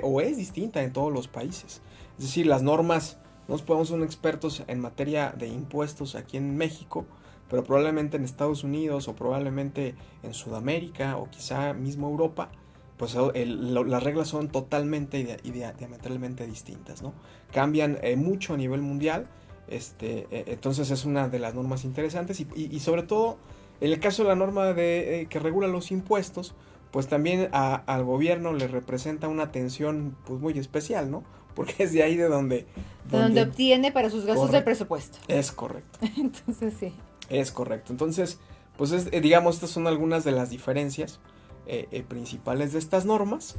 o 0.03 0.21
es 0.21 0.37
distinta 0.37 0.83
en 0.83 0.93
todos 0.93 1.11
los 1.11 1.27
países. 1.27 1.81
Es 2.19 2.25
decir, 2.27 2.45
las 2.47 2.63
normas 2.63 3.17
nos 3.49 3.63
podemos 3.63 3.89
ser 3.89 4.03
expertos 4.03 4.63
en 4.67 4.79
materia 4.79 5.35
de 5.39 5.49
impuestos 5.49 6.17
aquí 6.17 6.37
en 6.37 6.59
México, 6.59 7.07
pero 7.49 7.65
probablemente 7.65 8.19
en 8.19 8.25
Estados 8.25 8.63
Unidos 8.63 9.09
o 9.09 9.17
probablemente 9.17 9.95
en 10.23 10.35
Sudamérica 10.35 11.17
o 11.17 11.31
quizá 11.31 11.73
mismo 11.73 12.11
Europa, 12.11 12.51
pues 12.99 13.17
las 13.17 14.03
reglas 14.03 14.29
son 14.29 14.49
totalmente 14.49 15.39
y, 15.43 15.51
diametralmente 15.51 16.47
distintas, 16.47 17.01
¿no? 17.01 17.15
Cambian 17.53 17.97
eh, 18.03 18.17
mucho 18.17 18.53
a 18.53 18.59
nivel 18.59 18.83
mundial, 18.83 19.29
este, 19.69 20.27
e, 20.31 20.45
entonces 20.49 20.91
es 20.91 21.05
una 21.05 21.29
de 21.29 21.39
las 21.39 21.55
normas 21.55 21.85
interesantes 21.85 22.41
y, 22.41 22.81
sobre 22.81 23.03
todo 23.03 23.39
en 23.81 23.93
el 23.93 24.01
caso 24.01 24.23
de 24.23 24.29
la 24.29 24.37
norma 24.37 24.73
de, 24.73 25.23
eh, 25.23 25.27
que 25.27 25.39
regula 25.39 25.69
los 25.69 25.91
impuestos, 25.91 26.55
pues 26.91 27.09
también 27.09 27.49
al 27.53 28.05
gobierno 28.05 28.53
le 28.53 28.69
representa 28.69 29.27
una 29.29 29.45
atención 29.45 30.17
pues 30.27 30.41
muy 30.41 30.57
especial, 30.59 31.11
¿no? 31.11 31.25
Porque 31.55 31.85
es 31.85 31.93
de 31.93 32.03
ahí 32.03 32.17
de 32.17 32.29
donde... 32.29 32.67
Donde, 33.11 33.43
obtiene 33.43 33.93
para 33.93 34.11
sus 34.11 34.25
gastos 34.25 34.51
del 34.51 34.65
presupuesto. 34.65 35.19
Es 35.29 35.53
correcto. 35.53 35.99
Entonces 36.17 36.75
sí. 36.79 36.93
Es 37.29 37.53
correcto. 37.53 37.93
Entonces, 37.93 38.39
pues 38.77 38.93
eh, 38.93 39.21
digamos, 39.21 39.57
estas 39.57 39.71
son 39.71 39.87
algunas 39.87 40.25
de 40.25 40.33
las 40.33 40.51
diferencias 40.51 41.21
eh, 41.67 42.05
principales 42.09 42.73
de 42.73 42.79
estas 42.79 43.05
normas. 43.07 43.57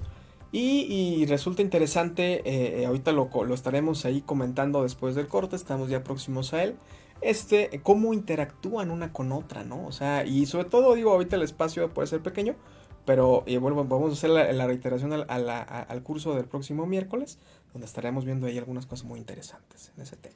Y, 0.58 1.26
resulta 1.26 1.62
interesante, 1.62 2.86
ahorita 2.86 3.12
lo, 3.12 3.30
lo, 3.44 3.54
estaremos 3.54 4.06
ahí 4.06 4.22
comentando 4.22 4.84
después 4.84 5.14
del 5.14 5.28
corte, 5.28 5.58
estamos 5.58 5.90
ya 5.90 6.04
próximos 6.04 6.54
a 6.54 6.64
él, 6.64 6.78
este, 7.22 7.82
cómo 7.84 8.14
interactúan 8.14 8.92
una 8.92 9.12
con 9.12 9.32
otra, 9.32 9.64
¿no? 9.64 9.86
O 9.86 9.92
sea, 9.92 10.26
y 10.26 10.46
sobre 10.46 10.66
todo, 10.66 10.94
digo, 10.96 11.12
ahorita 11.12 11.36
el 11.36 11.42
espacio 11.42 11.94
puede 11.94 12.08
ser 12.08 12.22
pequeño, 12.22 12.56
pero 13.06 13.44
y 13.46 13.58
bueno, 13.58 13.84
vamos 13.86 14.12
a 14.12 14.14
hacer 14.14 14.30
la, 14.30 14.68
reiteración 14.68 15.14
al, 15.14 16.04
curso 16.04 16.36
del 16.36 16.46
próximo 16.46 16.86
miércoles, 16.86 17.40
donde 17.72 17.86
estaremos 17.86 18.26
viendo 18.26 18.48
ahí 18.48 18.58
algunas 18.58 18.86
cosas 18.86 19.06
muy 19.06 19.20
interesantes 19.20 19.92
en 19.96 20.04
ese 20.04 20.16
tema. 20.18 20.36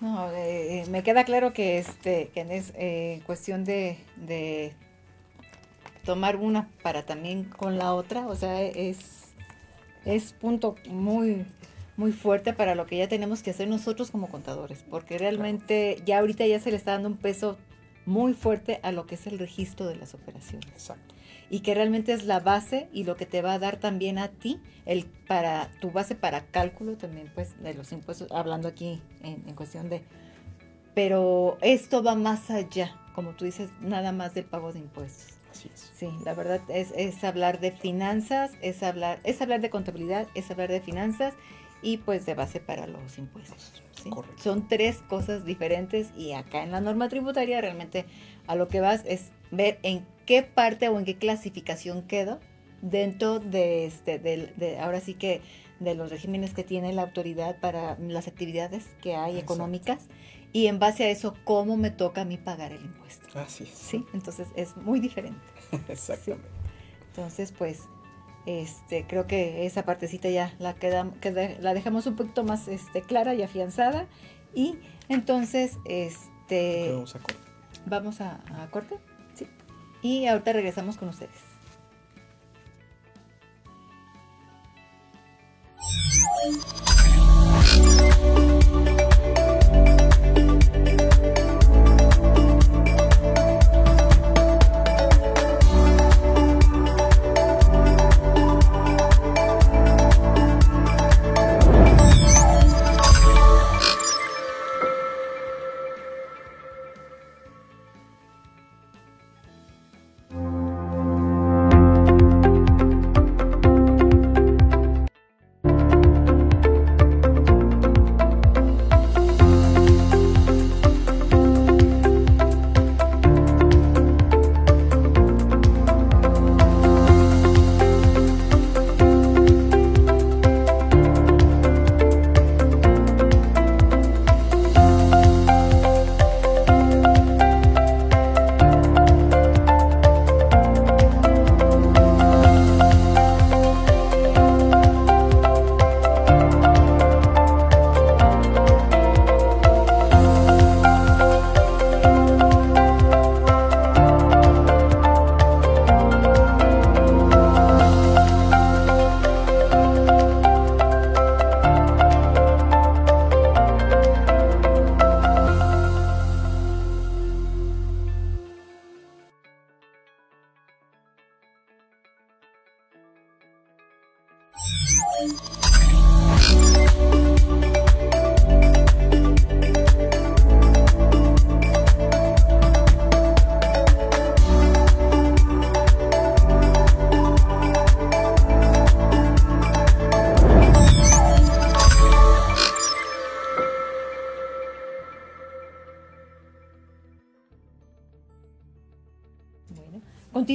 No, 0.00 0.30
eh, 0.30 0.82
eh, 0.82 0.86
me 0.90 1.02
queda 1.02 1.24
claro 1.24 1.52
que 1.52 1.78
este 1.78 2.28
que 2.34 2.42
es 2.50 2.72
eh, 2.76 3.22
cuestión 3.24 3.64
de, 3.64 3.98
tomar 6.06 6.36
una 6.36 6.70
para 6.82 7.04
también 7.04 7.44
con 7.44 7.76
la 7.76 7.92
otra, 7.92 8.26
o 8.26 8.34
sea, 8.34 8.62
es, 8.62 9.34
es 10.04 10.32
punto 10.32 10.76
muy 10.88 11.44
muy 11.96 12.12
fuerte 12.12 12.52
para 12.52 12.74
lo 12.74 12.86
que 12.86 12.98
ya 12.98 13.08
tenemos 13.08 13.42
que 13.42 13.50
hacer 13.50 13.68
nosotros 13.68 14.10
como 14.10 14.28
contadores, 14.28 14.84
porque 14.90 15.18
realmente 15.18 16.02
ya 16.04 16.18
ahorita 16.18 16.46
ya 16.46 16.60
se 16.60 16.70
le 16.70 16.76
está 16.76 16.92
dando 16.92 17.08
un 17.08 17.16
peso 17.16 17.56
muy 18.04 18.34
fuerte 18.34 18.80
a 18.82 18.92
lo 18.92 19.06
que 19.06 19.16
es 19.16 19.26
el 19.26 19.38
registro 19.38 19.86
de 19.86 19.96
las 19.96 20.14
operaciones. 20.14 20.68
Exacto. 20.68 21.14
Y 21.48 21.60
que 21.60 21.74
realmente 21.74 22.12
es 22.12 22.24
la 22.24 22.40
base 22.40 22.88
y 22.92 23.04
lo 23.04 23.16
que 23.16 23.26
te 23.26 23.40
va 23.40 23.54
a 23.54 23.58
dar 23.58 23.78
también 23.78 24.18
a 24.18 24.28
ti, 24.28 24.60
el 24.84 25.06
para 25.06 25.70
tu 25.80 25.90
base 25.90 26.14
para 26.14 26.42
cálculo 26.46 26.96
también, 26.96 27.30
pues, 27.34 27.60
de 27.62 27.74
los 27.74 27.92
impuestos, 27.92 28.30
hablando 28.30 28.68
aquí 28.68 29.00
en, 29.22 29.42
en 29.46 29.54
cuestión 29.54 29.88
de... 29.88 30.02
Pero 30.94 31.58
esto 31.60 32.02
va 32.02 32.14
más 32.14 32.50
allá, 32.50 32.94
como 33.14 33.32
tú 33.32 33.44
dices, 33.44 33.70
nada 33.80 34.12
más 34.12 34.34
del 34.34 34.44
pago 34.44 34.72
de 34.72 34.80
impuestos. 34.80 35.35
Así 35.58 35.70
es. 35.74 35.90
Sí, 35.94 36.08
la 36.24 36.34
verdad 36.34 36.60
es, 36.68 36.92
es 36.96 37.22
hablar 37.24 37.60
de 37.60 37.72
finanzas, 37.72 38.52
es 38.62 38.82
hablar, 38.82 39.20
es 39.24 39.40
hablar 39.40 39.60
de 39.60 39.70
contabilidad, 39.70 40.26
es 40.34 40.50
hablar 40.50 40.70
de 40.70 40.80
finanzas 40.80 41.34
y 41.82 41.98
pues 41.98 42.26
de 42.26 42.34
base 42.34 42.60
para 42.60 42.86
los 42.86 43.18
impuestos. 43.18 43.82
¿sí? 44.02 44.10
Correcto. 44.10 44.42
Son 44.42 44.66
tres 44.68 44.98
cosas 45.08 45.44
diferentes 45.44 46.10
y 46.16 46.32
acá 46.32 46.62
en 46.62 46.72
la 46.72 46.80
norma 46.80 47.08
tributaria 47.08 47.60
realmente 47.60 48.06
a 48.46 48.54
lo 48.54 48.68
que 48.68 48.80
vas 48.80 49.02
es 49.06 49.30
ver 49.50 49.78
en 49.82 50.06
qué 50.26 50.42
parte 50.42 50.88
o 50.88 50.98
en 50.98 51.04
qué 51.04 51.16
clasificación 51.16 52.02
quedo 52.02 52.40
dentro 52.82 53.38
de 53.38 53.86
este, 53.86 54.18
del- 54.18 54.52
de, 54.56 54.78
ahora 54.78 55.00
sí 55.00 55.14
que 55.14 55.40
de 55.80 55.94
los 55.94 56.10
regímenes 56.10 56.54
que 56.54 56.64
tiene 56.64 56.92
la 56.92 57.02
autoridad 57.02 57.56
para 57.60 57.98
las 57.98 58.28
actividades 58.28 58.86
que 59.02 59.14
hay 59.14 59.32
Exacto. 59.32 59.52
económicas 59.54 60.06
y 60.56 60.68
en 60.68 60.78
base 60.78 61.04
a 61.04 61.10
eso 61.10 61.34
cómo 61.44 61.76
me 61.76 61.90
toca 61.90 62.22
a 62.22 62.24
mí 62.24 62.38
pagar 62.38 62.72
el 62.72 62.82
impuesto. 62.82 63.26
Así 63.38 63.64
es. 63.64 63.70
Sí, 63.70 64.06
entonces 64.14 64.48
es 64.56 64.76
muy 64.76 65.00
diferente. 65.00 65.40
Exactamente. 65.88 66.48
Entonces, 67.08 67.52
pues, 67.52 67.82
este, 68.46 69.06
creo 69.06 69.26
que 69.26 69.66
esa 69.66 69.84
partecita 69.84 70.30
ya 70.30 70.54
la 70.58 70.74
queda, 70.74 71.10
queda- 71.20 71.58
la 71.60 71.74
dejamos 71.74 72.06
un 72.06 72.16
poquito 72.16 72.42
más 72.44 72.68
este, 72.68 73.02
clara 73.02 73.34
y 73.34 73.42
afianzada. 73.42 74.06
Y 74.54 74.76
entonces, 75.10 75.76
este, 75.84 76.90
Vamos 76.92 77.14
a 77.16 77.18
cortar. 77.18 77.36
vamos 77.84 78.20
a, 78.22 78.40
a 78.62 78.70
corte. 78.70 78.96
Sí. 79.34 79.46
Y 80.00 80.26
ahorita 80.26 80.52
regresamos 80.54 80.96
con 80.96 81.08
ustedes. 81.10 81.36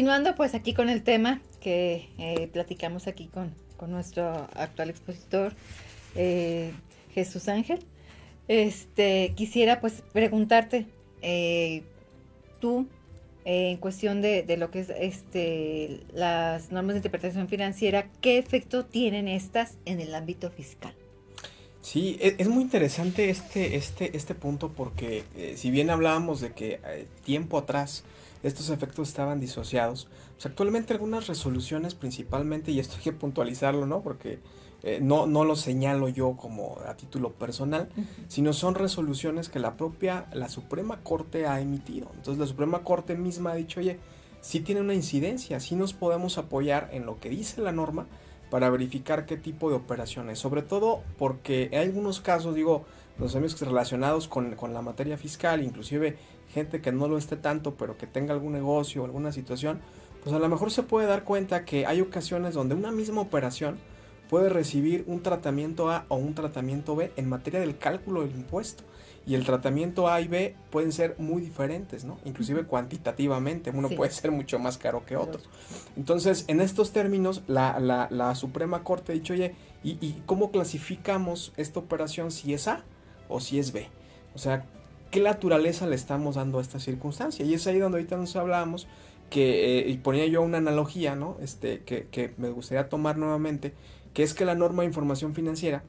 Continuando 0.01 0.33
pues 0.33 0.55
aquí 0.55 0.73
con 0.73 0.89
el 0.89 1.03
tema 1.03 1.41
que 1.59 2.09
eh, 2.17 2.49
platicamos 2.51 3.05
aquí 3.05 3.27
con, 3.27 3.53
con 3.77 3.91
nuestro 3.91 4.31
actual 4.55 4.89
expositor 4.89 5.53
eh, 6.15 6.71
Jesús 7.13 7.47
Ángel, 7.47 7.85
este 8.47 9.33
quisiera 9.35 9.79
pues 9.79 10.01
preguntarte 10.11 10.87
eh, 11.21 11.83
tú 12.59 12.87
en 13.45 13.77
cuestión 13.77 14.23
de, 14.23 14.41
de 14.41 14.57
lo 14.57 14.71
que 14.71 14.79
es 14.79 14.89
este 14.89 15.99
las 16.15 16.71
normas 16.71 16.95
de 16.95 16.97
interpretación 16.97 17.47
financiera, 17.47 18.09
¿qué 18.21 18.39
efecto 18.39 18.85
tienen 18.85 19.27
estas 19.27 19.77
en 19.85 19.99
el 19.99 20.15
ámbito 20.15 20.49
fiscal? 20.49 20.95
Sí, 21.83 22.17
e- 22.19 22.37
es, 22.39 22.47
muy 22.47 22.63
interesante 22.63 23.29
este, 23.29 23.75
este, 23.75 24.17
este 24.17 24.33
punto 24.33 24.71
porque 24.71 25.25
si 25.55 25.69
bien 25.69 25.91
hablábamos 25.91 26.41
de 26.41 26.53
que 26.53 26.79
tiempo 27.23 27.59
atrás 27.59 28.03
estos 28.43 28.69
efectos 28.69 29.10
estaban 29.10 29.39
disociados, 29.39 30.08
pues 30.34 30.45
actualmente 30.45 30.93
algunas 30.93 31.27
resoluciones 31.27 31.95
principalmente, 31.95 32.71
y 32.71 32.80
esto 32.80 32.95
hay 32.97 33.04
que 33.04 33.13
puntualizarlo, 33.13 33.86
¿no? 33.86 34.01
Porque 34.01 34.39
eh, 34.84 34.99
no, 35.01 35.27
no 35.27 35.45
lo 35.45 35.56
señalo 35.56 36.10
yo 36.10 36.36
como 36.36 36.80
a 36.88 36.95
título 36.95 37.32
personal, 37.34 37.89
sino 38.27 38.51
son 38.54 38.73
resoluciones 38.73 39.49
que 39.49 39.60
la 39.60 39.77
propia, 39.77 40.25
la 40.34 40.49
Suprema 40.49 41.01
Corte 41.04 41.45
ha 41.45 41.62
emitido. 41.62 42.10
Entonces 42.15 42.39
la 42.39 42.47
Suprema 42.47 42.84
Corte 42.84 43.15
misma 43.15 43.51
ha 43.51 43.56
dicho, 43.56 43.80
oye, 43.80 43.99
sí 44.41 44.62
tiene 44.62 44.82
una 44.82 44.95
incidencia, 44.95 45.60
sí 45.60 45.75
nos 45.75 45.93
podemos 45.93 46.39
apoyar 46.39 46.89
en 46.93 47.06
lo 47.06 47.19
que 47.19 47.30
dice 47.30 47.62
la 47.62 47.71
norma 47.71 48.08
para 48.49 48.69
verificar 48.69 49.25
qué 49.25 49.38
tipo 49.38 49.69
de 49.69 49.75
operaciones, 49.75 50.39
sobre 50.39 50.63
todo 50.63 51.04
porque 51.17 51.69
hay 51.71 51.86
algunos 51.86 52.19
casos, 52.19 52.56
digo, 52.56 52.86
los 53.19 53.36
amigos 53.36 53.62
relacionados 53.62 54.27
con, 54.27 54.56
con 54.56 54.73
la 54.73 54.82
materia 54.82 55.17
fiscal, 55.17 55.63
inclusive 55.63 56.17
gente 56.51 56.81
que 56.81 56.91
no 56.91 57.07
lo 57.07 57.17
esté 57.17 57.35
tanto, 57.37 57.75
pero 57.75 57.97
que 57.97 58.07
tenga 58.07 58.33
algún 58.33 58.53
negocio 58.53 59.01
o 59.01 59.05
alguna 59.05 59.31
situación, 59.31 59.79
pues 60.23 60.35
a 60.35 60.39
lo 60.39 60.47
mejor 60.49 60.71
se 60.71 60.83
puede 60.83 61.07
dar 61.07 61.23
cuenta 61.23 61.65
que 61.65 61.85
hay 61.85 62.01
ocasiones 62.01 62.53
donde 62.53 62.75
una 62.75 62.91
misma 62.91 63.21
operación 63.21 63.77
puede 64.29 64.49
recibir 64.49 65.03
un 65.07 65.21
tratamiento 65.23 65.89
A 65.91 66.05
o 66.07 66.15
un 66.15 66.33
tratamiento 66.35 66.95
B 66.95 67.11
en 67.17 67.27
materia 67.27 67.59
del 67.59 67.77
cálculo 67.77 68.21
del 68.21 68.31
impuesto. 68.31 68.83
Y 69.25 69.35
el 69.35 69.45
tratamiento 69.45 70.07
A 70.07 70.19
y 70.19 70.27
B 70.27 70.55
pueden 70.71 70.91
ser 70.91 71.15
muy 71.19 71.41
diferentes, 71.43 72.05
¿no? 72.05 72.17
Inclusive 72.25 72.63
cuantitativamente, 72.63 73.69
uno 73.71 73.87
Sí. 73.89 73.95
puede 73.95 74.11
ser 74.11 74.31
mucho 74.31 74.57
más 74.57 74.77
caro 74.79 75.05
que 75.05 75.15
otro. 75.15 75.41
Entonces, 75.95 76.45
en 76.47 76.59
estos 76.61 76.91
términos, 76.91 77.43
la, 77.47 77.79
la- 77.79 78.07
la 78.09 78.33
Suprema 78.35 78.83
Corte 78.83 79.11
ha 79.11 79.15
dicho, 79.15 79.33
oye, 79.33 79.53
¿y, 79.83 79.91
y 80.05 80.23
cómo 80.25 80.49
clasificamos 80.51 81.53
esta 81.57 81.79
operación 81.79 82.31
si 82.31 82.53
es 82.53 82.67
A 82.67 82.83
o 83.29 83.39
si 83.39 83.59
es 83.59 83.71
B? 83.73 83.89
O 84.33 84.39
sea, 84.39 84.65
¿qué 85.12 85.19
naturaleza 85.19 85.86
le 85.86 85.95
estamos 85.95 86.36
dando 86.36 86.58
a 86.58 86.62
esta 86.62 86.80
circunstancia? 86.80 87.45
Y 87.45 87.54
es 87.54 87.67
ahí 87.67 87.78
donde 87.78 88.00
ahorita 88.00 88.17
nos 88.17 88.36
hablábamos 88.36 88.88
que, 89.30 89.80
eh, 89.80 89.89
y 89.89 89.97
ponía 89.97 90.26
yo 90.26 90.41
una 90.41 90.58
analogía, 90.58 91.15
¿no? 91.15 91.38
Este, 91.41 91.82
que, 91.82 92.08
que 92.08 92.34
me 92.38 92.50
gustaría 92.50 92.89
tomar 92.89 93.17
nuevamente, 93.17 93.74
que 94.13 94.24
es 94.24 94.34
que 94.34 94.45
la 94.45 94.56
norma 94.56 94.84
de 94.84 94.88
información 94.88 95.36
financiera 95.36 95.84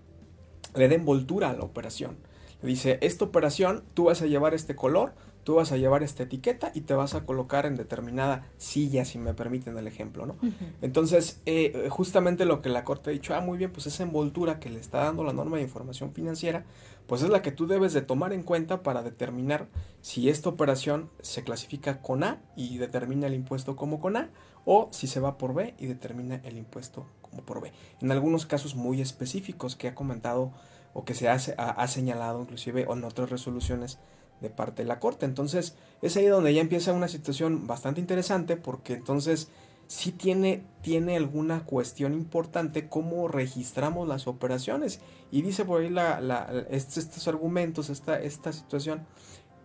le 0.75 0.89
da 0.89 0.95
envoltura 0.95 1.51
a 1.51 1.53
la 1.55 1.63
operación. 1.63 2.17
Le 2.63 2.69
dice, 2.69 2.99
esta 3.01 3.25
operación, 3.25 3.83
tú 3.95 4.05
vas 4.05 4.23
a 4.23 4.27
llevar 4.27 4.55
este 4.55 4.77
color, 4.77 5.15
tú 5.44 5.57
vas 5.57 5.72
a 5.72 5.76
llevar 5.76 6.02
esta 6.02 6.22
etiqueta 6.22 6.70
y 6.74 6.83
te 6.83 6.94
vas 6.94 7.14
a 7.14 7.24
colocar 7.24 7.66
en 7.66 7.76
determinada 7.76 8.46
silla, 8.59 9.05
si 9.05 9.18
me 9.18 9.35
permiten 9.35 9.76
el 9.76 9.87
ejemplo, 9.87 10.26
¿no? 10.26 10.37
Entonces, 10.81 11.40
eh, 11.46 11.88
justamente 11.90 12.44
lo 12.44 12.62
que 12.62 12.68
la 12.68 12.85
Corte 12.85 13.11
ha 13.11 13.12
dicho, 13.12 13.35
ah, 13.35 13.40
muy 13.40 13.59
bien, 13.59 13.72
pues 13.72 13.87
esa 13.87 14.02
envoltura 14.02 14.61
que 14.61 14.70
le 14.70 14.78
está 14.78 15.05
dando 15.05 15.24
la 15.24 15.33
norma 15.33 15.57
de 15.57 15.64
información 15.64 16.12
financiera, 16.12 16.64
pues 17.07 17.22
es 17.22 17.31
la 17.31 17.42
que 17.42 17.50
tú 17.50 17.66
debes 17.66 17.92
de 17.92 18.02
tomar 18.02 18.33
en 18.33 18.42
cuenta 18.42 18.83
para 18.83 19.02
determinar 19.02 19.68
si 20.00 20.28
esta 20.28 20.48
operación 20.48 21.11
se 21.20 21.42
clasifica 21.42 22.00
con 22.00 22.22
A 22.22 22.40
y 22.57 22.78
determina 22.78 23.26
el 23.26 23.35
impuesto 23.35 23.76
como 23.76 24.00
con 24.00 24.16
A, 24.16 24.31
o 24.64 24.88
si 24.92 25.09
se 25.09 25.18
va 25.18 25.38
por 25.38 25.55
B 25.55 25.74
y 25.78 25.87
determina 25.87 26.40
el 26.44 26.57
impuesto 26.57 27.07
como 27.20 27.42
por 27.42 27.61
B. 27.61 27.72
En 28.00 28.12
algunos 28.12 28.46
casos 28.46 28.76
muy 28.76 29.00
específicos 29.00 29.74
que 29.74 29.88
ha 29.88 29.94
comentado 29.94 30.52
o 30.94 31.05
que 31.05 31.14
se 31.14 31.28
ha, 31.28 31.35
ha 31.35 31.88
señalado 31.88 32.40
inclusive 32.42 32.83
en 32.88 33.05
otras 33.05 33.31
resoluciones 33.31 33.98
de 34.42 34.50
parte 34.50 34.83
de 34.83 34.88
la 34.88 35.00
Corte. 35.00 35.24
Entonces 35.24 35.76
es 36.02 36.16
ahí 36.16 36.26
donde 36.26 36.52
ya 36.52 36.61
empieza 36.61 36.92
una 36.92 37.09
situación 37.09 37.66
bastante 37.66 38.00
interesante 38.00 38.57
porque 38.57 38.94
entonces 38.94 39.48
sí 39.87 40.11
tiene, 40.11 40.64
tiene 40.81 41.16
alguna 41.16 41.64
cuestión 41.64 42.14
importante 42.14 42.88
cómo 42.88 43.28
registramos 43.28 44.09
las 44.09 44.26
operaciones. 44.26 45.00
Y 45.31 45.42
dice 45.42 45.64
por 45.64 45.83
ahí 45.83 45.90
la, 45.90 46.66
estos, 46.70 47.28
argumentos, 47.28 47.90
esta, 47.90 48.18
esta 48.20 48.52
situación, 48.52 49.07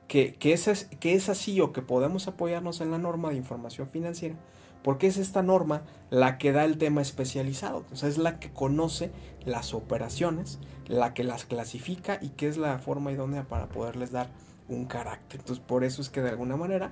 que, 0.07 0.33
que, 0.35 0.53
es, 0.53 0.89
que 0.99 1.13
es 1.13 1.29
así 1.29 1.59
o 1.61 1.71
que 1.71 1.81
podemos 1.81 2.27
apoyarnos 2.27 2.81
en 2.81 2.91
la 2.91 2.97
norma 2.97 3.29
de 3.29 3.37
información 3.37 3.87
financiera, 3.87 4.35
porque 4.83 5.07
es 5.07 5.17
esta 5.17 5.43
norma 5.43 5.83
la 6.09 6.37
que 6.37 6.51
da 6.51 6.65
el 6.65 6.77
tema 6.77 7.01
especializado, 7.01 7.85
o 7.91 7.95
sea, 7.95 8.09
es 8.09 8.17
la 8.17 8.39
que 8.39 8.51
conoce 8.51 9.11
las 9.45 9.73
operaciones, 9.73 10.59
la 10.87 11.13
que 11.13 11.23
las 11.23 11.45
clasifica 11.45 12.19
y 12.21 12.29
que 12.29 12.47
es 12.47 12.57
la 12.57 12.79
forma 12.79 13.11
idónea 13.11 13.47
para 13.47 13.67
poderles 13.67 14.11
dar 14.11 14.29
un 14.69 14.85
carácter. 14.85 15.39
Entonces, 15.39 15.63
por 15.65 15.83
eso 15.83 16.01
es 16.01 16.09
que 16.09 16.21
de 16.21 16.29
alguna 16.29 16.57
manera 16.57 16.91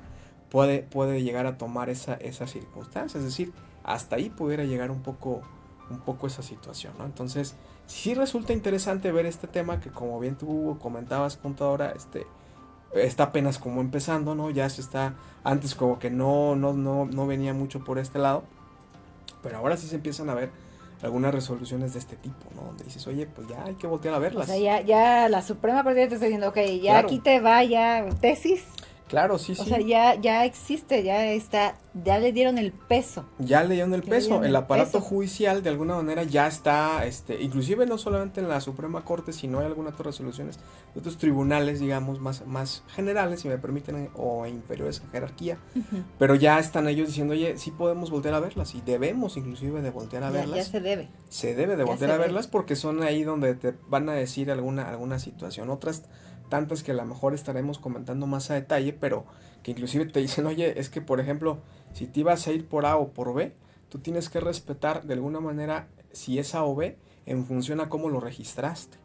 puede, 0.49 0.83
puede 0.83 1.23
llegar 1.23 1.45
a 1.45 1.57
tomar 1.57 1.89
esa, 1.89 2.15
esa 2.15 2.47
circunstancia. 2.47 3.17
Es 3.17 3.25
decir, 3.25 3.53
hasta 3.83 4.15
ahí 4.15 4.29
pudiera 4.29 4.63
llegar 4.63 4.91
un 4.91 5.01
poco, 5.01 5.41
un 5.89 5.99
poco 5.99 6.27
esa 6.27 6.43
situación. 6.43 6.93
Entonces, 7.03 7.55
sí 7.87 8.13
resulta 8.13 8.53
interesante 8.53 9.11
ver 9.11 9.25
este 9.25 9.47
tema 9.47 9.79
que 9.79 9.89
como 9.89 10.19
bien 10.19 10.35
tú 10.37 10.77
comentabas, 10.81 11.37
contadora, 11.37 11.91
este 11.91 12.25
está 12.93 13.23
apenas 13.25 13.59
como 13.59 13.81
empezando, 13.81 14.35
¿no? 14.35 14.49
Ya 14.49 14.69
se 14.69 14.81
está, 14.81 15.15
antes 15.43 15.75
como 15.75 15.99
que 15.99 16.09
no, 16.09 16.55
no, 16.55 16.73
no, 16.73 17.05
no 17.05 17.27
venía 17.27 17.53
mucho 17.53 17.83
por 17.83 17.99
este 17.99 18.19
lado, 18.19 18.43
pero 19.43 19.57
ahora 19.57 19.75
sí 19.75 19.87
se 19.87 19.95
empiezan 19.95 20.29
a 20.29 20.33
ver 20.33 20.51
algunas 21.05 21.33
resoluciones 21.33 21.93
de 21.93 21.99
este 21.99 22.15
tipo, 22.15 22.45
¿no? 22.55 22.63
Donde 22.63 22.83
dices, 22.83 23.05
oye, 23.07 23.27
pues 23.27 23.47
ya 23.47 23.63
hay 23.63 23.75
que 23.75 23.87
voltear 23.87 24.15
a 24.15 24.19
verlas. 24.19 24.49
O 24.49 24.51
sea, 24.51 24.59
ya, 24.59 24.81
ya 24.81 25.29
la 25.29 25.41
Suprema 25.41 25.83
Corte 25.83 26.07
te 26.07 26.15
está 26.15 26.25
diciendo, 26.25 26.49
ok, 26.49 26.57
ya 26.81 26.97
aquí 26.99 27.19
te 27.19 27.39
va 27.39 27.63
ya 27.63 28.05
tesis 28.19 28.63
Claro, 29.15 29.37
sí, 29.37 29.55
sí. 29.55 29.61
O 29.61 29.65
sea, 29.65 29.79
ya, 29.79 30.15
ya 30.15 30.43
existe, 30.43 31.01
ya 31.01 31.25
está, 31.31 31.77
ya 32.03 32.19
le 32.19 32.33
dieron 32.33 32.57
el 32.57 32.73
peso. 32.73 33.23
Ya 33.39 33.63
le 33.63 33.75
dieron 33.75 33.93
el 33.93 34.03
peso. 34.03 34.43
el, 34.43 34.53
aparato 34.53 34.99
judicial 34.99 35.63
de 35.63 35.69
alguna 35.69 35.95
manera 35.95 36.23
ya 36.23 36.47
está, 36.47 37.05
este, 37.05 37.41
inclusive 37.41 37.85
no 37.85 37.97
solamente 37.97 38.41
en 38.41 38.49
la 38.49 38.59
Suprema 38.59 39.05
Corte, 39.05 39.31
sino 39.31 39.59
hay 39.59 39.67
algunas 39.67 39.93
otras 39.93 40.07
resoluciones 40.07 40.59
de 40.93 40.99
otros 40.99 41.17
tribunales, 41.17 41.79
digamos, 41.79 42.19
más, 42.19 42.45
más 42.45 42.83
generales, 42.89 43.39
si 43.39 43.47
me 43.47 43.57
permiten, 43.57 44.09
o 44.15 44.45
inferiores 44.47 44.99
en 44.99 45.09
jerarquía. 45.11 45.59
Pero 46.19 46.35
ya 46.35 46.59
están 46.59 46.89
ellos 46.89 47.07
diciendo, 47.07 47.35
oye, 47.35 47.57
sí 47.57 47.71
podemos 47.71 48.11
voltear 48.11 48.33
a 48.33 48.41
verlas 48.41 48.75
y 48.75 48.81
debemos 48.81 49.37
inclusive 49.37 49.81
de 49.81 49.91
voltear 49.91 50.25
a 50.25 50.29
verlas. 50.29 50.57
Ya 50.57 50.65
se 50.65 50.81
debe. 50.81 51.07
Se 51.29 51.55
debe 51.55 51.77
de 51.77 51.85
voltear 51.85 52.11
a 52.11 52.17
verlas 52.17 52.47
porque 52.47 52.75
son 52.75 53.01
ahí 53.01 53.23
donde 53.23 53.55
te 53.55 53.75
van 53.87 54.09
a 54.09 54.13
decir 54.13 54.51
alguna, 54.51 54.89
alguna 54.89 55.19
situación. 55.19 55.69
Otras 55.69 56.03
tantas 56.49 56.83
que 56.83 56.91
a 56.91 56.95
lo 56.95 57.05
mejor 57.05 57.33
estaremos 57.33 57.79
comentando 57.79 58.27
más 58.27 58.51
a 58.51 58.55
detalle, 58.55 58.93
pero 58.93 59.25
que 59.63 59.71
inclusive 59.71 60.05
te 60.05 60.19
dicen, 60.19 60.45
oye, 60.45 60.79
es 60.79 60.89
que 60.89 61.01
por 61.01 61.19
ejemplo, 61.19 61.59
si 61.93 62.07
te 62.07 62.21
ibas 62.21 62.47
a 62.47 62.51
ir 62.51 62.67
por 62.67 62.85
A 62.85 62.97
o 62.97 63.09
por 63.13 63.33
B, 63.33 63.53
tú 63.89 63.99
tienes 63.99 64.29
que 64.29 64.39
respetar 64.39 65.03
de 65.03 65.13
alguna 65.13 65.39
manera 65.39 65.87
si 66.11 66.39
es 66.39 66.55
A 66.55 66.63
o 66.63 66.75
B 66.75 66.97
en 67.25 67.45
función 67.45 67.79
a 67.79 67.89
cómo 67.89 68.09
lo 68.09 68.19
registraste. 68.19 68.97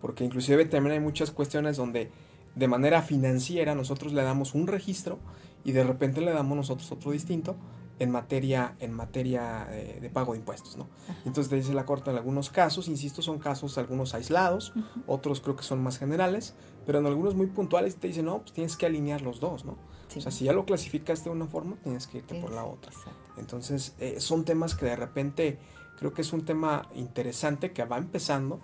Porque 0.00 0.24
inclusive 0.24 0.64
también 0.64 0.94
hay 0.94 1.00
muchas 1.00 1.30
cuestiones 1.30 1.76
donde 1.76 2.10
de 2.54 2.68
manera 2.68 3.02
financiera 3.02 3.74
nosotros 3.74 4.12
le 4.12 4.22
damos 4.22 4.54
un 4.54 4.66
registro 4.66 5.18
y 5.64 5.72
de 5.72 5.84
repente 5.84 6.20
le 6.20 6.32
damos 6.32 6.56
nosotros 6.56 6.90
otro 6.92 7.12
distinto 7.12 7.56
en 7.98 8.10
materia, 8.10 8.74
en 8.78 8.92
materia 8.92 9.66
eh, 9.70 9.98
de 10.00 10.10
pago 10.10 10.32
de 10.32 10.38
impuestos, 10.38 10.76
¿no? 10.76 10.88
Entonces 11.24 11.48
te 11.48 11.56
dice 11.56 11.74
la 11.74 11.84
Corte 11.84 12.10
en 12.10 12.16
algunos 12.16 12.50
casos, 12.50 12.88
insisto, 12.88 13.22
son 13.22 13.38
casos 13.38 13.76
algunos 13.76 14.14
aislados, 14.14 14.72
otros 15.06 15.40
creo 15.40 15.56
que 15.56 15.64
son 15.64 15.82
más 15.82 15.98
generales, 15.98 16.54
pero 16.88 17.00
en 17.00 17.06
algunos 17.06 17.34
muy 17.34 17.48
puntuales 17.48 17.96
te 17.96 18.06
dicen, 18.06 18.24
no, 18.24 18.38
pues 18.38 18.54
tienes 18.54 18.78
que 18.78 18.86
alinear 18.86 19.20
los 19.20 19.40
dos, 19.40 19.66
¿no? 19.66 19.76
O 20.16 20.20
sea, 20.22 20.32
si 20.32 20.46
ya 20.46 20.54
lo 20.54 20.64
clasificaste 20.64 21.28
de 21.28 21.36
una 21.36 21.46
forma, 21.46 21.76
tienes 21.82 22.06
que 22.06 22.16
irte 22.16 22.40
por 22.40 22.50
la 22.50 22.64
otra. 22.64 22.90
Entonces, 23.36 23.94
eh, 23.98 24.20
son 24.20 24.46
temas 24.46 24.74
que 24.74 24.86
de 24.86 24.96
repente 24.96 25.58
creo 25.98 26.14
que 26.14 26.22
es 26.22 26.32
un 26.32 26.46
tema 26.46 26.88
interesante 26.94 27.72
que 27.72 27.84
va 27.84 27.98
empezando 27.98 28.58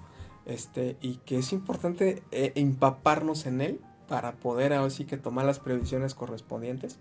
este, 0.46 0.96
y 1.02 1.16
que 1.16 1.37
es 1.37 1.52
importante 1.52 2.22
eh, 2.30 2.52
empaparnos 2.54 3.44
en 3.44 3.60
él 3.60 3.80
para 4.08 4.32
poder 4.37 4.72
ahora 4.72 4.88
sí 4.88 5.04
que 5.04 5.18
tomar 5.18 5.44
las 5.44 5.58
previsiones 5.58 6.14
correspondientes 6.14 6.98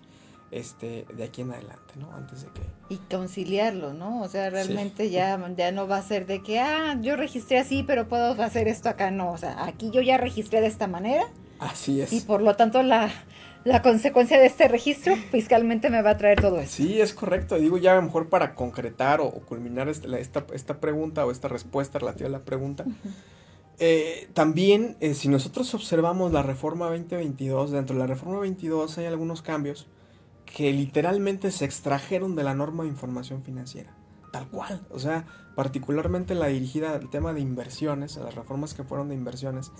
este, 0.53 1.05
de 1.15 1.23
aquí 1.23 1.41
en 1.41 1.51
adelante, 1.51 1.93
¿no? 1.97 2.11
Antes 2.13 2.43
de 2.43 2.47
que... 2.51 2.61
Y 2.89 2.97
conciliarlo, 2.97 3.93
¿no? 3.93 4.21
O 4.21 4.27
sea, 4.27 4.49
realmente 4.49 5.09
ya, 5.09 5.39
ya 5.57 5.71
no 5.71 5.87
va 5.87 5.97
a 5.97 6.03
ser 6.03 6.27
de 6.27 6.43
que, 6.43 6.59
ah, 6.59 6.97
yo 7.01 7.15
registré 7.15 7.57
así, 7.57 7.83
pero 7.83 8.07
puedo 8.07 8.41
hacer 8.41 8.67
esto 8.67 8.89
acá, 8.89 9.09
no. 9.11 9.31
O 9.31 9.37
sea, 9.37 9.65
aquí 9.65 9.89
yo 9.91 10.01
ya 10.01 10.17
registré 10.17 10.61
de 10.61 10.67
esta 10.67 10.87
manera. 10.87 11.23
Así 11.59 12.01
es. 12.01 12.13
Y 12.13 12.21
por 12.21 12.41
lo 12.41 12.55
tanto 12.55 12.83
la, 12.83 13.09
la 13.63 13.81
consecuencia 13.81 14.39
de 14.39 14.45
este 14.45 14.67
registro 14.67 15.15
fiscalmente 15.31 15.89
me 15.89 16.01
va 16.01 16.11
a 16.11 16.17
traer 16.17 16.39
todo 16.39 16.59
eso. 16.59 16.71
Sí, 16.71 17.01
es 17.01 17.13
correcto. 17.13 17.55
Digo 17.55 17.77
ya 17.77 17.93
a 17.93 17.95
lo 17.95 18.03
mejor 18.03 18.29
para 18.29 18.53
concretar 18.53 19.21
o, 19.21 19.31
culminar 19.31 19.87
este, 19.89 20.19
esta, 20.19 20.45
esta, 20.53 20.79
pregunta 20.79 21.25
o 21.25 21.31
esta 21.31 21.47
respuesta 21.47 21.99
relativa 21.99 22.27
a 22.27 22.31
la 22.31 22.45
pregunta. 22.45 22.85
Eh, 23.79 24.29
también, 24.33 24.97
eh, 24.99 25.13
si 25.15 25.29
nosotros 25.29 25.73
observamos 25.73 26.31
la 26.31 26.43
reforma 26.43 26.85
2022, 26.89 27.71
dentro 27.71 27.95
de 27.95 28.01
la 28.01 28.07
reforma 28.07 28.39
22 28.39 28.97
hay 28.99 29.05
algunos 29.05 29.41
cambios 29.41 29.87
que 30.53 30.71
literalmente 30.71 31.49
se 31.49 31.65
extrajeron 31.65 32.35
de 32.35 32.43
la 32.43 32.53
norma 32.53 32.83
de 32.83 32.89
información 32.89 33.41
financiera. 33.41 33.95
Tal 34.31 34.47
cual. 34.47 34.85
O 34.91 34.99
sea, 34.99 35.25
particularmente 35.55 36.35
la 36.35 36.47
dirigida 36.47 36.93
al 36.93 37.09
tema 37.09 37.33
de 37.33 37.41
inversiones, 37.41 38.17
a 38.17 38.23
las 38.23 38.35
reformas 38.35 38.73
que 38.73 38.83
fueron 38.83 39.09
de 39.09 39.15
inversiones, 39.15 39.71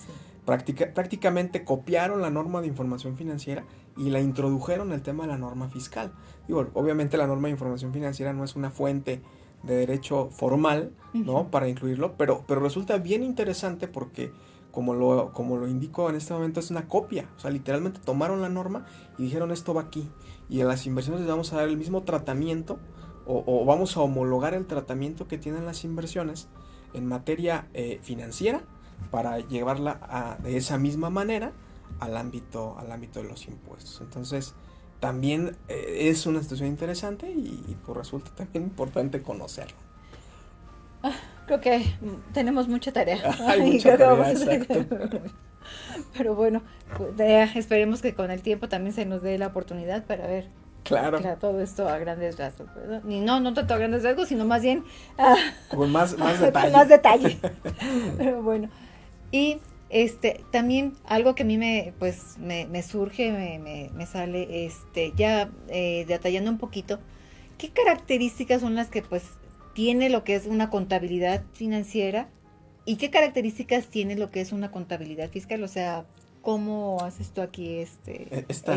prácticamente 0.46 1.64
copiaron 1.64 2.22
la 2.22 2.32
norma 2.32 2.62
de 2.62 2.68
información 2.68 3.16
financiera 3.16 3.66
y 3.98 4.10
la 4.10 4.20
introdujeron 4.20 4.92
el 4.94 5.04
tema 5.04 5.24
de 5.24 5.30
la 5.30 5.38
norma 5.38 5.70
fiscal. 5.70 6.12
Digo, 6.48 6.68
obviamente 6.74 7.18
la 7.18 7.28
norma 7.28 7.48
de 7.48 7.54
información 7.54 7.94
financiera 7.94 8.34
no 8.34 8.44
es 8.44 8.56
una 8.56 8.72
fuente 8.72 9.22
de 9.62 9.76
derecho 9.76 10.30
formal, 10.32 10.92
¿no? 11.14 11.50
Para 11.50 11.70
incluirlo, 11.70 12.16
pero, 12.18 12.44
pero 12.48 12.60
resulta 12.62 12.98
bien 12.98 13.24
interesante 13.24 13.88
porque 13.88 14.32
como 14.74 14.96
lo, 14.96 15.34
como 15.34 15.56
lo 15.58 15.68
indico 15.68 16.10
en 16.10 16.16
este 16.16 16.34
momento, 16.34 16.60
es 16.60 16.72
una 16.72 16.88
copia. 16.88 17.30
O 17.38 17.40
sea, 17.40 17.52
literalmente 17.52 18.00
tomaron 18.04 18.42
la 18.42 18.50
norma 18.50 18.88
y 19.20 19.24
dijeron 19.24 19.52
esto 19.52 19.76
va 19.76 19.84
aquí. 19.84 20.10
Y 20.50 20.62
en 20.62 20.68
las 20.68 20.86
inversiones 20.86 21.22
les 21.22 21.30
vamos 21.30 21.54
a 21.54 21.58
dar 21.58 21.68
el 21.68 21.78
mismo 21.78 22.04
tratamiento 22.04 22.80
o, 23.26 23.64
vamos 23.66 23.96
a 23.96 24.02
homologar 24.02 24.54
el 24.54 24.66
tratamiento 24.66 25.28
que 25.28 25.38
tienen 25.38 25.66
las 25.66 25.86
inversiones 25.86 26.50
en 26.94 27.06
materia 27.06 27.68
eh, 27.74 28.00
financiera 28.04 28.62
para 29.12 29.40
llevarla 29.40 30.38
de 30.44 30.58
esa 30.58 30.78
misma 30.78 31.10
manera 31.10 31.54
al 32.00 32.18
ámbito, 32.18 32.78
al 32.78 32.92
ámbito 32.92 33.22
de 33.22 33.30
los 33.30 33.48
impuestos. 33.48 34.02
Entonces, 34.02 34.56
también 35.00 35.56
eh, 35.70 36.10
es 36.10 36.26
una 36.26 36.42
situación 36.42 36.70
interesante 36.70 37.32
y, 37.32 37.64
y 37.68 37.78
pues 37.86 37.98
resulta 37.98 38.32
también 38.32 38.66
importante 38.66 39.22
conocerlo. 39.22 39.78
Ah, 41.04 41.14
creo 41.46 41.60
que 41.60 41.86
tenemos 42.34 42.68
mucha 42.68 42.92
tarea. 42.92 43.22
Pero 46.18 46.36
bueno, 46.36 46.62
pues, 46.98 47.56
esperemos 47.56 48.02
que 48.02 48.14
con 48.14 48.32
el 48.32 48.42
tiempo 48.42 48.70
también 48.70 48.94
se 48.94 49.06
nos 49.06 49.22
dé 49.22 49.38
la 49.38 49.48
oportunidad 49.48 50.04
para 50.06 50.28
ver 50.28 50.48
Claro. 50.84 51.22
todo 51.40 51.62
esto 51.62 51.88
a 51.88 51.98
grandes 51.98 52.38
rasgos. 52.38 52.68
Ni 53.06 53.22
no, 53.22 53.40
no 53.40 53.54
tanto 53.54 53.74
a 53.74 53.78
grandes 53.78 54.04
rasgos, 54.04 54.28
sino 54.28 54.46
más 54.46 54.62
bien 54.62 54.84
con 55.70 55.92
más, 55.92 56.18
más 56.18 56.40
detalle. 56.40 56.72
más 56.72 56.90
detalle. 56.90 57.40
Pero 58.18 58.44
bueno. 58.44 58.70
Y 59.32 59.60
este, 59.90 60.44
también 60.52 60.94
algo 61.06 61.36
que 61.36 61.44
a 61.44 61.46
mí 61.46 61.58
me, 61.58 61.94
pues, 62.00 62.38
me, 62.38 62.66
me 62.66 62.84
surge, 62.84 63.32
me, 63.32 63.90
me, 63.94 64.06
sale, 64.06 64.66
este, 64.66 65.14
ya 65.16 65.50
eh, 65.70 66.06
detallando 66.08 66.52
un 66.52 66.58
poquito, 66.58 67.00
¿qué 67.58 67.70
características 67.70 68.62
son 68.62 68.76
las 68.76 68.90
que 68.90 69.02
pues 69.04 69.24
tiene 69.74 70.10
lo 70.10 70.24
que 70.24 70.36
es 70.36 70.46
una 70.48 70.70
contabilidad 70.70 71.44
financiera 71.54 72.28
y 72.86 72.98
qué 72.98 73.10
características 73.10 73.88
tiene 73.88 74.16
lo 74.16 74.32
que 74.32 74.42
es 74.42 74.52
una 74.52 74.72
contabilidad 74.72 75.30
fiscal. 75.30 75.64
O 75.64 75.68
sea, 75.68 76.06
¿cómo 76.42 77.02
haces 77.02 77.32
tú 77.32 77.42
aquí 77.42 77.78
este, 77.78 78.28
e, 78.30 78.46
esta, 78.48 78.76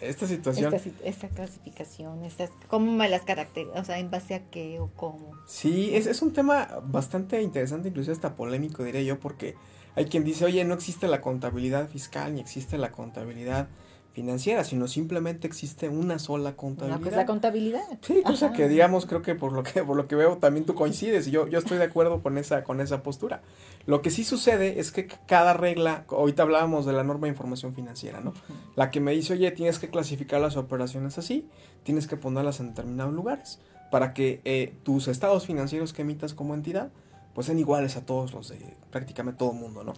esta, 0.00 0.26
situación? 0.26 0.74
Esta, 1.04 1.28
clasificación, 1.28 2.20
¿cómo 2.68 2.92
me 2.92 3.08
las 3.08 3.22
caracterizas? 3.22 3.80
O 3.80 3.84
sea, 3.84 3.98
¿en 3.98 4.10
base 4.10 4.34
a 4.34 4.40
qué 4.50 4.80
o 4.80 4.90
cómo? 4.96 5.32
Sí, 5.46 5.94
es, 5.94 6.06
es 6.06 6.22
un 6.22 6.32
tema 6.32 6.68
bastante 6.82 7.42
interesante, 7.42 7.88
incluso 7.88 8.12
hasta 8.12 8.34
polémico, 8.34 8.82
diría 8.82 9.02
yo, 9.02 9.20
porque 9.20 9.54
hay 9.94 10.06
quien 10.06 10.24
dice, 10.24 10.44
oye, 10.44 10.64
no 10.64 10.74
existe 10.74 11.06
la 11.08 11.20
contabilidad 11.20 11.88
fiscal 11.88 12.34
ni 12.34 12.40
existe 12.40 12.78
la 12.78 12.92
contabilidad 12.92 13.68
financiera, 14.16 14.64
sino 14.64 14.88
simplemente 14.88 15.46
existe 15.46 15.90
una 15.90 16.18
sola 16.18 16.56
contabilidad. 16.56 17.00
Una 17.02 17.10
cosa 17.10 17.26
contabilidad. 17.26 17.82
Sí, 18.00 18.22
cosa 18.24 18.50
que 18.54 18.66
digamos, 18.66 19.04
creo 19.04 19.20
que 19.20 19.34
por 19.34 19.52
lo 19.52 19.62
que 19.62 19.84
por 19.84 19.94
lo 19.94 20.08
que 20.08 20.16
veo 20.16 20.38
también 20.38 20.64
tú 20.64 20.74
coincides 20.74 21.28
y 21.28 21.32
yo, 21.32 21.46
yo 21.48 21.58
estoy 21.58 21.76
de 21.76 21.84
acuerdo 21.84 22.22
con 22.22 22.38
esa 22.38 22.64
con 22.64 22.80
esa 22.80 23.02
postura. 23.02 23.42
Lo 23.84 24.00
que 24.00 24.10
sí 24.10 24.24
sucede 24.24 24.80
es 24.80 24.90
que 24.90 25.06
cada 25.06 25.52
regla, 25.52 26.06
ahorita 26.08 26.44
hablábamos 26.44 26.86
de 26.86 26.94
la 26.94 27.04
norma 27.04 27.26
de 27.26 27.32
información 27.32 27.74
financiera, 27.74 28.22
¿no? 28.22 28.32
La 28.74 28.90
que 28.90 29.00
me 29.00 29.12
dice, 29.12 29.34
"Oye, 29.34 29.50
tienes 29.50 29.78
que 29.78 29.90
clasificar 29.90 30.40
las 30.40 30.56
operaciones 30.56 31.18
así, 31.18 31.46
tienes 31.82 32.06
que 32.06 32.16
ponerlas 32.16 32.58
en 32.60 32.68
determinados 32.68 33.12
lugares 33.12 33.58
para 33.90 34.14
que 34.14 34.40
eh, 34.46 34.72
tus 34.82 35.08
estados 35.08 35.44
financieros 35.44 35.92
que 35.92 36.00
emitas 36.00 36.32
como 36.32 36.54
entidad 36.54 36.90
pues 37.34 37.48
sean 37.48 37.58
iguales 37.58 37.98
a 37.98 38.06
todos 38.06 38.32
los 38.32 38.48
de 38.48 38.58
prácticamente 38.90 39.40
todo 39.40 39.50
el 39.52 39.58
mundo, 39.58 39.84
¿no? 39.84 39.92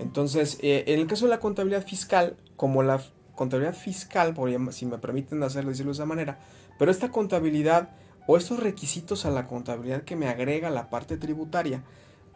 Entonces, 0.00 0.58
eh, 0.62 0.82
en 0.88 0.98
el 0.98 1.06
caso 1.06 1.26
de 1.26 1.30
la 1.30 1.38
contabilidad 1.38 1.86
fiscal, 1.86 2.36
como 2.56 2.82
la 2.82 3.00
contabilidad 3.42 3.74
fiscal, 3.74 4.34
por, 4.34 4.48
si 4.72 4.86
me 4.86 4.98
permiten 4.98 5.42
hacerlo 5.42 5.70
decirlo 5.70 5.90
de 5.90 5.94
esa 5.94 6.06
manera, 6.06 6.38
pero 6.78 6.92
esta 6.92 7.10
contabilidad 7.10 7.88
o 8.28 8.36
estos 8.36 8.60
requisitos 8.60 9.26
a 9.26 9.32
la 9.32 9.48
contabilidad 9.48 10.02
que 10.02 10.14
me 10.14 10.28
agrega 10.28 10.70
la 10.70 10.88
parte 10.90 11.16
tributaria, 11.16 11.82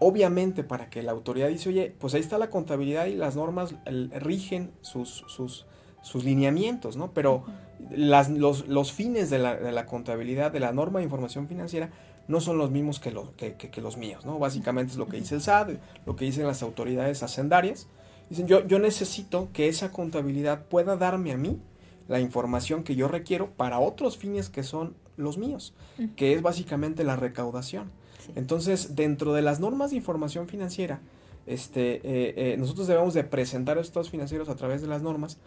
obviamente 0.00 0.64
para 0.64 0.90
que 0.90 1.04
la 1.04 1.12
autoridad 1.12 1.46
dice, 1.46 1.68
oye, 1.68 1.94
pues 1.96 2.14
ahí 2.14 2.20
está 2.20 2.38
la 2.38 2.50
contabilidad 2.50 3.06
y 3.06 3.14
las 3.14 3.36
normas 3.36 3.76
rigen 4.20 4.72
sus, 4.80 5.22
sus, 5.28 5.66
sus, 6.02 6.24
lineamientos, 6.24 6.96
¿no? 6.96 7.12
Pero 7.12 7.44
las, 7.90 8.28
los, 8.28 8.66
los, 8.66 8.90
fines 8.90 9.30
de 9.30 9.38
la, 9.38 9.54
de 9.54 9.70
la, 9.70 9.86
contabilidad, 9.86 10.50
de 10.50 10.58
la 10.58 10.72
norma 10.72 10.98
de 10.98 11.04
información 11.04 11.46
financiera, 11.46 11.90
no 12.26 12.40
son 12.40 12.58
los 12.58 12.72
mismos 12.72 12.98
que, 12.98 13.14
que, 13.36 13.54
que, 13.70 13.80
los 13.80 13.96
míos, 13.96 14.26
¿no? 14.26 14.40
Básicamente 14.40 14.90
es 14.90 14.98
lo 14.98 15.06
que 15.06 15.18
dice 15.18 15.36
el 15.36 15.40
SAT, 15.40 15.78
lo 16.04 16.16
que 16.16 16.24
dicen 16.24 16.48
las 16.48 16.64
autoridades 16.64 17.22
hacendarias, 17.22 17.86
Dicen, 18.30 18.46
yo, 18.46 18.66
yo 18.66 18.78
necesito 18.78 19.48
que 19.52 19.68
esa 19.68 19.92
contabilidad 19.92 20.66
pueda 20.66 20.96
darme 20.96 21.32
a 21.32 21.36
mí 21.36 21.60
la 22.08 22.20
información 22.20 22.82
que 22.82 22.94
yo 22.94 23.08
requiero 23.08 23.50
para 23.50 23.78
otros 23.78 24.16
fines 24.16 24.48
que 24.48 24.62
son 24.62 24.94
los 25.16 25.38
míos, 25.38 25.74
que 26.16 26.32
es 26.34 26.42
básicamente 26.42 27.04
la 27.04 27.16
recaudación. 27.16 27.90
Entonces, 28.34 28.96
dentro 28.96 29.32
de 29.32 29.42
las 29.42 29.60
normas 29.60 29.90
de 29.90 29.96
información 29.96 30.48
financiera, 30.48 31.00
este, 31.46 31.96
eh, 31.96 32.34
eh, 32.36 32.56
nosotros 32.58 32.86
debemos 32.88 33.14
de 33.14 33.24
presentar 33.24 33.78
estos 33.78 34.10
financieros 34.10 34.48
a 34.48 34.56
través 34.56 34.82
de 34.82 34.88
las 34.88 35.02
normas, 35.02 35.38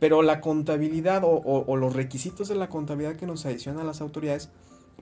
pero 0.00 0.22
la 0.22 0.40
contabilidad 0.40 1.22
o, 1.24 1.30
o, 1.30 1.76
los 1.76 1.94
requisitos 1.94 2.48
de 2.48 2.56
la 2.56 2.68
contabilidad 2.68 3.16
que 3.16 3.26
nos 3.26 3.46
adicionan 3.46 3.86
las 3.86 4.00
autoridades, 4.00 4.50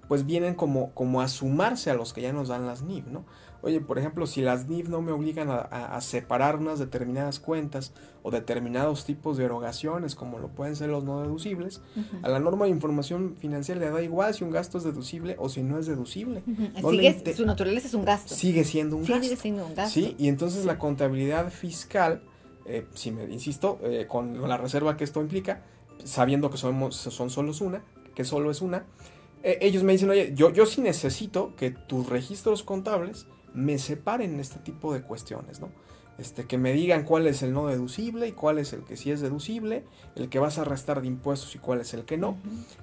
pues 0.08 0.26
vienen 0.26 0.54
como, 0.54 0.90
como 0.92 1.22
a 1.22 1.28
sumarse 1.28 1.90
a 1.90 1.94
los 1.94 2.12
que 2.12 2.20
ya 2.20 2.32
nos 2.32 2.48
dan 2.48 2.66
las 2.66 2.82
NIF, 2.82 3.06
¿no? 3.06 3.24
Oye, 3.62 3.80
por 3.80 3.96
ejemplo, 3.96 4.26
si 4.26 4.42
las 4.42 4.68
NIF 4.68 4.88
no 4.88 5.02
me 5.02 5.12
obligan 5.12 5.48
a, 5.50 6.00
separar 6.00 6.56
unas 6.56 6.80
determinadas 6.80 7.38
cuentas 7.38 7.92
o 8.24 8.32
determinados 8.32 9.04
tipos 9.04 9.36
de 9.36 9.44
erogaciones, 9.44 10.16
como 10.16 10.40
lo 10.40 10.48
pueden 10.48 10.74
ser 10.74 10.90
los 10.90 11.04
no 11.04 11.22
deducibles, 11.22 11.80
a 12.22 12.28
la 12.28 12.40
norma 12.40 12.64
de 12.64 12.72
información 12.72 13.36
financiera 13.38 13.80
le 13.80 13.90
da 13.90 14.02
igual 14.02 14.34
si 14.34 14.42
un 14.42 14.50
gasto 14.50 14.78
es 14.78 14.84
deducible 14.84 15.36
o 15.38 15.48
si 15.48 15.62
no 15.62 15.78
es 15.78 15.86
deducible. 15.86 16.42
su 17.36 17.46
naturaleza 17.46 17.86
es 17.86 17.94
un 17.94 18.04
gasto. 18.04 18.34
Sigue 18.34 18.64
siendo 18.64 18.96
un 18.96 19.04
gasto. 19.04 19.22
Sigue 19.22 19.36
siendo 19.36 19.64
un 19.64 19.74
gasto. 19.76 19.94
Sí, 19.94 20.16
y 20.18 20.26
entonces 20.26 20.64
la 20.64 20.78
contabilidad 20.80 21.50
fiscal, 21.50 22.24
eh, 22.66 22.86
si 22.94 23.12
me 23.12 23.24
insisto, 23.24 23.78
eh, 23.84 24.06
con 24.08 24.48
la 24.48 24.56
reserva 24.56 24.96
que 24.96 25.04
esto 25.04 25.20
implica, 25.20 25.62
sabiendo 26.02 26.50
que 26.50 26.56
somos, 26.56 26.96
son 26.96 27.30
solo 27.30 27.52
una, 27.60 27.84
que 28.16 28.24
solo 28.24 28.50
es 28.50 28.60
una, 28.60 28.86
eh, 29.44 29.58
ellos 29.60 29.84
me 29.84 29.92
dicen, 29.92 30.10
oye, 30.10 30.32
yo, 30.34 30.52
yo 30.52 30.66
sí 30.66 30.80
necesito 30.80 31.54
que 31.56 31.70
tus 31.70 32.08
registros 32.08 32.64
contables 32.64 33.26
me 33.54 33.78
separen 33.78 34.40
este 34.40 34.58
tipo 34.58 34.92
de 34.92 35.02
cuestiones, 35.02 35.60
¿no? 35.60 35.70
Este, 36.18 36.46
que 36.46 36.58
me 36.58 36.72
digan 36.72 37.04
cuál 37.04 37.26
es 37.26 37.42
el 37.42 37.52
no 37.52 37.66
deducible 37.66 38.28
y 38.28 38.32
cuál 38.32 38.58
es 38.58 38.72
el 38.74 38.84
que 38.84 38.96
sí 38.96 39.10
es 39.10 39.20
deducible, 39.20 39.84
el 40.14 40.28
que 40.28 40.38
vas 40.38 40.58
a 40.58 40.64
restar 40.64 41.00
de 41.00 41.08
impuestos 41.08 41.54
y 41.54 41.58
cuál 41.58 41.80
es 41.80 41.94
el 41.94 42.04
que 42.04 42.18
no. 42.18 42.36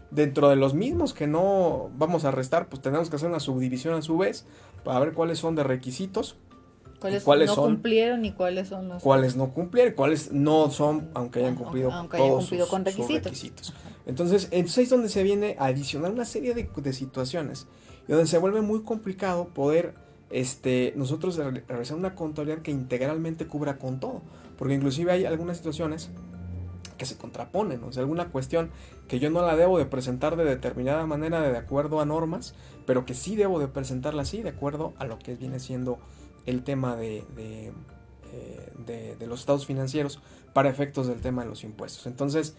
Dentro 0.10 0.50
de 0.50 0.56
los 0.56 0.74
mismos 0.74 1.14
que 1.14 1.28
no 1.28 1.92
vamos 1.96 2.26
a 2.26 2.32
restar, 2.32 2.68
pues 2.68 2.82
tenemos 2.82 3.10
que 3.10 3.18
hacer 3.18 3.30
una 3.30 3.40
subdivisión 3.40 3.94
a 3.94 4.02
su 4.02 4.18
vez 4.18 4.46
para 4.84 5.00
ver 5.00 5.14
cuáles 5.14 5.40
son 5.40 5.56
de 5.56 5.64
requisitos. 5.64 6.38
¿Cuáles, 7.00 7.24
cuáles 7.24 7.56
no 7.56 7.64
cumplieron 7.64 8.26
y 8.26 8.34
cuáles 8.34 8.68
son 8.68 8.90
los... 8.90 9.02
Cuáles 9.02 9.38
no 9.38 9.54
cumplieron, 9.54 9.94
cuáles 9.94 10.34
no 10.34 10.70
son, 10.70 11.10
aunque 11.14 11.40
hayan 11.40 11.56
cumplido, 11.56 11.94
aunque 11.94 12.18
hayan 12.18 12.36
cumplido 12.36 12.68
con 12.68 12.84
requisitos. 12.84 13.74
Entonces, 14.06 14.50
entonces 14.52 14.84
es 14.84 14.90
donde 14.90 15.08
se 15.08 15.24
viene 15.24 15.56
a 15.60 15.68
adicionar 15.68 16.12
una 16.12 16.26
serie 16.26 16.54
de, 16.54 16.70
de 16.76 16.94
situaciones 16.94 17.68
y 18.08 18.12
donde 18.12 18.28
se 18.28 18.38
vuelve 18.38 18.62
muy 18.62 18.82
complicado 18.82 19.50
poder 19.54 19.94
este, 20.30 20.94
nosotros 20.96 21.38
realizar 21.38 21.98
una 21.98 22.16
contabilidad 22.16 22.62
que 22.62 22.72
integralmente 22.72 23.48
cubra 23.48 23.78
con 23.78 24.00
todo. 24.00 24.22
Porque 24.58 24.74
inclusive 24.74 25.12
hay 25.12 25.26
algunas 25.26 25.58
situaciones 25.58 26.10
que 26.98 27.06
se 27.06 27.18
contraponen, 27.18 27.84
o 27.84 27.92
sea, 27.92 28.02
alguna 28.02 28.30
cuestión 28.30 28.70
que 29.08 29.20
yo 29.20 29.30
no 29.32 29.42
la 29.42 29.56
debo 29.56 29.80
de 29.80 29.86
presentar 29.86 30.36
de 30.36 30.44
determinada 30.44 31.08
manera 31.08 31.42
de, 31.42 31.58
acuerdo 31.58 32.02
a 32.02 32.06
normas, 32.06 32.54
pero 32.86 33.06
que 33.06 33.14
sí 33.14 33.36
debo 33.36 33.60
de 33.60 33.70
presentarla 33.70 34.24
así 34.24 34.44
de 34.44 34.50
acuerdo 34.50 34.94
a 35.00 35.06
lo 35.06 35.18
que 35.18 35.36
viene 35.36 35.60
siendo 35.60 35.98
el 36.46 36.64
tema 36.64 36.96
de, 36.96 37.24
de, 37.36 37.72
eh, 38.34 39.26
los 39.26 39.40
estados 39.40 39.66
financieros 39.66 40.22
para 40.54 40.70
efectos 40.70 41.08
del 41.08 41.22
tema 41.22 41.44
de 41.44 41.50
los 41.50 41.64
impuestos. 41.64 42.06
Entonces, 42.06 42.56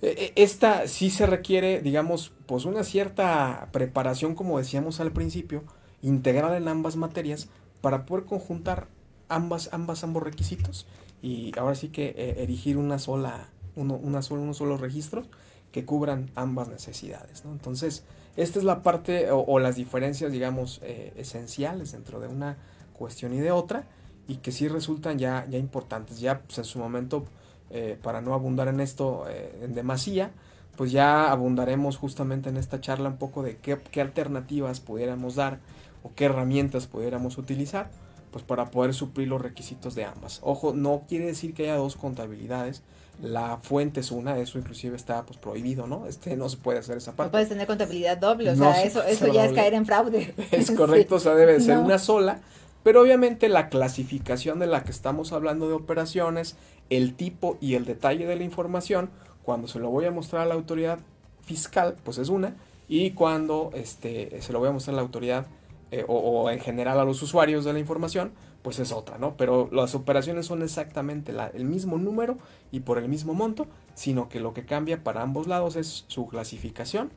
e, 0.00 0.32
e, 0.36 0.42
esta 0.42 0.86
sí 0.86 1.10
se 1.10 1.26
requiere, 1.26 1.82
digamos, 1.82 2.32
pues 2.46 2.64
una 2.64 2.84
cierta 2.84 3.68
preparación, 3.72 4.36
como 4.36 4.58
decíamos 4.58 5.00
al 5.00 5.10
principio, 5.10 5.64
integral 6.02 6.54
en 6.54 6.68
ambas 6.68 6.96
materias 6.96 7.48
para 7.80 8.04
poder 8.04 8.24
conjuntar 8.24 8.88
ambas, 9.28 9.70
ambas, 9.72 10.04
ambos 10.04 10.22
requisitos 10.22 10.86
y 11.22 11.56
ahora 11.58 11.74
sí 11.74 11.88
que 11.88 12.14
eh, 12.16 12.42
erigir 12.42 12.76
una 12.76 12.98
sola, 12.98 13.48
uno, 13.76 13.94
una 13.94 14.22
sola, 14.22 14.42
unos 14.42 14.56
solo 14.56 14.76
registros 14.76 15.26
que 15.70 15.84
cubran 15.84 16.30
ambas 16.34 16.68
necesidades. 16.68 17.44
¿no? 17.44 17.52
Entonces, 17.52 18.04
esta 18.36 18.58
es 18.58 18.64
la 18.64 18.82
parte 18.82 19.30
o, 19.30 19.58
las 19.58 19.76
diferencias, 19.76 20.32
digamos, 20.32 20.80
eh, 20.82 21.12
esenciales 21.16 21.92
dentro 21.92 22.20
de 22.20 22.28
una 22.28 22.56
cuestión 22.92 23.32
y 23.34 23.40
de 23.40 23.52
otra 23.52 23.84
y 24.28 24.36
que 24.36 24.52
sí 24.52 24.68
resultan 24.68 25.18
ya, 25.18 25.46
ya 25.48 25.58
importantes. 25.58 26.20
Ya 26.20 26.40
pues, 26.40 26.58
en 26.58 26.64
su 26.64 26.78
momento, 26.78 27.24
eh, 27.70 27.98
para 28.02 28.20
no 28.20 28.34
abundar 28.34 28.68
en 28.68 28.80
esto 28.80 29.24
en 29.62 29.74
demasía, 29.74 30.32
pues 30.76 30.92
ya 30.92 31.30
abundaremos 31.30 31.96
justamente 31.96 32.48
en 32.48 32.56
esta 32.56 32.80
charla 32.80 33.08
un 33.08 33.18
poco 33.18 33.42
de 33.42 33.56
qué, 33.56 33.78
qué 33.90 34.00
alternativas 34.00 34.80
pudiéramos 34.80 35.34
dar 35.34 35.60
o 36.02 36.12
qué 36.14 36.26
herramientas 36.26 36.86
pudiéramos 36.86 37.38
utilizar 37.38 37.90
pues 38.32 38.42
para 38.44 38.70
poder 38.70 38.94
suplir 38.94 39.28
los 39.28 39.40
requisitos 39.40 39.94
de 39.94 40.04
ambas. 40.04 40.40
Ojo, 40.42 40.72
no 40.72 41.02
quiere 41.06 41.26
decir 41.26 41.54
que 41.54 41.64
haya 41.64 41.76
dos 41.76 41.96
contabilidades. 41.96 42.82
La 43.20 43.58
fuente 43.58 44.00
es 44.00 44.10
una, 44.10 44.38
eso 44.38 44.58
inclusive 44.58 44.96
está 44.96 45.24
pues 45.26 45.38
prohibido, 45.38 45.86
¿no? 45.86 46.06
Este 46.06 46.34
no 46.34 46.48
se 46.48 46.56
puede 46.56 46.78
hacer 46.78 46.96
esa 46.96 47.12
parte. 47.12 47.28
No 47.28 47.32
puedes 47.32 47.50
tener 47.50 47.66
contabilidad 47.66 48.16
doble, 48.16 48.50
o 48.50 48.56
sea, 48.56 48.82
eso, 48.82 49.02
eso 49.04 49.30
ya 49.30 49.44
es 49.44 49.52
caer 49.52 49.74
en 49.74 49.84
fraude. 49.84 50.34
Es 50.50 50.70
correcto, 50.70 51.16
o 51.16 51.20
sea, 51.20 51.34
debe 51.34 51.60
ser 51.60 51.76
una 51.76 51.98
sola, 51.98 52.40
pero 52.82 53.02
obviamente 53.02 53.50
la 53.50 53.68
clasificación 53.68 54.58
de 54.58 54.66
la 54.66 54.82
que 54.82 54.90
estamos 54.90 55.32
hablando 55.32 55.68
de 55.68 55.74
operaciones, 55.74 56.56
el 56.88 57.14
tipo 57.14 57.58
y 57.60 57.74
el 57.74 57.84
detalle 57.84 58.26
de 58.26 58.34
la 58.34 58.44
información, 58.44 59.10
cuando 59.42 59.68
se 59.68 59.78
lo 59.78 59.90
voy 59.90 60.06
a 60.06 60.10
mostrar 60.10 60.42
a 60.42 60.46
la 60.46 60.54
autoridad 60.54 60.98
fiscal, 61.42 61.96
pues 62.02 62.16
es 62.16 62.30
una, 62.30 62.56
y 62.88 63.10
cuando 63.10 63.70
este, 63.74 64.40
se 64.40 64.52
lo 64.52 64.58
voy 64.58 64.70
a 64.70 64.72
mostrar 64.72 64.94
a 64.94 64.96
la 64.96 65.02
autoridad 65.02 65.46
eh, 65.92 66.06
o, 66.08 66.48
en 66.48 66.58
general 66.58 66.98
a 66.98 67.04
los 67.04 67.20
usuarios 67.20 67.66
de 67.66 67.74
la 67.74 67.78
información, 67.78 68.32
pues 68.62 68.78
es 68.78 68.92
otra, 68.92 69.18
¿no? 69.18 69.36
Pero 69.36 69.68
las 69.70 69.94
operaciones 69.94 70.46
son 70.46 70.62
exactamente 70.62 71.34
el 71.52 71.66
mismo 71.66 71.98
número 71.98 72.38
y 72.70 72.80
por 72.80 72.96
el 72.96 73.10
mismo 73.10 73.34
monto, 73.34 73.66
sino 73.94 74.30
que 74.30 74.40
lo 74.40 74.54
que 74.54 74.64
cambia 74.64 75.04
para 75.04 75.20
ambos 75.20 75.48
lados 75.48 75.76
es 75.76 76.06
su 76.06 76.28
clasificación 76.28 77.10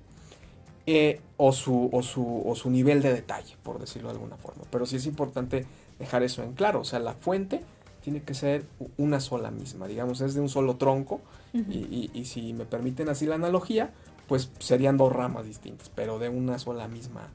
eh, 0.87 1.21
o, 1.37 1.53
su, 1.53 1.89
o, 1.93 2.03
su, 2.03 2.43
o 2.45 2.53
su 2.55 2.69
nivel 2.69 3.01
de 3.01 3.13
detalle, 3.13 3.55
por 3.63 3.79
decirlo 3.79 4.09
de 4.09 4.15
alguna 4.15 4.35
forma. 4.35 4.63
Pero 4.69 4.85
sí 4.85 4.97
es 4.97 5.05
importante 5.05 5.65
dejar 5.97 6.23
eso 6.23 6.43
en 6.43 6.51
claro, 6.51 6.81
o 6.81 6.83
sea, 6.83 6.99
la 6.99 7.13
fuente 7.13 7.61
tiene 8.01 8.23
que 8.23 8.33
ser 8.33 8.65
una 8.97 9.21
sola 9.21 9.51
misma, 9.51 9.87
digamos, 9.87 10.19
es 10.19 10.33
de 10.33 10.41
un 10.41 10.49
solo 10.49 10.75
tronco 10.75 11.21
y, 11.53 12.11
y, 12.13 12.25
si 12.25 12.51
me 12.51 12.65
permiten 12.65 13.07
así 13.07 13.25
la 13.25 13.35
analogía, 13.35 13.93
pues 14.27 14.51
serían 14.59 14.97
dos 14.97 15.13
ramas 15.13 15.45
distintas, 15.45 15.89
pero 15.95 16.19
de 16.19 16.27
una 16.27 16.59
sola 16.59 16.89
misma 16.89 17.29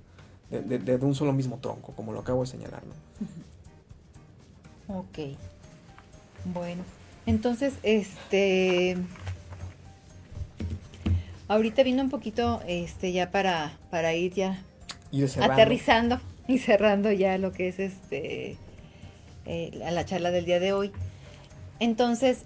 de, 0.50 0.96
un 0.96 1.14
solo 1.14 1.32
mismo 1.32 1.58
tronco, 1.58 1.92
como 1.92 2.12
lo 2.12 2.20
acabo 2.20 2.42
de 2.42 2.46
señalar. 2.48 2.82
Ok. 4.88 5.36
Bueno, 6.46 6.82
entonces, 7.26 7.74
este... 7.82 8.96
Ahorita 11.48 11.82
vino 11.82 12.02
un 12.02 12.10
poquito, 12.10 12.60
este, 12.66 13.12
ya 13.12 13.30
para, 13.30 13.72
para 13.90 14.14
ir 14.14 14.32
ya 14.32 14.62
aterrizando 15.40 16.20
y 16.46 16.58
cerrando 16.58 17.10
ya 17.10 17.38
lo 17.38 17.50
que 17.50 17.68
es 17.68 17.80
este 17.80 18.56
eh, 19.46 19.70
la 19.72 20.04
charla 20.04 20.30
del 20.30 20.44
día 20.44 20.60
de 20.60 20.72
hoy. 20.72 20.92
Entonces, 21.80 22.44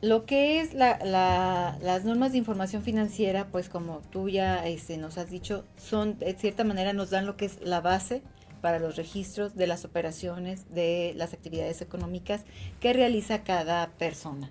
lo 0.00 0.26
que 0.26 0.60
es 0.60 0.74
las 0.74 2.04
normas 2.04 2.32
de 2.32 2.38
información 2.38 2.82
financiera, 2.82 3.48
pues 3.48 3.68
como 3.68 4.00
tú 4.10 4.28
ya 4.28 4.66
este, 4.66 4.96
nos 4.96 5.18
has 5.18 5.30
dicho, 5.30 5.64
son 5.76 6.18
de 6.18 6.34
cierta 6.34 6.64
manera 6.64 6.92
nos 6.92 7.10
dan 7.10 7.26
lo 7.26 7.36
que 7.36 7.46
es 7.46 7.60
la 7.60 7.80
base 7.80 8.22
para 8.60 8.78
los 8.78 8.96
registros 8.96 9.56
de 9.56 9.66
las 9.66 9.84
operaciones, 9.84 10.72
de 10.72 11.12
las 11.16 11.32
actividades 11.32 11.80
económicas 11.80 12.44
que 12.80 12.92
realiza 12.92 13.42
cada 13.42 13.88
persona. 13.98 14.50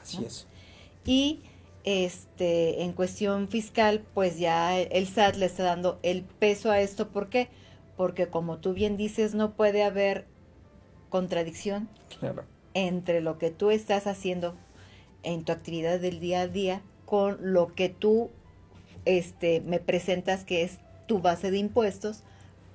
Así 0.00 0.24
es. 0.24 0.46
Y 1.04 1.40
este, 1.84 2.82
en 2.82 2.92
cuestión 2.92 3.48
fiscal, 3.48 4.04
pues 4.14 4.38
ya 4.38 4.78
el 4.78 5.06
SAT 5.06 5.36
le 5.36 5.46
está 5.46 5.64
dando 5.64 5.98
el 6.02 6.22
peso 6.22 6.70
a 6.70 6.80
esto. 6.80 7.08
¿Por 7.08 7.28
qué? 7.28 7.48
Porque 7.96 8.28
como 8.28 8.58
tú 8.58 8.72
bien 8.72 8.96
dices, 8.96 9.34
no 9.34 9.54
puede 9.54 9.82
haber 9.82 10.26
contradicción 11.08 11.88
entre 12.74 13.20
lo 13.20 13.38
que 13.38 13.50
tú 13.50 13.70
estás 13.70 14.06
haciendo 14.06 14.56
en 15.22 15.44
tu 15.44 15.52
actividad 15.52 16.00
del 16.00 16.20
día 16.20 16.42
a 16.42 16.48
día 16.48 16.82
con 17.04 17.38
lo 17.40 17.74
que 17.74 17.88
tú 17.88 18.30
este, 19.04 19.60
me 19.60 19.80
presentas 19.80 20.44
que 20.44 20.62
es 20.62 20.78
tu 21.06 21.20
base 21.20 21.50
de 21.50 21.58
impuestos 21.58 22.22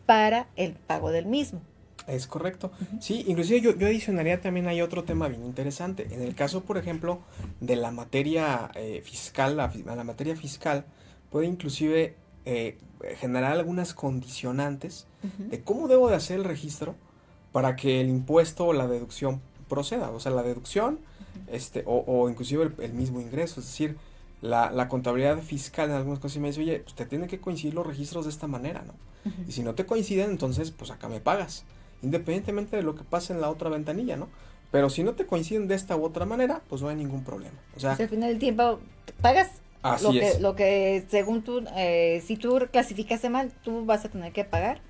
para 0.05 0.47
el 0.55 0.73
pago 0.73 1.11
del 1.11 1.25
mismo. 1.25 1.61
Es 2.07 2.25
correcto. 2.25 2.71
Sí, 3.01 3.25
inclusive 3.27 3.59
yo, 3.59 3.75
yo 3.75 3.87
adicionaría 3.87 4.39
también 4.39 4.67
hay 4.67 4.81
otro 4.81 5.03
tema 5.03 5.27
bien 5.27 5.43
interesante. 5.43 6.07
En 6.11 6.21
el 6.21 6.35
caso, 6.35 6.63
por 6.63 6.77
ejemplo, 6.77 7.19
de 7.59 7.75
la 7.75 7.91
materia 7.91 8.71
eh, 8.75 9.01
fiscal, 9.03 9.57
la, 9.57 9.73
la, 9.85 10.03
materia 10.05 10.35
fiscal 10.37 10.85
puede 11.29 11.47
inclusive 11.47 12.15
eh, 12.45 12.77
generar 13.17 13.51
algunas 13.51 13.93
condicionantes 13.93 15.05
de 15.37 15.61
cómo 15.61 15.89
debo 15.89 16.09
de 16.09 16.15
hacer 16.15 16.37
el 16.37 16.45
registro 16.45 16.95
para 17.51 17.75
que 17.75 17.99
el 17.99 18.07
impuesto 18.07 18.67
o 18.67 18.73
la 18.73 18.87
deducción 18.87 19.41
proceda. 19.67 20.09
O 20.11 20.21
sea, 20.21 20.31
la 20.31 20.43
deducción 20.43 20.99
este, 21.47 21.83
o, 21.85 22.03
o 22.07 22.29
inclusive 22.29 22.71
el, 22.79 22.93
mismo 22.93 23.21
ingreso. 23.21 23.59
Es 23.59 23.67
decir, 23.67 23.97
la, 24.41 24.71
la, 24.71 24.87
contabilidad 24.87 25.39
fiscal 25.39 25.89
en 25.89 25.95
algunas 25.95 26.19
cosas 26.19 26.37
me 26.39 26.47
dice, 26.47 26.61
oye, 26.61 26.83
usted 26.85 27.07
tiene 27.07 27.27
que 27.27 27.39
coincidir 27.39 27.73
los 27.73 27.85
registros 27.85 28.25
de 28.25 28.31
esta 28.31 28.47
manera, 28.47 28.83
¿no? 28.85 28.93
Y 29.45 29.51
si 29.51 29.61
no 29.61 29.75
te 29.75 29.85
coinciden, 29.85 30.29
entonces, 30.29 30.71
pues 30.71 30.89
acá 30.89 31.09
me 31.09 31.19
pagas 31.19 31.65
independientemente 32.01 32.77
de 32.77 32.83
lo 32.83 32.95
que 32.95 33.03
pase 33.03 33.33
en 33.33 33.41
la 33.41 33.49
otra 33.49 33.69
ventanilla, 33.69 34.17
¿no? 34.17 34.29
Pero 34.71 34.89
si 34.89 35.03
no 35.03 35.13
te 35.13 35.25
coinciden 35.25 35.67
de 35.67 35.75
esta 35.75 35.95
u 35.95 36.03
otra 36.03 36.25
manera, 36.25 36.61
pues 36.69 36.81
no 36.81 36.89
hay 36.89 36.95
ningún 36.95 37.23
problema. 37.23 37.55
O 37.75 37.79
sea, 37.79 37.93
al 37.93 38.09
final 38.09 38.29
del 38.29 38.39
tiempo 38.39 38.79
pagas 39.21 39.49
lo 40.01 40.11
que, 40.11 40.39
lo 40.41 40.55
que 40.55 41.05
según 41.07 41.41
tú, 41.41 41.63
eh, 41.75 42.21
si 42.25 42.35
tú 42.35 42.59
clasificaste 42.71 43.29
mal, 43.29 43.51
tú 43.63 43.85
vas 43.85 44.03
a 44.05 44.09
tener 44.09 44.33
que 44.33 44.43
pagar 44.43 44.81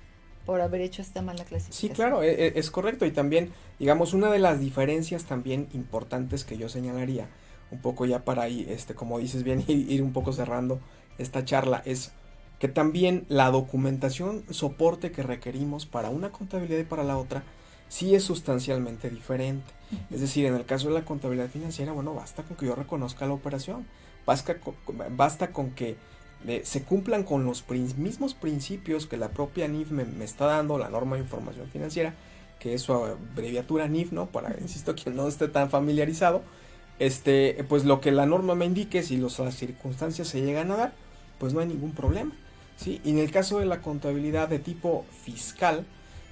por 0.48 0.62
haber 0.62 0.80
hecho 0.80 1.02
esta 1.02 1.20
mala 1.20 1.44
clasificación. 1.44 1.90
Sí, 1.90 1.94
claro, 1.94 2.22
e, 2.22 2.30
e, 2.30 2.52
es, 2.58 2.70
correcto. 2.70 3.04
Y 3.04 3.10
también, 3.10 3.52
digamos, 3.78 4.14
una 4.14 4.30
de 4.30 4.38
las 4.38 4.58
diferencias 4.58 5.24
también 5.24 5.68
importantes 5.74 6.46
que 6.46 6.56
yo 6.56 6.70
señalaría, 6.70 7.28
un 7.70 7.80
poco 7.80 8.06
ya 8.06 8.24
para 8.24 8.48
ir, 8.48 8.70
este, 8.70 8.94
como 8.94 9.18
dices 9.18 9.42
bien, 9.42 9.62
ir 9.68 10.02
un 10.02 10.14
poco 10.14 10.32
cerrando 10.32 10.80
esta 11.18 11.44
charla, 11.44 11.82
es 11.84 12.12
que 12.58 12.66
también 12.66 13.26
la 13.28 13.50
documentación 13.50 14.42
soporte 14.48 15.12
que 15.12 15.22
requerimos 15.22 15.84
para 15.84 16.08
una 16.08 16.32
contabilidad 16.32 16.80
y 16.80 16.84
para 16.84 17.04
la 17.04 17.18
otra 17.18 17.42
sí 17.90 18.14
es 18.14 18.24
sustancialmente 18.24 19.10
diferente. 19.10 19.70
Es 20.10 20.22
decir, 20.22 20.46
en 20.46 20.54
el 20.54 20.64
caso 20.64 20.88
de 20.88 20.94
la 20.94 21.04
contabilidad 21.04 21.50
financiera, 21.50 21.92
bueno, 21.92 22.14
basta 22.14 22.42
con 22.42 22.56
que 22.56 22.64
yo 22.64 22.74
reconozca 22.74 23.26
la 23.26 23.34
operación, 23.34 23.86
basta 24.24 24.58
con, 24.60 24.74
basta 25.10 25.52
con 25.52 25.72
que 25.72 25.98
eh, 26.46 26.62
se 26.64 26.82
cumplan 26.82 27.24
con 27.24 27.44
los 27.44 27.64
mismos 27.68 28.34
principios 28.34 29.06
que 29.06 29.16
la 29.16 29.30
propia 29.30 29.66
NIF 29.66 29.90
me, 29.90 30.24
está 30.24 30.46
dando, 30.46 30.78
la 30.78 30.88
norma 30.88 31.16
de 31.16 31.22
información 31.22 31.68
financiera, 31.68 32.14
que 32.58 32.74
es 32.74 32.82
su 32.82 32.92
abreviatura 32.92 33.88
NIF, 33.88 34.12
¿no? 34.12 34.26
Para, 34.26 34.56
insisto, 34.60 34.94
quien 34.94 35.16
no 35.16 35.26
esté 35.28 35.48
tan 35.48 35.70
familiarizado, 35.70 36.42
este, 36.98 37.64
pues 37.68 37.84
lo 37.84 38.00
que 38.00 38.12
la 38.12 38.26
norma 38.26 38.54
me 38.54 38.66
indique, 38.66 39.02
si 39.02 39.16
las 39.16 39.54
circunstancias 39.54 40.28
se 40.28 40.42
llegan 40.42 40.70
a 40.70 40.76
dar, 40.76 40.92
pues 41.38 41.54
no 41.54 41.60
hay 41.60 41.66
ningún 41.66 41.92
problema. 41.92 42.32
¿sí? 42.76 43.00
Y 43.04 43.10
en 43.10 43.18
el 43.18 43.30
caso 43.30 43.58
de 43.58 43.66
la 43.66 43.80
contabilidad 43.80 44.48
de 44.48 44.58
tipo 44.58 45.04
fiscal, 45.24 45.84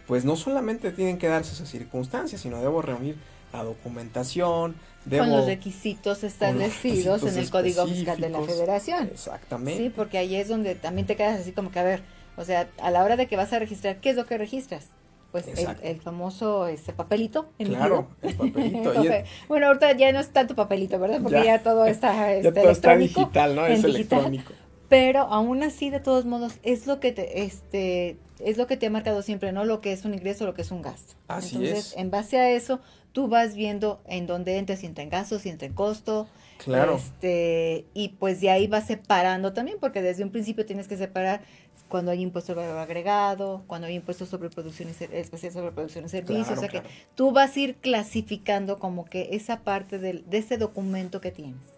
pues 0.07 0.25
no 0.25 0.37
solamente 0.37 0.93
tienen 0.93 1.19
que 1.19 1.29
darse 1.29 1.53
esas 1.53 1.69
circunstancias, 1.69 2.41
sino 2.41 2.61
debo 2.61 2.83
reunir 2.83 3.17
la 3.57 3.65
documentación, 3.65 4.77
debo, 5.05 5.25
con 5.25 5.33
los 5.33 5.47
requisitos 5.47 6.25
establecidos 6.25 7.23
en 7.23 7.39
el 7.39 7.51
Código 7.51 7.87
Fiscal 7.87 8.21
de 8.21 8.31
la 8.31 8.43
Federación. 8.43 9.09
Exactamente. 9.13 9.83
Sí, 9.83 9.93
porque 9.95 10.19
ahí 10.19 10.37
es 10.37 10.49
donde 10.49 10.75
también 10.75 11.07
te 11.07 11.17
quedas 11.17 11.41
así 11.41 11.53
como 11.53 11.71
que, 11.71 11.79
a 11.79 11.85
ver, 11.85 12.03
o 12.37 12.45
sea, 12.45 12.69
a 12.81 12.91
la 12.91 13.03
hora 13.03 13.17
de 13.17 13.27
que 13.27 13.37
vas 13.37 13.53
a 13.53 13.59
registrar, 13.59 13.97
¿qué 14.01 14.11
es 14.11 14.17
lo 14.17 14.27
que 14.27 14.39
registras? 14.39 14.89
Pues 15.33 15.47
el, 15.83 16.01
famoso 16.01 16.67
ese 16.67 16.93
papelito. 16.93 17.51
claro, 17.59 18.09
el 18.23 18.35
papelito. 18.35 18.95
bueno, 19.49 19.67
ahorita 19.67 19.93
ya 19.93 20.13
no 20.13 20.21
es 20.21 20.31
tanto 20.31 20.55
papelito, 20.55 20.99
¿verdad? 20.99 21.21
Porque 21.23 21.45
ya, 21.45 21.63
todo 21.63 21.85
está, 21.85 22.41
ya 22.41 22.53
todo 22.53 22.71
está 22.71 22.97
digital, 22.97 23.55
¿no? 23.55 23.67
Es 23.67 23.85
electrónico 23.85 24.53
pero 24.89 25.21
aún 25.23 25.63
así 25.63 25.91
de 25.91 26.01
todos 26.01 26.25
modos 26.25 26.55
es 26.63 26.87
lo 26.87 27.01
que 27.01 27.13
te 27.13 27.43
este 27.43 28.19
es 28.39 28.59
lo 28.59 28.67
que 28.67 28.77
te 28.77 28.87
ha 28.87 28.91
marcado 28.91 29.23
siempre 29.23 29.53
no 29.53 29.65
lo 29.65 29.81
que 29.81 29.93
es 29.93 30.05
un 30.05 30.15
ingreso 30.15 30.47
lo 30.47 30.55
que 30.55 30.63
es 30.63 30.71
un 30.71 30.83
gasto. 30.83 31.15
Así 31.29 31.57
entonces 31.57 31.95
en 31.97 32.11
base 32.11 32.39
a 32.39 32.51
eso 32.51 32.81
tú 33.13 33.29
vas 33.29 33.55
viendo 33.55 34.01
en 34.07 34.27
dónde 34.27 34.59
entra 34.59 34.77
si 34.77 34.87
entra 34.87 35.03
en 35.03 35.11
gasto 35.11 35.39
si 35.39 35.49
entra 35.49 35.67
en 35.67 35.75
costo. 35.75 36.29
Claro. 36.59 36.97
Este 36.97 37.85
y 37.95 38.11
pues 38.11 38.41
de 38.41 38.51
ahí 38.51 38.67
vas 38.67 38.87
separando 38.87 39.53
también 39.53 39.79
porque 39.81 40.03
desde 40.03 40.25
un 40.25 40.31
principio 40.31 40.65
tienes 40.65 40.89
que 40.89 40.97
separar 40.97 41.43
cuando 41.89 42.11
hay 42.11 42.21
impuesto 42.23 42.55
de 42.55 42.63
valor 42.63 42.79
agregado, 42.79 43.63
cuando 43.67 43.87
hay 43.87 43.95
impuestos 43.95 44.29
sobre 44.29 44.51
producción 44.51 44.89
y 44.89 45.05
especial 45.15 45.53
sobre 45.53 45.71
producción 45.71 46.05
y 46.05 46.09
servicios, 46.09 46.59
o 46.59 46.61
sea 46.61 46.69
que 46.69 46.83
tú 47.15 47.31
vas 47.31 47.57
a 47.57 47.61
ir 47.61 47.77
clasificando 47.77 48.79
como 48.79 49.05
que 49.05 49.29
esa 49.33 49.61
parte 49.61 49.99
del, 49.99 50.29
de 50.29 50.39
ese 50.39 50.59
documento 50.59 51.21
que 51.21 51.31
tienes. 51.31 51.76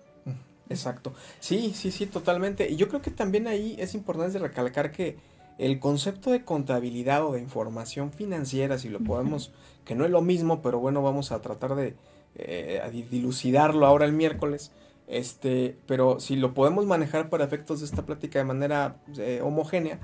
Exacto. 0.70 1.14
Sí, 1.40 1.72
sí, 1.74 1.90
sí, 1.90 2.06
totalmente. 2.06 2.70
Y 2.70 2.76
yo 2.76 2.88
creo 2.88 3.02
que 3.02 3.10
también 3.10 3.46
ahí 3.46 3.76
es 3.78 3.94
importante 3.94 4.38
recalcar 4.38 4.92
que 4.92 5.16
el 5.58 5.80
concepto 5.80 6.30
de 6.30 6.44
contabilidad 6.44 7.26
o 7.26 7.32
de 7.32 7.40
información 7.40 8.12
financiera, 8.12 8.78
si 8.78 8.88
lo 8.88 9.00
podemos, 9.00 9.52
que 9.84 9.94
no 9.94 10.04
es 10.04 10.10
lo 10.10 10.22
mismo, 10.22 10.62
pero 10.62 10.78
bueno, 10.78 11.02
vamos 11.02 11.32
a 11.32 11.40
tratar 11.40 11.74
de 11.74 11.96
eh, 12.36 13.06
dilucidarlo 13.10 13.86
ahora 13.86 14.04
el 14.04 14.12
miércoles. 14.12 14.70
Este, 15.08 15.76
pero 15.86 16.20
si 16.20 16.36
lo 16.36 16.52
podemos 16.52 16.84
manejar 16.86 17.30
para 17.30 17.44
efectos 17.44 17.80
de 17.80 17.86
esta 17.86 18.04
plática 18.04 18.38
de 18.38 18.44
manera 18.44 18.96
eh, 19.16 19.40
homogénea, 19.42 19.98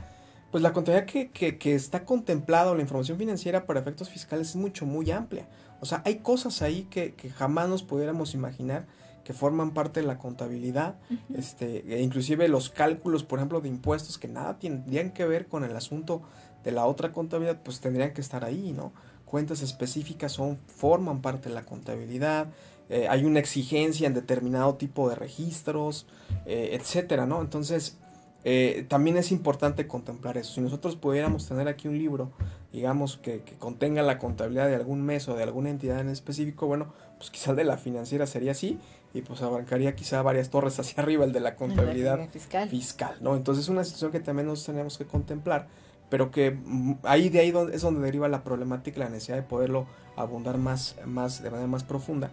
pues 0.51 0.63
la 0.63 0.73
contabilidad 0.73 1.07
que, 1.07 1.31
que, 1.31 1.59
que 1.59 1.75
está 1.75 2.05
contemplado, 2.05 2.75
la 2.75 2.83
información 2.83 3.19
financiera 3.19 3.67
para 3.67 3.81
efectos 3.81 4.09
fiscales 4.09 4.51
es 4.51 4.57
mucho, 4.57 4.87
muy 4.87 5.11
amplia. 5.11 5.47
O 5.81 5.87
sea, 5.87 6.01
hay 6.05 6.17
cosas 6.17 6.63
ahí 6.63 6.87
que, 6.91 7.15
que 7.15 7.29
jamás 7.29 7.69
nos 7.69 7.83
pudiéramos 7.83 8.35
imaginar 8.35 8.87
que 9.25 9.33
forman 9.33 9.73
parte 9.73 10.01
de 10.01 10.07
la 10.07 10.19
contabilidad, 10.19 10.97
este, 11.35 11.85
e 11.95 12.03
inclusive 12.03 12.47
los 12.49 12.69
cálculos, 12.69 13.25
por 13.25 13.39
ejemplo, 13.39 13.61
de 13.61 13.69
impuestos 13.69 14.19
que 14.19 14.29
nada 14.29 14.59
tendrían 14.59 15.11
que 15.11 15.25
ver 15.25 15.47
con 15.49 15.65
el 15.65 15.75
asunto 15.75 16.23
de 16.63 16.73
la 16.73 16.87
otra 16.87 17.13
contabilidad, 17.13 17.61
pues 17.63 17.81
tendrían 17.81 18.13
que 18.13 18.21
estar 18.21 18.45
ahí, 18.45 18.73
¿no? 18.73 18.93
Cuentas 19.25 19.63
específicas 19.63 20.33
son, 20.33 20.59
forman 20.67 21.23
parte 21.23 21.49
de 21.49 21.55
la 21.55 21.65
contabilidad, 21.65 22.49
eh, 22.91 23.07
hay 23.09 23.25
una 23.25 23.41
exigencia 23.41 24.07
en 24.07 24.15
determinado 24.15 24.75
tipo 24.75 25.09
de 25.09 25.15
registros, 25.15 26.07
eh, 26.45 26.71
etcétera, 26.73 27.27
¿no? 27.27 27.41
Entonces, 27.41 27.97
eh, 28.45 28.85
también 28.89 29.17
es 29.17 29.33
importante 29.33 29.87
contemplar 29.87 30.37
eso. 30.37 30.53
Si 30.53 30.61
nosotros 30.61 30.97
pudiéramos 30.97 31.49
tener 31.49 31.67
aquí 31.67 31.89
un 31.89 31.97
libro, 31.97 32.33
digamos, 32.73 33.17
que, 33.17 33.41
que, 33.41 33.55
contenga 33.55 34.03
la 34.03 34.19
contabilidad 34.19 34.69
de 34.69 34.75
algún 34.75 35.03
mes 35.03 35.29
o 35.29 35.35
de 35.35 35.43
alguna 35.43 35.71
entidad 35.71 36.01
en 36.01 36.11
específico, 36.11 36.67
bueno, 36.67 36.93
pues 37.17 37.31
quizás 37.31 37.57
de 37.57 37.65
la 37.65 37.79
financiera 37.79 38.27
sería 38.27 38.53
así, 38.53 38.79
y 39.15 39.23
pues 39.23 39.41
abarcaría 39.43 39.95
quizá 39.95 40.21
varias 40.23 40.51
torres 40.51 40.79
hacia 40.79 41.03
arriba 41.03 41.25
el 41.25 41.33
de 41.33 41.41
la 41.41 41.55
contabilidad 41.55 42.29
fiscal. 42.31 42.69
fiscal, 42.69 43.17
¿no? 43.21 43.37
Entonces 43.37 43.65
es 43.65 43.69
una 43.71 43.85
situación 43.85 44.13
que 44.13 44.21
también 44.21 44.49
nos 44.49 44.65
tenemos 44.65 44.99
que 44.99 45.07
contemplar, 45.07 45.69
pero 46.11 46.31
que 46.31 46.51
mm, 46.51 46.95
ahí 47.05 47.29
de 47.31 47.39
ahí 47.41 47.55
es 47.73 47.81
donde 47.81 48.01
deriva 48.01 48.29
la 48.29 48.43
problemática, 48.43 49.01
la 49.01 49.09
necesidad 49.09 49.37
de 49.37 49.43
poderlo 49.43 49.87
abundar 50.17 50.59
más, 50.59 50.97
más 51.07 51.43
de 51.43 51.51
manera 51.51 51.69
más 51.69 51.85
profunda. 51.85 52.31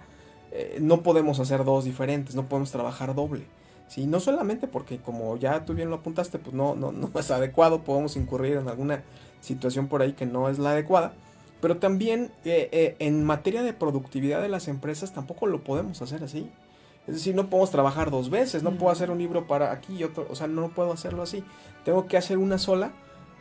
Eh, 0.52 0.80
no 0.82 1.02
podemos 1.04 1.40
hacer 1.40 1.64
dos 1.64 1.86
diferentes, 1.86 2.36
no 2.36 2.50
podemos 2.50 2.72
trabajar 2.72 3.16
doble. 3.16 3.46
¿sí? 3.88 4.08
No 4.08 4.20
solamente 4.20 4.68
porque, 4.68 4.98
como 4.98 5.38
ya 5.38 5.64
tú 5.66 5.74
bien 5.76 5.90
lo 5.90 5.98
apuntaste, 5.98 6.40
pues 6.40 6.54
no, 6.54 6.76
no, 6.76 6.92
no 6.92 7.12
es 7.18 7.32
adecuado, 7.32 7.84
podemos 7.84 8.18
incurrir 8.18 8.58
en 8.58 8.68
alguna 8.68 9.04
situación 9.40 9.88
por 9.88 10.02
ahí 10.02 10.14
que 10.14 10.26
no 10.26 10.50
es 10.50 10.60
la 10.60 10.72
adecuada, 10.72 11.14
pero 11.62 11.78
también 11.78 12.32
eh, 12.44 12.70
eh, 12.72 12.96
en 13.00 13.24
materia 13.24 13.62
de 13.62 13.74
productividad 13.74 14.42
de 14.42 14.50
las 14.50 14.68
empresas 14.68 15.14
tampoco 15.14 15.46
lo 15.46 15.64
podemos 15.64 16.02
hacer 16.02 16.24
así. 16.24 16.50
Es 17.12 17.18
decir, 17.18 17.36
no 17.36 17.50
podemos 17.50 17.72
trabajar 17.72 18.10
dos 18.10 18.30
veces, 18.30 18.64
no 18.64 18.72
puedo 18.78 18.90
hacer 18.90 19.12
un 19.12 19.18
libro 19.18 19.46
para 19.46 19.74
aquí 19.74 19.98
y 19.98 20.06
otro, 20.06 20.26
o 20.30 20.36
sea, 20.36 20.48
no 20.48 20.70
puedo 20.70 20.94
hacerlo 20.94 21.24
así. 21.24 21.44
Tengo 21.84 22.08
que 22.08 22.16
hacer 22.16 22.38
una 22.38 22.58
sola, 22.58 22.94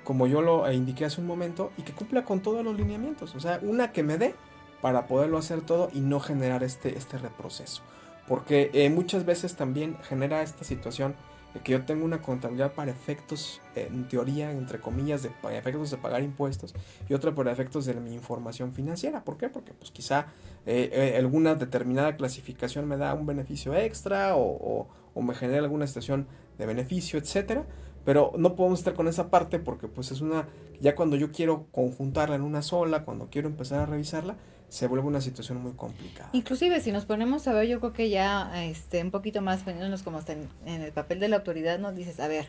como 0.02 0.26
yo 0.26 0.42
lo 0.42 0.70
indiqué 0.72 1.04
hace 1.04 1.20
un 1.20 1.28
momento, 1.28 1.70
y 1.78 1.82
que 1.82 1.92
cumpla 1.92 2.24
con 2.24 2.40
todos 2.40 2.64
los 2.64 2.76
lineamientos. 2.76 3.36
O 3.36 3.38
sea, 3.38 3.60
una 3.62 3.92
que 3.92 4.02
me 4.02 4.18
dé 4.18 4.34
para 4.80 5.06
poderlo 5.06 5.38
hacer 5.38 5.60
todo 5.60 5.88
y 5.92 6.00
no 6.00 6.18
generar 6.18 6.64
este, 6.64 6.98
este 6.98 7.16
reproceso. 7.16 7.82
Porque 8.26 8.72
eh, 8.74 8.90
muchas 8.90 9.24
veces 9.24 9.54
también 9.54 9.96
genera 10.02 10.42
esta 10.42 10.64
situación 10.64 11.14
que 11.62 11.72
yo 11.72 11.84
tengo 11.84 12.04
una 12.04 12.22
contabilidad 12.22 12.72
para 12.72 12.90
efectos, 12.90 13.60
en 13.76 14.08
teoría, 14.08 14.50
entre 14.50 14.80
comillas, 14.80 15.22
de 15.22 15.30
para 15.30 15.56
efectos 15.56 15.92
de 15.92 15.96
pagar 15.96 16.22
impuestos 16.22 16.74
y 17.08 17.14
otra 17.14 17.32
para 17.34 17.52
efectos 17.52 17.86
de 17.86 17.94
mi 17.94 18.14
información 18.14 18.72
financiera. 18.72 19.22
¿Por 19.24 19.36
qué? 19.36 19.48
Porque 19.48 19.74
pues 19.74 19.92
quizá 19.92 20.26
eh, 20.66 20.90
eh, 20.92 21.18
alguna 21.18 21.54
determinada 21.54 22.16
clasificación 22.16 22.86
me 22.86 22.96
da 22.96 23.14
un 23.14 23.26
beneficio 23.26 23.74
extra 23.74 24.36
o, 24.36 24.88
o, 25.14 25.22
me 25.22 25.34
genera 25.34 25.60
alguna 25.60 25.86
situación 25.86 26.26
de 26.58 26.66
beneficio, 26.66 27.18
etcétera. 27.18 27.66
Pero 28.04 28.32
no 28.38 28.56
podemos 28.56 28.78
estar 28.78 28.94
con 28.94 29.08
esa 29.08 29.30
parte 29.30 29.58
porque 29.58 29.86
pues 29.86 30.10
es 30.10 30.20
una, 30.20 30.48
ya 30.80 30.94
cuando 30.94 31.16
yo 31.16 31.32
quiero 31.32 31.66
conjuntarla 31.70 32.36
en 32.36 32.42
una 32.42 32.62
sola, 32.62 33.04
cuando 33.04 33.28
quiero 33.30 33.48
empezar 33.48 33.80
a 33.80 33.86
revisarla, 33.86 34.36
se 34.68 34.86
vuelve 34.86 35.06
una 35.06 35.20
situación 35.20 35.60
muy 35.60 35.72
complicada. 35.72 36.30
Inclusive 36.32 36.80
si 36.80 36.92
nos 36.92 37.04
ponemos 37.04 37.46
a 37.48 37.52
ver, 37.52 37.66
yo 37.68 37.80
creo 37.80 37.92
que 37.92 38.08
ya 38.08 38.64
este, 38.64 39.02
un 39.02 39.10
poquito 39.10 39.42
más 39.42 39.62
poniéndonos 39.62 40.02
como 40.02 40.18
hasta 40.18 40.32
en, 40.32 40.48
en, 40.64 40.80
el 40.80 40.92
papel 40.92 41.20
de 41.20 41.28
la 41.28 41.36
autoridad, 41.36 41.78
nos 41.78 41.94
dices, 41.94 42.20
a 42.20 42.28
ver, 42.28 42.48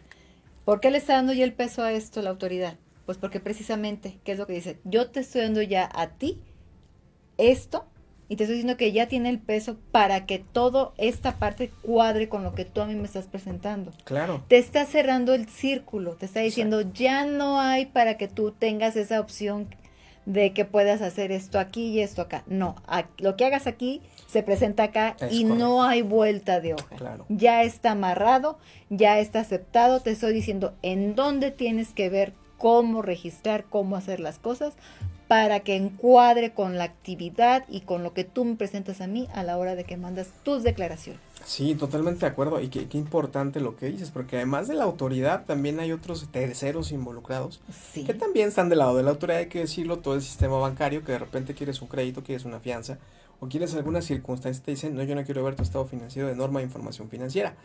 ¿por 0.64 0.80
qué 0.80 0.92
le 0.92 1.00
está 1.00 1.16
dando 1.16 1.34
ya 1.34 1.44
el 1.44 1.54
peso 1.54 1.84
a 1.84 1.92
esto 1.92 2.22
la 2.22 2.30
autoridad? 2.30 2.78
Pues 3.06 3.18
porque 3.18 3.40
precisamente, 3.40 4.20
¿qué 4.24 4.32
es 4.34 4.40
lo 4.40 4.48
que 4.48 4.54
dice? 4.54 4.80
Yo 4.86 5.10
te 5.10 5.20
estoy 5.20 5.42
dando 5.42 5.62
ya 5.62 5.90
a 5.94 6.12
ti 6.12 6.40
esto 7.38 7.86
y 8.32 8.38
te 8.38 8.46
estoy 8.46 8.56
diciendo 8.56 8.78
que 8.78 8.94
ya 8.94 9.10
tiene 9.10 9.28
el 9.28 9.40
peso 9.40 9.76
para 9.92 10.26
que 10.26 10.40
toda 10.40 10.94
esta 10.96 11.36
parte 11.36 11.70
cuadre 11.82 12.30
con 12.30 12.44
lo 12.44 12.56
que 12.56 12.64
tú 12.64 12.80
a 12.80 12.86
mí 12.86 12.96
me 12.96 13.04
estás 13.04 13.28
presentando. 13.28 13.92
Claro. 14.06 14.42
Te 14.48 14.58
está 14.58 14.86
cerrando 14.86 15.34
el 15.34 15.50
círculo, 15.50 16.14
te 16.14 16.28
está 16.28 16.40
diciendo, 16.40 16.80
ya 16.94 17.26
no 17.26 17.60
hay 17.60 17.88
para 17.88 18.16
que 18.16 18.30
tú 18.30 18.54
tengas 18.54 18.96
esa 18.96 19.20
opción 19.20 19.68
de 20.26 20.54
que 20.54 20.64
puedas 20.64 21.02
hacer 21.02 21.34
esto 21.34 21.60
aquí 21.60 21.88
y 21.88 22.00
esto 22.00 22.22
acá. 22.22 22.46
No, 22.48 22.78
lo 23.18 23.36
que 23.36 23.44
hagas 23.44 23.68
aquí 23.68 24.02
se 24.28 24.44
presenta 24.44 24.84
acá 24.84 25.18
y 25.30 25.44
no 25.44 25.84
hay 25.84 26.02
vuelta 26.02 26.62
de 26.62 26.76
hoja. 26.76 26.96
Claro. 26.96 27.26
Ya 27.28 27.64
está 27.64 27.92
amarrado, 27.92 28.60
ya 28.90 29.20
está 29.20 29.42
aceptado, 29.42 30.00
te 30.00 30.12
estoy 30.12 30.34
diciendo 30.34 30.74
en 30.84 31.16
dónde 31.16 31.52
tienes 31.52 31.90
que 31.90 32.10
ver 32.10 32.32
cómo 32.58 33.02
registrar, 33.02 33.66
cómo 33.66 33.98
hacer 33.98 34.22
las 34.22 34.40
cosas 34.40 34.76
para 35.32 35.62
que 35.62 35.78
encuadre 35.78 36.52
con 36.52 36.78
la 36.78 36.84
actividad 36.84 37.64
y 37.70 37.80
con 37.80 38.04
lo 38.04 38.14
que 38.14 38.26
tú 38.26 38.44
me 38.44 38.58
presentas 38.58 39.00
a 39.00 39.08
mí 39.08 39.30
a 39.34 39.44
la 39.44 39.58
hora 39.58 39.76
de 39.76 39.86
que 39.86 39.96
mandas 39.96 40.28
tus 40.44 40.62
declaraciones. 40.62 41.22
Sí, 41.46 41.74
totalmente 41.74 42.20
de 42.20 42.26
acuerdo. 42.26 42.60
Y 42.60 42.68
qué, 42.68 42.98
importante 42.98 43.62
lo 43.62 43.78
que 43.78 43.86
dices, 43.86 44.12
porque 44.12 44.36
además 44.36 44.68
de 44.68 44.74
la 44.74 44.84
autoridad 44.84 45.46
también 45.46 45.80
hay 45.80 45.94
otros 45.94 46.28
terceros 46.34 46.92
involucrados 46.92 47.62
que 47.94 48.14
también 48.14 48.50
están 48.50 48.68
del 48.68 48.80
lado 48.80 48.98
de 48.98 49.04
la 49.04 49.12
autoridad, 49.12 49.40
hay 49.40 49.46
que 49.46 49.60
decirlo, 49.60 50.00
todo 50.00 50.16
el 50.16 50.22
sistema 50.22 50.58
bancario, 50.58 51.06
que 51.06 51.14
de 51.14 51.20
repente 51.20 51.54
quieres 51.54 51.82
un 51.82 51.88
crédito, 51.88 52.24
quieres 52.24 52.44
una 52.44 52.60
fianza, 52.60 52.98
o 53.40 53.48
quieres 53.48 53.74
alguna 53.74 54.02
circunstancia, 54.02 54.62
te 54.62 54.72
dicen, 54.72 54.98
no, 54.98 55.04
yo 55.04 55.16
no 55.16 55.24
quiero 55.24 55.46
ver 55.46 55.56
tu 55.56 55.64
estado 55.64 55.86
financiero 55.86 56.28
de 56.28 56.36
norma 56.36 56.60
de 56.60 56.66
información 56.66 57.08
financiera, 57.08 57.56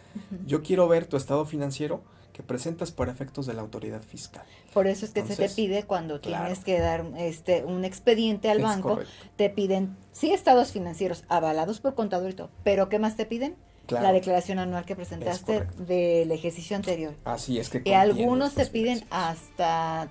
yo 0.46 0.62
quiero 0.62 0.86
ver 0.86 1.06
tu 1.06 1.16
estado 1.16 1.44
financiero 1.44 2.00
que 2.36 2.42
presentas 2.42 2.92
por 2.92 3.08
efectos 3.08 3.46
de 3.46 3.54
la 3.54 3.62
autoridad 3.62 4.02
fiscal. 4.02 4.44
Por 4.74 4.86
eso 4.86 5.06
es 5.06 5.12
que 5.12 5.24
se 5.24 5.36
te 5.36 5.48
pide 5.48 5.84
cuando 5.84 6.20
tienes 6.20 6.58
que 6.58 6.78
dar 6.78 7.06
este 7.16 7.64
un 7.64 7.82
expediente 7.86 8.50
al 8.50 8.60
banco, 8.60 8.98
te 9.36 9.48
piden 9.48 9.96
sí 10.12 10.32
estados 10.32 10.70
financieros 10.70 11.24
avalados 11.28 11.80
por 11.80 11.94
contador 11.94 12.30
y 12.30 12.34
todo, 12.34 12.50
pero 12.62 12.90
¿qué 12.90 12.98
más 12.98 13.16
te 13.16 13.24
piden? 13.24 13.56
La 13.88 14.12
declaración 14.12 14.58
anual 14.58 14.84
que 14.84 14.94
presentaste 14.94 15.66
del 15.78 16.30
ejercicio 16.30 16.76
anterior. 16.76 17.14
Así 17.24 17.58
es 17.58 17.70
que. 17.70 17.80
Y 17.84 17.94
algunos 17.94 18.52
te 18.52 18.66
piden 18.66 19.02
hasta, 19.08 20.08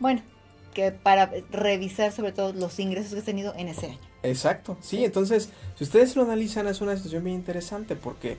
bueno, 0.00 0.22
que 0.74 0.90
para 0.90 1.30
revisar 1.50 2.10
sobre 2.10 2.32
todo 2.32 2.52
los 2.52 2.80
ingresos 2.80 3.12
que 3.12 3.20
has 3.20 3.24
tenido 3.24 3.54
en 3.54 3.68
ese 3.68 3.86
año. 3.86 3.98
Exacto, 4.24 4.76
sí, 4.80 5.04
entonces, 5.04 5.50
si 5.76 5.84
ustedes 5.84 6.16
lo 6.16 6.22
analizan, 6.22 6.66
es 6.66 6.80
una 6.80 6.96
situación 6.96 7.22
bien 7.22 7.36
interesante 7.36 7.94
porque 7.94 8.38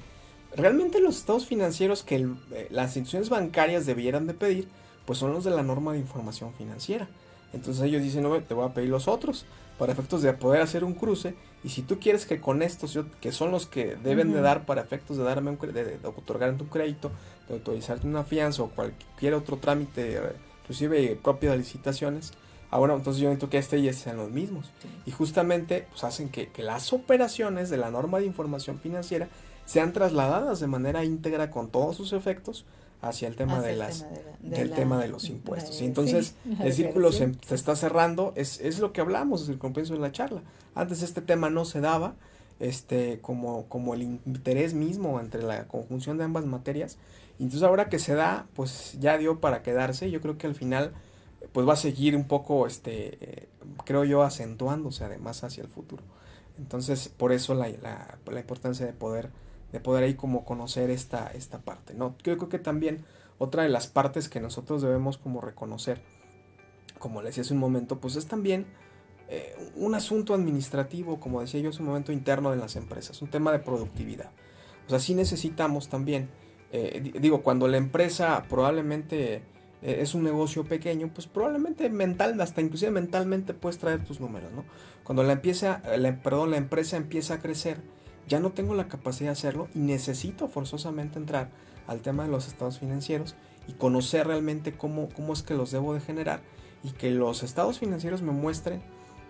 realmente 0.55 0.99
los 0.99 1.17
estados 1.17 1.45
financieros 1.45 2.03
que 2.03 2.15
eh, 2.51 2.67
las 2.69 2.95
instituciones 2.97 3.29
bancarias 3.29 3.85
debieran 3.85 4.27
de 4.27 4.33
pedir, 4.33 4.67
pues 5.05 5.19
son 5.19 5.33
los 5.33 5.43
de 5.43 5.51
la 5.51 5.63
norma 5.63 5.93
de 5.93 5.99
información 5.99 6.53
financiera. 6.53 7.07
Entonces 7.53 7.83
ellos 7.83 8.01
dicen, 8.01 8.23
no, 8.23 8.41
te 8.41 8.53
voy 8.53 8.65
a 8.65 8.73
pedir 8.73 8.89
los 8.89 9.07
otros, 9.07 9.45
para 9.77 9.93
efectos 9.93 10.21
de 10.21 10.31
poder 10.33 10.61
hacer 10.61 10.83
un 10.83 10.93
cruce. 10.93 11.33
Y 11.63 11.69
si 11.69 11.81
tú 11.81 11.99
quieres 11.99 12.25
que 12.25 12.39
con 12.39 12.61
estos, 12.61 12.97
que 13.19 13.31
son 13.31 13.51
los 13.51 13.65
que 13.65 13.95
deben 13.95 14.31
de 14.31 14.39
dar 14.39 14.65
para 14.65 14.81
efectos 14.81 15.17
de 15.17 15.23
darme 15.23 15.49
un 15.49 15.73
de, 15.73 15.97
de, 15.97 16.07
otorgarte 16.07 16.63
un 16.63 16.69
crédito, 16.69 17.11
de 17.47 17.55
autorizarte 17.55 18.07
una 18.07 18.23
fianza 18.23 18.63
o 18.63 18.69
cualquier 18.69 19.33
otro 19.33 19.57
trámite, 19.57 20.21
inclusive 20.61 21.17
propio 21.21 21.51
de 21.51 21.57
licitaciones, 21.57 22.31
ahora 22.69 22.93
entonces 22.93 23.21
yo 23.21 23.29
necesito 23.29 23.49
que 23.49 23.57
este 23.57 23.79
y 23.79 23.87
este 23.87 24.03
sean 24.03 24.17
los 24.17 24.29
mismos. 24.29 24.71
Y 25.05 25.11
justamente 25.11 25.87
pues 25.89 26.03
hacen 26.03 26.29
que, 26.29 26.49
que 26.49 26.63
las 26.63 26.93
operaciones 26.93 27.69
de 27.69 27.77
la 27.77 27.89
norma 27.89 28.19
de 28.19 28.27
información 28.27 28.79
financiera 28.79 29.29
sean 29.72 29.93
trasladadas 29.93 30.59
de 30.59 30.67
manera 30.67 31.05
íntegra 31.05 31.49
con 31.49 31.69
todos 31.69 31.95
sus 31.95 32.11
efectos 32.11 32.65
hacia 33.01 33.30
el 33.30 33.38
tema 33.38 33.61
de 33.61 33.78
las 33.78 34.05
del 34.41 34.72
tema 34.72 35.01
de 35.01 35.07
los 35.07 35.30
impuestos. 35.30 35.82
y 35.82 35.86
entonces 35.86 36.36
el 36.59 36.74
círculo 36.74 37.13
se, 37.13 37.32
está 37.49 37.78
cerrando, 37.78 38.34
es, 38.36 38.59
es 38.59 38.80
lo 38.80 38.91
que 38.91 38.99
hablamos 38.99 39.39
desde 39.39 39.53
el 39.53 39.59
compenso 39.59 39.93
de 39.93 40.01
la 40.01 40.11
charla. 40.11 40.41
Antes 40.76 41.03
este 41.03 41.22
tema 41.22 41.49
no 41.49 41.63
se 41.63 41.80
daba, 41.80 42.15
este, 42.59 43.19
como, 43.22 43.69
como 43.69 43.93
el 43.93 44.01
interés 44.01 44.74
mismo 44.74 45.22
entre 45.22 45.41
la 45.41 45.69
conjunción 45.69 46.17
de 46.17 46.26
ambas 46.26 46.45
materias. 46.45 46.97
Y 47.39 47.43
entonces 47.43 47.65
ahora 47.65 47.88
que 47.88 47.97
se 47.97 48.13
da, 48.13 48.47
pues 48.53 48.97
ya 48.99 49.17
dio 49.17 49.39
para 49.39 49.63
quedarse. 49.63 50.11
Yo 50.11 50.19
creo 50.19 50.38
que 50.38 50.47
al 50.47 50.55
final, 50.55 50.91
pues 51.53 51.65
va 51.65 51.74
a 51.74 51.78
seguir 51.78 52.17
un 52.17 52.28
poco, 52.28 52.67
este, 52.67 53.17
eh, 53.22 53.47
creo 53.86 54.03
yo, 54.03 54.24
acentuándose 54.24 55.05
además 55.05 55.45
hacia 55.45 55.63
el 55.63 55.69
futuro. 55.69 56.03
Entonces, 56.57 57.07
por 57.07 57.32
eso 57.32 57.55
la, 57.55 57.69
la, 57.82 58.17
la 58.30 58.39
importancia 58.41 58.86
de 58.86 58.91
poder 58.91 59.30
de 59.72 59.80
poder 59.80 60.03
ahí 60.03 60.15
como 60.15 60.43
conocer 60.45 60.89
esta, 60.89 61.32
esta 61.34 61.59
parte, 61.59 61.93
¿no? 61.93 62.15
Creo 62.22 62.49
que 62.49 62.59
también 62.59 63.05
otra 63.38 63.63
de 63.63 63.69
las 63.69 63.88
partes 63.88 64.30
que 64.30 64.39
nosotros 64.39 64.82
debemos 64.82 65.17
como 65.17 65.41
reconocer, 65.41 66.01
como 66.99 67.22
le 67.22 67.30
decía 67.30 67.41
hace 67.41 67.53
un 67.53 67.59
momento, 67.59 67.99
pues 67.99 68.15
es 68.15 68.28
también 68.28 68.67
eh, 69.34 69.55
un 69.78 69.95
asunto 69.95 70.34
administrativo, 70.34 71.19
como 71.19 71.41
decía 71.41 71.61
yo 71.61 71.69
hace 71.69 71.82
un 71.82 71.88
momento, 71.88 72.11
interno 72.11 72.51
de 72.51 72.57
las 72.57 72.76
empresas, 72.76 73.22
un 73.22 73.30
tema 73.30 73.53
de 73.53 73.59
productividad. 73.59 74.30
O 74.86 74.89
sea, 74.89 74.99
sí 74.99 75.15
necesitamos 75.15 75.88
también, 75.88 76.30
eh, 76.72 77.13
digo, 77.19 77.41
cuando 77.41 77.67
la 77.67 77.78
empresa 77.78 78.43
probablemente 78.49 79.36
eh, 79.36 79.41
es 80.01 80.13
un 80.13 80.24
negocio 80.24 80.65
pequeño, 80.65 81.09
pues 81.13 81.28
probablemente 81.28 81.89
mental, 81.89 82.39
hasta 82.41 82.59
inclusive 82.59 82.91
mentalmente 82.91 83.53
puedes 83.53 83.78
traer 83.78 84.03
tus 84.03 84.19
números, 84.19 84.51
¿no? 84.51 84.65
Cuando 85.03 85.24
la, 85.24 85.32
empieza, 85.32 85.82
perdón, 86.24 86.51
la 86.51 86.57
empresa 86.57 86.97
empieza 86.97 87.36
a 87.36 87.39
crecer, 87.39 87.78
ya 88.28 88.39
no 88.39 88.51
tengo 88.51 88.76
la 88.76 88.88
capacidad 88.88 89.30
de 89.30 89.34
hacerlo 89.34 89.67
y 89.74 89.80
necesito 89.80 90.47
forzosamente 90.47 91.19
entrar 91.19 91.49
al 91.88 92.01
tema 92.01 92.24
de 92.24 92.30
los 92.30 92.47
estados 92.47 92.80
financieros 92.80 93.36
y 93.67 93.74
conocer 93.74 94.28
realmente 94.28 94.74
cómo, 94.74 95.09
cómo 95.09 95.34
es 95.34 95.43
que 95.43 95.53
los 95.53 95.72
debo 95.72 95.93
de 95.93 95.99
generar 95.99 96.41
y 96.84 96.91
que 96.91 97.11
los 97.11 97.43
estados 97.43 97.80
financieros 97.80 98.22
me 98.22 98.32
muestren 98.32 98.82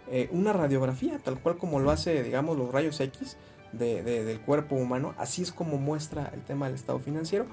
eh, 0.10 0.30
una 0.32 0.54
radiografía, 0.54 1.20
tal 1.20 1.40
cual 1.40 1.58
como 1.58 1.80
lo 1.80 1.92
hace, 1.92 2.24
digamos, 2.24 2.58
los 2.58 2.72
rayos 2.72 3.00
X 3.00 3.38
de, 3.72 4.04
del 4.04 4.42
cuerpo 4.42 4.76
humano, 4.76 5.14
así 5.18 5.42
es 5.42 5.52
como 5.52 5.78
muestra 5.78 6.30
el 6.34 6.42
tema 6.42 6.66
del 6.66 6.76
estado 6.76 7.00
financiero, 7.00 7.46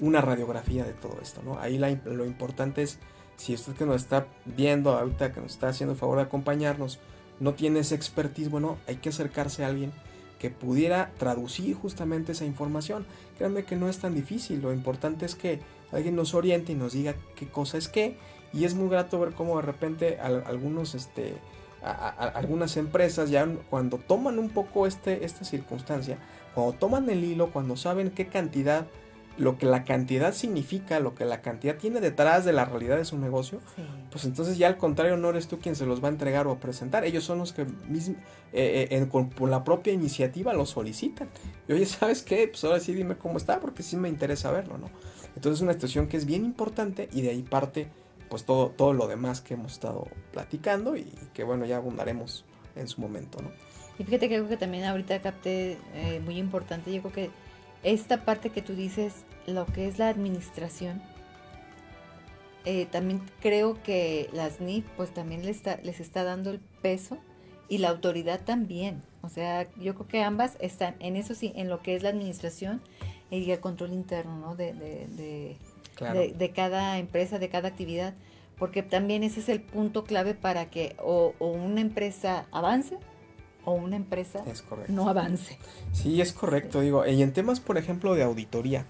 una 0.00 0.20
radiografía 0.20 0.84
de 0.84 0.92
todo 0.92 1.18
esto, 1.20 1.42
¿no? 1.44 1.58
Ahí 1.58 1.78
lo 1.78 2.24
importante 2.24 2.82
es, 2.82 2.98
si 3.36 3.54
usted 3.54 3.74
que 3.74 3.84
nos 3.84 3.96
está 3.96 4.26
viendo 4.44 4.96
ahorita, 4.96 5.32
que 5.32 5.40
nos 5.40 5.52
está 5.52 5.68
haciendo 5.68 5.94
el 5.94 5.98
favor 5.98 6.18
de 6.18 6.24
acompañarnos, 6.24 7.00
no 7.40 7.54
tiene 7.54 7.80
ese 7.80 7.96
expertise, 7.96 8.48
bueno, 8.48 8.78
hay 8.86 8.96
que 8.96 9.08
acercarse 9.08 9.64
a 9.64 9.68
alguien 9.68 9.92
que 10.44 10.50
pudiera 10.50 11.10
traducir 11.16 11.74
justamente 11.74 12.32
esa 12.32 12.44
información. 12.44 13.06
Créanme 13.38 13.64
que 13.64 13.76
no 13.76 13.88
es 13.88 13.96
tan 14.00 14.14
difícil, 14.14 14.60
lo 14.60 14.74
importante 14.74 15.24
es 15.24 15.34
que 15.34 15.60
alguien 15.90 16.16
nos 16.16 16.34
oriente 16.34 16.72
y 16.72 16.74
nos 16.74 16.92
diga 16.92 17.14
qué 17.34 17.48
cosa 17.48 17.78
es 17.78 17.88
qué. 17.88 18.18
Y 18.52 18.66
es 18.66 18.74
muy 18.74 18.90
grato 18.90 19.18
ver 19.18 19.32
cómo 19.32 19.56
de 19.56 19.62
repente 19.62 20.18
algunos, 20.20 20.94
este, 20.94 21.32
algunas 21.80 22.76
empresas 22.76 23.30
ya 23.30 23.48
cuando 23.70 23.96
toman 23.96 24.38
un 24.38 24.50
poco 24.50 24.86
este, 24.86 25.24
esta 25.24 25.46
circunstancia, 25.46 26.18
cuando 26.54 26.74
toman 26.74 27.08
el 27.08 27.24
hilo, 27.24 27.50
cuando 27.50 27.74
saben 27.74 28.10
qué 28.10 28.26
cantidad 28.26 28.86
lo 29.36 29.58
que 29.58 29.66
la 29.66 29.84
cantidad 29.84 30.32
significa, 30.32 31.00
lo 31.00 31.14
que 31.14 31.24
la 31.24 31.42
cantidad 31.42 31.76
tiene 31.76 32.00
detrás 32.00 32.44
de 32.44 32.52
la 32.52 32.64
realidad 32.64 32.96
de 32.96 33.04
su 33.04 33.18
negocio, 33.18 33.60
pues 34.10 34.24
entonces 34.24 34.58
ya 34.58 34.68
al 34.68 34.76
contrario 34.76 35.16
no 35.16 35.30
eres 35.30 35.48
tú 35.48 35.58
quien 35.58 35.74
se 35.76 35.86
los 35.86 36.02
va 36.02 36.08
a 36.08 36.12
entregar 36.12 36.46
o 36.46 36.52
a 36.52 36.60
presentar, 36.60 37.04
ellos 37.04 37.24
son 37.24 37.38
los 37.38 37.52
que 37.52 37.62
eh, 37.62 37.66
eh, 38.52 39.08
con, 39.10 39.30
por 39.30 39.50
la 39.50 39.64
propia 39.64 39.92
iniciativa 39.92 40.52
lo 40.52 40.66
solicitan. 40.66 41.28
Y 41.68 41.72
oye, 41.72 41.86
¿sabes 41.86 42.22
qué? 42.22 42.48
Pues 42.48 42.62
ahora 42.64 42.80
sí 42.80 42.94
dime 42.94 43.16
cómo 43.16 43.38
está, 43.38 43.60
porque 43.60 43.82
sí 43.82 43.96
me 43.96 44.08
interesa 44.08 44.50
verlo, 44.50 44.78
¿no? 44.78 44.90
Entonces 45.34 45.58
es 45.58 45.62
una 45.62 45.72
situación 45.72 46.06
que 46.06 46.16
es 46.16 46.26
bien 46.26 46.44
importante 46.44 47.08
y 47.12 47.22
de 47.22 47.30
ahí 47.30 47.42
parte 47.42 47.88
pues 48.28 48.44
todo, 48.44 48.70
todo 48.70 48.92
lo 48.92 49.06
demás 49.06 49.40
que 49.40 49.54
hemos 49.54 49.72
estado 49.72 50.08
platicando 50.32 50.96
y 50.96 51.04
que 51.34 51.44
bueno, 51.44 51.66
ya 51.66 51.76
abundaremos 51.76 52.44
en 52.76 52.88
su 52.88 53.00
momento, 53.00 53.40
¿no? 53.42 53.50
Y 53.98 54.04
fíjate 54.04 54.28
que 54.28 54.36
algo 54.36 54.48
que 54.48 54.56
también 54.56 54.84
ahorita 54.84 55.20
capté 55.20 55.78
eh, 55.94 56.20
muy 56.24 56.38
importante, 56.38 56.92
yo 56.92 57.00
creo 57.00 57.12
que 57.12 57.30
esta 57.84 58.24
parte 58.24 58.50
que 58.50 58.62
tú 58.62 58.74
dices, 58.74 59.24
lo 59.46 59.66
que 59.66 59.86
es 59.86 59.98
la 59.98 60.08
administración, 60.08 61.02
eh, 62.64 62.86
también 62.90 63.20
creo 63.40 63.82
que 63.82 64.30
las 64.32 64.60
NIF 64.60 64.86
pues 64.96 65.12
también 65.12 65.44
les 65.44 65.58
está, 65.58 65.76
les 65.82 66.00
está 66.00 66.24
dando 66.24 66.50
el 66.50 66.60
peso 66.80 67.18
y 67.68 67.78
la 67.78 67.90
autoridad 67.90 68.40
también. 68.40 69.02
O 69.20 69.28
sea, 69.28 69.68
yo 69.76 69.94
creo 69.94 70.08
que 70.08 70.22
ambas 70.22 70.56
están 70.60 70.96
en 70.98 71.16
eso 71.16 71.34
sí, 71.34 71.52
en 71.56 71.68
lo 71.68 71.82
que 71.82 71.94
es 71.94 72.02
la 72.02 72.08
administración 72.08 72.80
y 73.30 73.50
el 73.50 73.60
control 73.60 73.92
interno 73.92 74.38
¿no? 74.38 74.56
de, 74.56 74.72
de, 74.72 75.58
de, 76.34 76.50
cada 76.50 76.98
empresa, 76.98 77.38
de 77.38 77.48
cada 77.48 77.68
actividad, 77.68 78.14
porque 78.56 78.82
también 78.82 79.22
ese 79.24 79.40
es 79.40 79.48
el 79.48 79.60
punto 79.60 80.04
clave 80.04 80.34
para 80.34 80.70
que 80.70 80.96
o 81.02 81.34
una 81.40 81.80
empresa 81.80 82.46
avance 82.50 82.98
o 83.64 83.72
una 83.72 83.96
empresa 83.96 84.44
no 84.88 85.08
avance. 85.08 85.58
Sí, 85.92 86.20
es 86.20 86.32
correcto, 86.32 86.80
digo. 86.80 87.06
Y 87.06 87.22
en 87.22 87.32
temas, 87.32 87.60
por 87.60 87.78
ejemplo, 87.78 88.14
de 88.14 88.22
auditoría, 88.22 88.86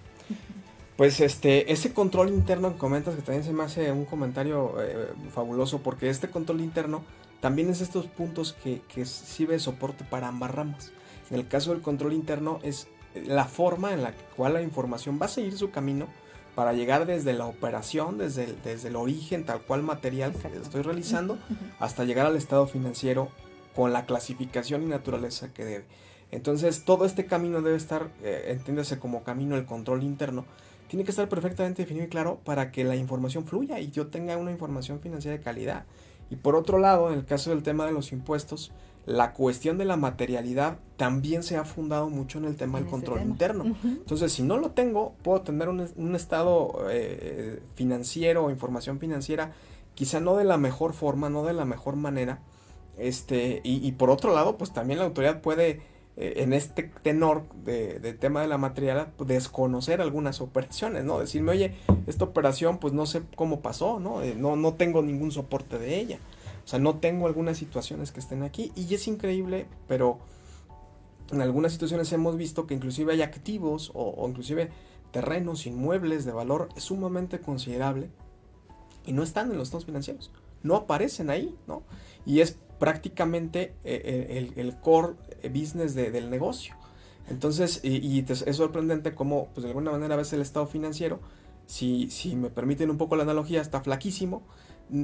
Pues 0.97 1.19
este, 1.19 1.73
ese 1.73 1.93
control 1.93 2.29
interno 2.29 2.71
que 2.71 2.77
comentas, 2.77 3.15
que 3.15 3.21
también 3.21 3.43
se 3.43 3.51
me 3.51 3.63
hace 3.63 3.91
un 3.91 4.05
comentario 4.05 4.75
eh, 4.81 5.09
fabuloso, 5.33 5.79
porque 5.79 6.09
este 6.09 6.29
control 6.29 6.61
interno 6.61 7.03
también 7.41 7.69
es 7.69 7.81
estos 7.81 8.05
puntos 8.05 8.53
que, 8.63 8.81
que 8.87 9.05
sirve 9.05 9.55
de 9.55 9.59
soporte 9.59 10.05
para 10.05 10.29
ambas 10.29 10.51
ramas. 10.51 10.93
En 11.29 11.37
el 11.37 11.47
caso 11.47 11.71
del 11.71 11.81
control 11.81 12.13
interno 12.13 12.59
es 12.63 12.87
la 13.27 13.45
forma 13.45 13.93
en 13.93 14.03
la 14.03 14.13
cual 14.37 14.53
la 14.53 14.61
información 14.61 15.19
va 15.21 15.25
a 15.25 15.29
seguir 15.29 15.57
su 15.57 15.69
camino 15.69 16.07
para 16.55 16.71
llegar 16.71 17.05
desde 17.05 17.33
la 17.33 17.45
operación, 17.45 18.17
desde 18.17 18.45
el, 18.45 18.61
desde 18.63 18.87
el 18.87 18.95
origen 18.95 19.45
tal 19.45 19.61
cual 19.61 19.83
material 19.83 20.31
que 20.31 20.47
estoy 20.47 20.81
realizando, 20.81 21.37
hasta 21.79 22.05
llegar 22.05 22.25
al 22.25 22.37
estado 22.37 22.67
financiero 22.67 23.29
con 23.75 23.93
la 23.93 24.05
clasificación 24.05 24.83
y 24.83 24.85
naturaleza 24.87 25.53
que 25.53 25.65
debe. 25.65 25.85
Entonces 26.31 26.85
todo 26.85 27.05
este 27.05 27.25
camino 27.25 27.61
debe 27.61 27.77
estar, 27.77 28.09
eh, 28.23 28.45
entiéndase 28.49 28.99
como 28.99 29.23
camino 29.23 29.55
el 29.55 29.65
control 29.65 30.03
interno, 30.03 30.45
tiene 30.87 31.03
que 31.03 31.11
estar 31.11 31.27
perfectamente 31.27 31.81
definido 31.81 32.05
y 32.05 32.09
claro 32.09 32.39
para 32.43 32.71
que 32.71 32.83
la 32.83 32.95
información 32.95 33.45
fluya 33.45 33.79
y 33.79 33.91
yo 33.91 34.07
tenga 34.07 34.37
una 34.37 34.51
información 34.51 34.99
financiera 34.99 35.37
de 35.37 35.43
calidad. 35.43 35.85
Y 36.29 36.37
por 36.37 36.55
otro 36.55 36.79
lado, 36.79 37.11
en 37.11 37.19
el 37.19 37.25
caso 37.25 37.51
del 37.51 37.63
tema 37.63 37.85
de 37.85 37.91
los 37.91 38.11
impuestos, 38.11 38.71
la 39.05 39.33
cuestión 39.33 39.77
de 39.77 39.85
la 39.85 39.97
materialidad 39.97 40.79
también 40.97 41.43
se 41.43 41.57
ha 41.57 41.63
fundado 41.63 42.09
mucho 42.09 42.39
en 42.39 42.45
el 42.45 42.55
tema 42.55 42.79
del 42.79 42.87
control 42.87 43.21
interno. 43.21 43.75
Entonces, 43.83 44.33
si 44.33 44.41
no 44.41 44.57
lo 44.57 44.71
tengo, 44.71 45.13
puedo 45.21 45.41
tener 45.41 45.69
un, 45.69 46.15
estado 46.15 46.87
eh, 46.89 47.61
financiero 47.75 48.45
o 48.45 48.49
información 48.49 48.99
financiera, 48.99 49.53
quizá 49.93 50.19
no 50.19 50.35
de 50.35 50.43
la 50.43 50.57
mejor 50.57 50.93
forma, 50.93 51.29
no 51.29 51.45
de 51.45 51.53
la 51.53 51.65
mejor 51.65 51.95
manera. 51.95 52.39
Este, 52.97 53.61
y, 53.63 53.91
por 53.93 54.09
otro 54.09 54.33
lado, 54.33 54.57
pues 54.57 54.71
también 54.71 54.99
la 54.99 55.05
autoridad 55.05 55.41
puede, 55.41 55.81
eh, 56.15 56.35
en 56.37 56.53
este 56.53 56.83
tenor 56.83 57.43
de, 57.63 57.99
tema 58.13 58.41
de 58.41 58.47
la 58.47 58.57
materialidad, 58.57 59.09
pues, 59.17 59.27
desconocer 59.27 60.01
algunas 60.01 60.39
operaciones, 60.39 61.03
¿no? 61.03 61.19
Decirme, 61.19 61.51
oye, 61.51 61.75
esta 62.07 62.23
operación, 62.23 62.77
pues 62.77 62.93
no 62.93 63.05
sé 63.05 63.23
cómo 63.35 63.59
pasó, 63.61 63.99
¿no? 63.99 64.21
Eh, 64.21 64.35
no, 64.37 64.55
no 64.55 64.75
tengo 64.75 65.01
ningún 65.01 65.31
soporte 65.31 65.77
de 65.77 65.99
ella. 65.99 66.19
O 66.63 66.67
sea, 66.67 66.79
no 66.79 66.95
tengo 66.95 67.27
algunas 67.27 67.57
situaciones 67.57 68.11
que 68.11 68.19
estén 68.19 68.41
aquí 68.41 68.71
y 68.75 68.91
es 68.93 69.07
increíble, 69.07 69.67
pero 69.87 70.19
en 71.31 71.41
algunas 71.41 71.71
situaciones 71.71 72.11
hemos 72.11 72.37
visto 72.37 72.67
que 72.67 72.73
inclusive 72.73 73.13
hay 73.13 73.21
activos 73.21 73.91
o, 73.93 74.25
inclusive 74.27 74.69
terrenos, 75.11 75.65
inmuebles 75.65 76.25
de 76.25 76.31
valor 76.31 76.69
sumamente 76.77 77.39
considerable 77.39 78.09
y 79.05 79.13
no 79.13 79.23
están 79.23 79.51
en 79.51 79.57
los 79.57 79.67
estados 79.67 79.85
financieros, 79.85 80.31
no 80.63 80.75
aparecen 80.75 81.29
ahí, 81.29 81.55
¿no? 81.67 81.83
Y 82.25 82.39
es 82.39 82.57
prácticamente 82.79 83.73
eh, 83.83 84.01
eh, 84.33 84.51
el, 84.55 84.75
core 84.77 85.15
business 85.49 85.95
del 85.95 86.29
negocio. 86.29 86.75
Entonces, 87.29 87.81
y, 87.83 88.23
es 88.29 88.55
sorprendente 88.55 89.15
cómo, 89.15 89.49
pues 89.53 89.63
de 89.63 89.69
alguna 89.69 89.91
manera, 89.91 90.13
a 90.13 90.17
veces 90.17 90.33
el 90.33 90.41
estado 90.41 90.67
financiero, 90.67 91.19
si, 91.65 92.09
si 92.11 92.35
me 92.35 92.49
permiten 92.49 92.89
un 92.89 92.97
poco 92.97 93.15
la 93.15 93.23
analogía, 93.23 93.61
está 93.61 93.81
flaquísimo, 93.81 94.43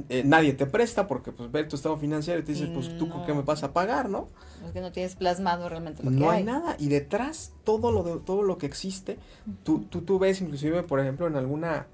eh, 0.08 0.22
nadie 0.24 0.52
te 0.52 0.66
presta 0.66 1.08
porque 1.08 1.32
pues 1.32 1.50
ve 1.50 1.64
tu 1.64 1.74
estado 1.74 1.96
financiero 1.96 2.38
y 2.38 2.44
te 2.44 2.52
dices, 2.52 2.70
pues 2.72 2.96
tú 2.98 3.08
con 3.08 3.26
qué 3.26 3.34
me 3.34 3.42
vas 3.42 3.64
a 3.64 3.72
pagar, 3.72 4.08
¿no? 4.08 4.28
Es 4.64 4.70
que 4.70 4.80
no 4.80 4.92
tienes 4.92 5.16
plasmado 5.16 5.68
realmente 5.68 6.04
lo 6.04 6.10
no 6.10 6.30
hay. 6.30 6.44
nada 6.44 6.76
y 6.78 6.88
detrás 6.88 7.52
todo 7.64 7.90
lo 7.90 8.04
de, 8.04 8.20
todo 8.20 8.42
lo 8.42 8.58
que 8.58 8.66
existe, 8.66 9.18
tú, 9.64 9.80
tú, 9.90 10.02
tú 10.02 10.20
ves 10.20 10.40
inclusive 10.40 10.84
por 10.84 11.00
ejemplo 11.00 11.26
en 11.26 11.34
alguna 11.34 11.88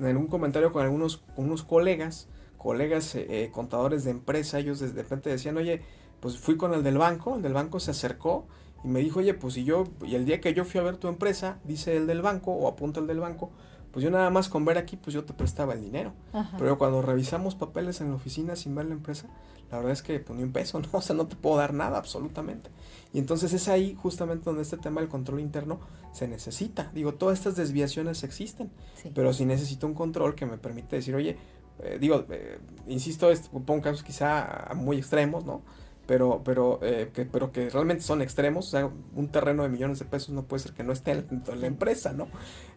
en 0.00 0.16
un 0.16 0.26
comentario 0.26 0.72
con 0.72 0.84
algunos 0.84 1.22
unos 1.36 1.64
colegas, 1.64 2.28
colegas 2.64 3.14
eh, 3.14 3.26
eh, 3.28 3.50
contadores 3.52 4.04
de 4.04 4.10
empresa, 4.10 4.58
ellos 4.58 4.80
de 4.80 4.90
repente 5.02 5.28
decían, 5.28 5.56
"Oye, 5.58 5.82
pues 6.20 6.38
fui 6.38 6.56
con 6.56 6.72
el 6.72 6.82
del 6.82 6.96
banco, 6.96 7.36
el 7.36 7.42
del 7.42 7.52
banco 7.52 7.78
se 7.78 7.90
acercó 7.90 8.46
y 8.82 8.88
me 8.88 9.00
dijo, 9.00 9.20
"Oye, 9.20 9.34
pues 9.34 9.52
si 9.52 9.64
yo 9.64 9.84
y 10.02 10.14
el 10.14 10.24
día 10.24 10.40
que 10.40 10.54
yo 10.54 10.64
fui 10.64 10.80
a 10.80 10.82
ver 10.82 10.96
tu 10.96 11.08
empresa, 11.08 11.58
dice 11.64 11.94
el 11.96 12.06
del 12.06 12.22
banco 12.22 12.52
o 12.52 12.66
apunta 12.66 13.00
el 13.00 13.06
del 13.06 13.20
banco, 13.20 13.50
pues 13.92 14.02
yo 14.02 14.10
nada 14.10 14.30
más 14.30 14.48
con 14.48 14.64
ver 14.64 14.78
aquí, 14.78 14.96
pues 14.96 15.12
yo 15.12 15.24
te 15.24 15.34
prestaba 15.34 15.74
el 15.74 15.82
dinero. 15.82 16.14
Pero 16.58 16.78
cuando 16.78 17.02
revisamos 17.02 17.54
papeles 17.54 18.00
en 18.00 18.08
la 18.08 18.16
oficina 18.16 18.56
sin 18.56 18.74
ver 18.74 18.86
la 18.86 18.94
empresa, 18.94 19.28
la 19.70 19.76
verdad 19.76 19.92
es 19.92 20.02
que 20.02 20.18
pues 20.18 20.40
un 20.40 20.50
peso, 20.52 20.80
¿no? 20.80 20.88
O 20.92 21.02
sea, 21.02 21.14
no 21.14 21.26
te 21.26 21.36
puedo 21.36 21.58
dar 21.58 21.74
nada 21.74 21.98
absolutamente. 21.98 22.70
Y 23.12 23.18
entonces 23.18 23.52
es 23.52 23.68
ahí 23.68 23.94
justamente 23.94 24.46
donde 24.46 24.62
este 24.62 24.78
tema 24.78 25.00
del 25.00 25.10
control 25.10 25.38
interno 25.38 25.80
se 26.12 26.26
necesita. 26.26 26.90
Digo, 26.94 27.14
todas 27.14 27.38
estas 27.38 27.56
desviaciones 27.56 28.24
existen, 28.24 28.70
pero 29.14 29.32
si 29.32 29.44
necesito 29.44 29.86
un 29.86 29.94
control 29.94 30.34
que 30.34 30.46
me 30.46 30.58
permite 30.58 30.96
decir, 30.96 31.14
oye, 31.14 31.36
eh, 31.82 31.98
digo, 32.00 32.24
eh, 32.30 32.58
insisto, 32.86 33.30
pongo 33.66 33.82
casos 33.82 34.02
quizá 34.02 34.70
muy 34.74 34.98
extremos, 34.98 35.44
¿no? 35.44 35.62
pero, 36.06 36.42
pero, 36.44 36.78
eh, 36.82 37.10
que, 37.12 37.24
pero 37.24 37.52
que 37.52 37.70
realmente 37.70 38.02
son 38.02 38.22
extremos, 38.22 38.68
o 38.68 38.70
sea, 38.70 38.90
un 39.14 39.28
terreno 39.28 39.62
de 39.62 39.68
millones 39.68 39.98
de 39.98 40.04
pesos 40.04 40.30
no 40.30 40.42
puede 40.42 40.62
ser 40.62 40.72
que 40.72 40.82
no 40.82 40.92
esté 40.92 41.12
en, 41.12 41.42
la 41.58 41.66
empresa, 41.66 42.12
¿no? 42.12 42.28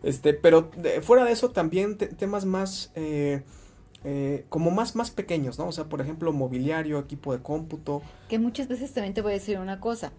Este, 0.04 0.34
pero 0.34 0.72
fuera 1.02 1.26
de 1.26 1.32
eso 1.32 1.52
también 1.52 1.98
temas 1.98 2.46
más, 2.46 2.92
eh, 2.96 3.44
como 4.50 4.72
más, 4.72 4.96
más 4.96 5.12
pequeños, 5.12 5.60
¿no? 5.60 5.68
O 5.68 5.72
sea, 5.72 5.86
por 5.86 6.00
ejemplo, 6.00 6.32
mobiliario, 6.32 7.00
equipo 7.00 7.34
de 7.34 7.42
cómputo. 7.42 8.02
Que 8.30 8.40
muchas 8.40 8.68
veces 8.68 8.94
también 8.94 9.14
te 9.14 9.22
voy 9.22 9.32
a 9.32 9.34
decir 9.34 9.60
una 9.60 9.80
cosa, 9.80 10.14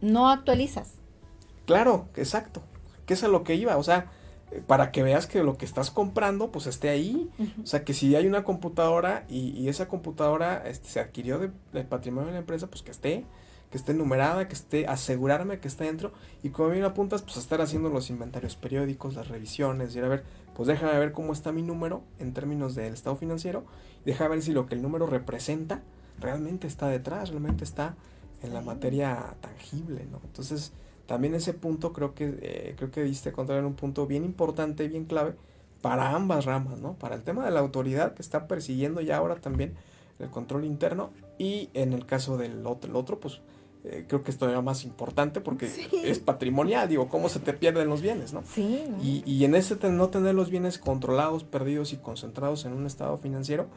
no 0.00 0.30
actualizas. 0.30 0.94
Claro, 1.66 2.08
exacto, 2.16 2.62
que 3.04 3.14
es 3.14 3.22
a 3.22 3.28
lo 3.28 3.44
que 3.44 3.56
iba, 3.56 3.76
o 3.76 3.82
sea, 3.82 4.10
para 4.66 4.90
que 4.92 5.02
veas 5.02 5.26
que 5.26 5.42
lo 5.42 5.56
que 5.56 5.64
estás 5.64 5.90
comprando 5.90 6.50
pues 6.50 6.66
esté 6.66 6.88
ahí. 6.88 7.30
O 7.62 7.66
sea, 7.66 7.84
que 7.84 7.94
si 7.94 8.14
hay 8.16 8.26
una 8.26 8.44
computadora 8.44 9.24
y, 9.28 9.68
esa 9.68 9.88
computadora 9.88 10.62
este, 10.66 10.88
se 10.88 11.00
adquirió 11.00 11.38
del 11.38 11.86
patrimonio 11.86 12.28
de 12.28 12.32
la 12.32 12.38
empresa, 12.38 12.68
pues 12.68 12.82
que 12.82 12.90
esté, 12.90 13.24
que 13.70 13.76
esté 13.76 13.94
numerada, 13.94 14.48
que 14.48 14.54
esté, 14.54 14.86
asegurarme 14.86 15.60
que 15.60 15.68
esté 15.68 15.84
dentro. 15.84 16.12
Y 16.42 16.50
como 16.50 16.70
bien 16.70 16.84
apuntas, 16.84 17.22
pues 17.22 17.36
estar 17.36 17.60
haciendo 17.60 17.90
los 17.90 18.10
inventarios 18.10 18.56
periódicos, 18.56 19.14
las 19.14 19.28
revisiones, 19.28 19.94
y 19.94 20.00
a 20.00 20.08
ver, 20.08 20.24
pues 20.54 20.66
déjame 20.66 20.98
ver 20.98 21.12
cómo 21.12 21.32
está 21.32 21.52
mi 21.52 21.62
número 21.62 22.02
en 22.18 22.32
términos 22.32 22.74
del 22.74 22.94
estado 22.94 23.16
financiero. 23.16 23.64
Y 24.02 24.06
déjame 24.06 24.30
ver 24.30 24.42
si 24.42 24.52
lo 24.52 24.66
que 24.66 24.74
el 24.74 24.82
número 24.82 25.06
representa 25.06 25.82
realmente 26.18 26.66
está 26.66 26.88
detrás, 26.88 27.28
realmente 27.30 27.64
está 27.64 27.94
en 28.42 28.54
la 28.54 28.60
materia 28.60 29.36
tangible, 29.40 30.06
¿no? 30.10 30.20
Entonces, 30.24 30.72
también 31.08 31.34
ese 31.34 31.54
punto 31.54 31.94
creo 31.94 32.14
que, 32.14 32.38
eh, 32.42 32.74
creo 32.76 32.90
que 32.90 33.02
diste 33.02 33.32
contra 33.32 33.58
un 33.66 33.72
punto 33.72 34.06
bien 34.06 34.26
importante, 34.26 34.88
bien 34.88 35.06
clave 35.06 35.32
para 35.80 36.10
ambas 36.10 36.44
ramas, 36.44 36.80
¿no? 36.80 36.98
Para 36.98 37.14
el 37.14 37.22
tema 37.22 37.46
de 37.46 37.50
la 37.50 37.60
autoridad 37.60 38.12
que 38.12 38.20
está 38.20 38.46
persiguiendo 38.46 39.00
ya 39.00 39.16
ahora 39.16 39.36
también 39.36 39.74
el 40.18 40.28
control 40.28 40.66
interno 40.66 41.08
y 41.38 41.70
en 41.72 41.94
el 41.94 42.04
caso 42.04 42.36
del 42.36 42.66
otro, 42.66 42.90
el 42.90 42.96
otro 42.96 43.20
pues 43.20 43.40
eh, 43.84 44.04
creo 44.06 44.22
que 44.22 44.30
esto 44.30 44.50
era 44.50 44.60
más 44.60 44.84
importante 44.84 45.40
porque 45.40 45.70
es 46.04 46.18
patrimonial, 46.18 46.86
digo, 46.90 47.08
cómo 47.08 47.30
se 47.30 47.40
te 47.40 47.54
pierden 47.54 47.88
los 47.88 48.02
bienes, 48.02 48.34
¿no? 48.34 48.42
Sí. 48.44 48.84
Y, 49.02 49.22
y 49.24 49.46
en 49.46 49.54
ese 49.54 49.78
no 49.88 50.10
tener 50.10 50.34
los 50.34 50.50
bienes 50.50 50.78
controlados, 50.78 51.42
perdidos 51.42 51.94
y 51.94 51.96
concentrados 51.96 52.66
en 52.66 52.74
un 52.74 52.84
estado 52.84 53.16
financiero, 53.16 53.68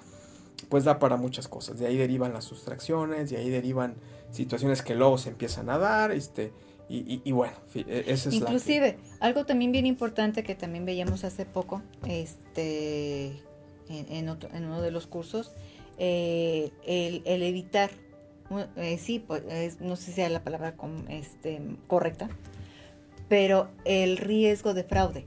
pues 0.67 0.83
da 0.83 0.99
para 0.99 1.15
muchas 1.15 1.47
cosas. 1.47 1.79
De 1.79 1.87
ahí 1.87 1.95
derivan 1.95 2.33
las 2.33 2.43
sustracciones, 2.43 3.29
de 3.29 3.37
ahí 3.37 3.49
derivan 3.49 3.95
situaciones 4.31 4.81
que 4.81 4.95
luego 4.95 5.17
se 5.17 5.29
empiezan 5.29 5.69
a 5.69 5.77
dar, 5.77 6.11
este, 6.11 6.51
y, 6.91 7.31
bueno, 7.31 7.53
e, 7.73 8.03
ese 8.07 8.29
es 8.29 8.35
Inclusive, 8.35 8.97
algo 9.21 9.45
también 9.45 9.71
bien 9.71 9.85
importante 9.85 10.43
que 10.43 10.55
también 10.55 10.85
veíamos 10.85 11.23
hace 11.23 11.45
poco, 11.45 11.81
este, 12.05 13.31
en, 13.87 14.29
uno 14.29 14.81
de 14.81 14.91
los 14.91 15.07
cursos, 15.07 15.53
eh, 15.97 16.71
el, 16.85 17.43
evitar, 17.43 17.91
eh, 18.75 18.97
sí, 18.97 19.19
pues, 19.19 19.79
no 19.79 19.95
sé 19.95 20.07
si 20.07 20.11
sea 20.13 20.29
la 20.29 20.43
palabra 20.43 20.75
este, 21.07 21.61
correcta, 21.87 22.29
pero 23.29 23.69
el 23.85 24.17
riesgo 24.17 24.73
de 24.73 24.83
fraude. 24.83 25.25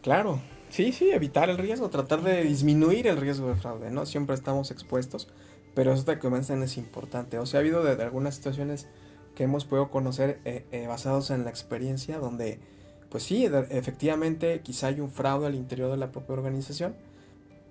Claro, 0.00 0.40
sí, 0.70 0.92
sí, 0.92 1.10
evitar 1.10 1.50
el 1.50 1.58
riesgo, 1.58 1.90
tratar 1.90 2.22
de 2.22 2.42
disminuir 2.42 3.06
el 3.06 3.18
riesgo 3.18 3.48
de 3.48 3.56
fraude, 3.56 3.90
¿no? 3.90 4.06
Siempre 4.06 4.34
estamos 4.34 4.70
expuestos, 4.70 5.28
pero 5.74 5.92
eso 5.92 6.06
que 6.06 6.18
comentan 6.18 6.62
es 6.62 6.78
importante. 6.78 7.38
O 7.38 7.44
sea, 7.44 7.58
ha 7.58 7.60
habido 7.60 7.84
de 7.84 8.02
algunas 8.02 8.34
situaciones 8.36 8.88
que 9.36 9.44
hemos 9.44 9.64
podido 9.64 9.90
conocer 9.90 10.40
eh, 10.44 10.64
eh, 10.72 10.88
basados 10.88 11.30
en 11.30 11.44
la 11.44 11.50
experiencia, 11.50 12.18
donde, 12.18 12.58
pues 13.10 13.22
sí, 13.22 13.44
efectivamente 13.70 14.60
quizá 14.62 14.88
hay 14.88 14.98
un 14.98 15.10
fraude 15.10 15.46
al 15.46 15.54
interior 15.54 15.90
de 15.90 15.98
la 15.98 16.10
propia 16.10 16.34
organización, 16.34 16.96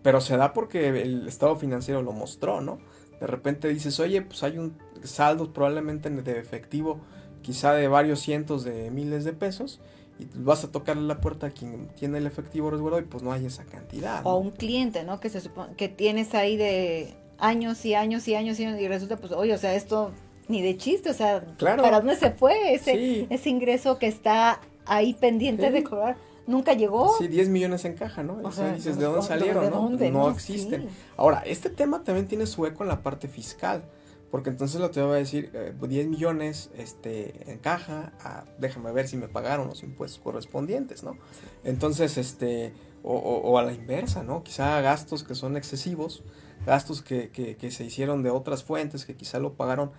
pero 0.02 0.22
se 0.22 0.38
da 0.38 0.54
porque 0.54 0.88
el 0.88 1.28
estado 1.28 1.58
financiero 1.58 2.02
lo 2.04 2.14
mostró, 2.14 2.62
¿no? 2.62 2.78
De 3.20 3.28
repente 3.28 3.68
dices, 3.68 4.00
oye, 4.00 4.22
pues 4.22 4.44
hay 4.44 4.60
un 4.60 4.78
saldo 5.04 5.52
probablemente 5.52 6.10
de 6.10 6.40
efectivo, 6.40 7.00
quizá 7.42 7.74
de 7.74 7.88
varios 7.88 8.20
cientos 8.20 8.64
de 8.64 8.92
miles 8.92 9.26
de 9.26 9.34
pesos, 9.34 9.82
y 10.20 10.28
vas 10.36 10.64
a 10.64 10.72
tocarle 10.72 11.04
la 11.04 11.20
puerta 11.20 11.48
a 11.48 11.50
quien 11.50 11.88
tiene 11.96 12.20
el 12.20 12.28
efectivo 12.28 12.70
resguardado 12.70 13.02
y 13.02 13.06
pues 13.06 13.24
no 13.24 13.32
hay 13.32 13.48
esa 13.48 13.66
cantidad. 13.66 14.22
O 14.24 14.38
un 14.38 14.52
cliente, 14.52 15.04
¿no? 15.04 15.20
Que 15.20 15.30
se 15.30 15.42
supone 15.42 15.74
que 15.76 15.90
tienes 15.90 16.36
ahí 16.36 16.58
de 16.58 17.16
años 17.40 17.84
y 17.86 17.96
años 17.96 18.28
y 18.28 18.36
años 18.36 18.60
y, 18.60 18.64
y 18.66 18.88
resulta 18.88 19.18
pues, 19.18 19.32
oye, 19.32 19.54
o 19.54 19.58
sea, 19.58 19.74
esto 19.74 20.12
ni 20.48 20.62
de 20.62 20.78
chiste, 20.78 21.10
o 21.10 21.14
sea, 21.14 21.44
¿para 21.60 22.00
dónde 22.00 22.16
se 22.16 22.32
fue 22.32 22.74
ese, 22.74 23.28
ese 23.30 23.50
ingreso 23.50 23.98
que 23.98 24.08
está 24.08 24.62
ahí 24.86 25.14
pendiente 25.14 25.72
de 25.72 25.84
cobrar? 25.84 26.18
Nunca 26.48 26.74
llegó. 26.74 27.18
Sí, 27.18 27.28
10 27.28 27.50
millones 27.50 27.86
en 27.86 27.96
caja, 27.96 28.22
¿no? 28.22 28.40
O, 28.44 28.52
sea, 28.52 28.74
dices, 28.74 28.98
¿de 29.00 29.06
dónde 29.06 29.24
salieron? 29.24 29.70
no, 29.72 29.90
no, 29.90 30.30
existen. 30.30 30.88
Ahora, 31.18 31.42
este 31.46 31.70
tema 31.70 32.04
también 32.04 32.28
tiene 32.28 32.46
su 32.46 32.66
eco 32.66 32.84
en 32.84 32.90
la 32.90 33.02
parte 33.02 33.28
fiscal, 33.28 33.84
porque 34.30 34.52
entonces 34.52 34.80
lo 34.80 34.92
te 34.92 35.02
va 35.02 35.16
a 35.16 35.18
decir 35.18 35.52
10 35.52 36.06
eh, 36.06 36.08
millones 36.08 36.70
este, 36.78 37.52
en 37.52 37.58
caja, 37.58 38.14
ah, 38.22 38.46
déjame 38.60 38.92
ver 38.92 39.08
si 39.08 39.18
me 39.18 39.28
pagaron 39.28 39.68
los 39.68 39.82
impuestos 39.82 40.22
correspondientes, 40.22 41.04
¿no? 41.04 41.18
Entonces, 41.64 42.18
este, 42.18 42.74
o, 43.02 43.58
a 43.58 43.64
la 43.64 43.74
inversa, 43.74 44.24
¿no? 44.24 44.44
Quizá 44.44 44.82
gastos 44.82 45.24
que 45.24 45.36
son 45.36 45.58
excesivos, 45.58 46.24
gastos 46.66 47.02
que, 47.02 47.30
que, 47.30 47.72
se 47.72 47.84
hicieron 47.84 48.24
de 48.24 48.32
otras 48.32 48.64
fuentes, 48.64 49.06
que 49.06 49.16
quizá 49.16 49.40
lo 49.40 49.54
pagaron 49.54 49.92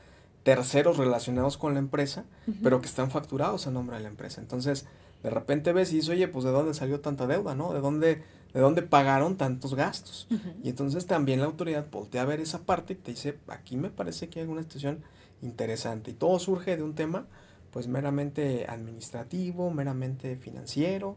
terceros 0.47 0.97
relacionados 0.97 1.59
con 1.59 1.75
la 1.75 1.81
empresa, 1.81 2.25
pero 2.63 2.81
que 2.81 2.87
están 2.87 3.11
facturados 3.11 3.67
a 3.67 3.73
nombre 3.73 3.97
de 3.97 4.05
la 4.05 4.09
empresa. 4.09 4.41
Entonces, 4.41 4.87
de 5.25 5.29
repente 5.29 5.73
ves 5.73 5.91
y 5.91 5.97
dices, 5.97 6.11
oye, 6.11 6.29
pues 6.29 6.45
de 6.45 6.53
dónde 6.53 6.73
salió 6.73 7.01
tanta 7.01 7.27
deuda, 7.27 7.57
¿no? 7.57 7.73
¿De 7.73 7.81
dónde, 7.81 8.23
de 8.55 8.61
dónde 8.61 8.83
pagaron 8.83 9.37
tantos 9.37 9.75
gastos? 9.75 10.29
Y 10.63 10.69
entonces 10.69 11.07
también 11.07 11.41
la 11.41 11.47
autoridad 11.47 11.85
voltea 11.91 12.23
a 12.23 12.27
ver 12.27 12.39
esa 12.39 12.61
parte 12.61 12.93
y 12.93 12.97
te 12.97 13.11
dice, 13.11 13.41
aquí 13.49 13.77
me 13.77 13.91
parece 13.91 14.29
que 14.29 14.39
hay 14.39 14.47
una 14.47 14.63
situación 14.63 15.03
interesante. 15.43 16.13
Y 16.13 16.15
todo 16.15 16.39
surge 16.39 16.77
de 16.77 16.85
un 16.85 16.95
tema, 16.95 17.27
pues 17.73 17.89
meramente 17.89 18.67
administrativo, 18.69 19.73
meramente 19.73 20.37
financiero, 20.37 21.17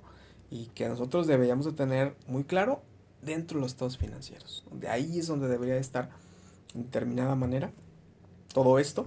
y 0.49 0.71
que 0.73 0.89
nosotros 0.89 1.27
deberíamos 1.27 1.67
de 1.67 1.73
tener 1.73 2.15
muy 2.25 2.45
claro 2.45 2.81
dentro 3.21 3.59
de 3.59 3.61
los 3.61 3.73
estados 3.73 3.99
financieros. 3.99 4.65
De 4.71 4.89
ahí 4.89 5.19
es 5.19 5.27
donde 5.27 5.47
debería 5.47 5.77
estar, 5.77 6.09
en 6.73 6.85
determinada 6.85 7.35
manera, 7.35 7.71
todo 8.51 8.79
esto. 8.79 9.05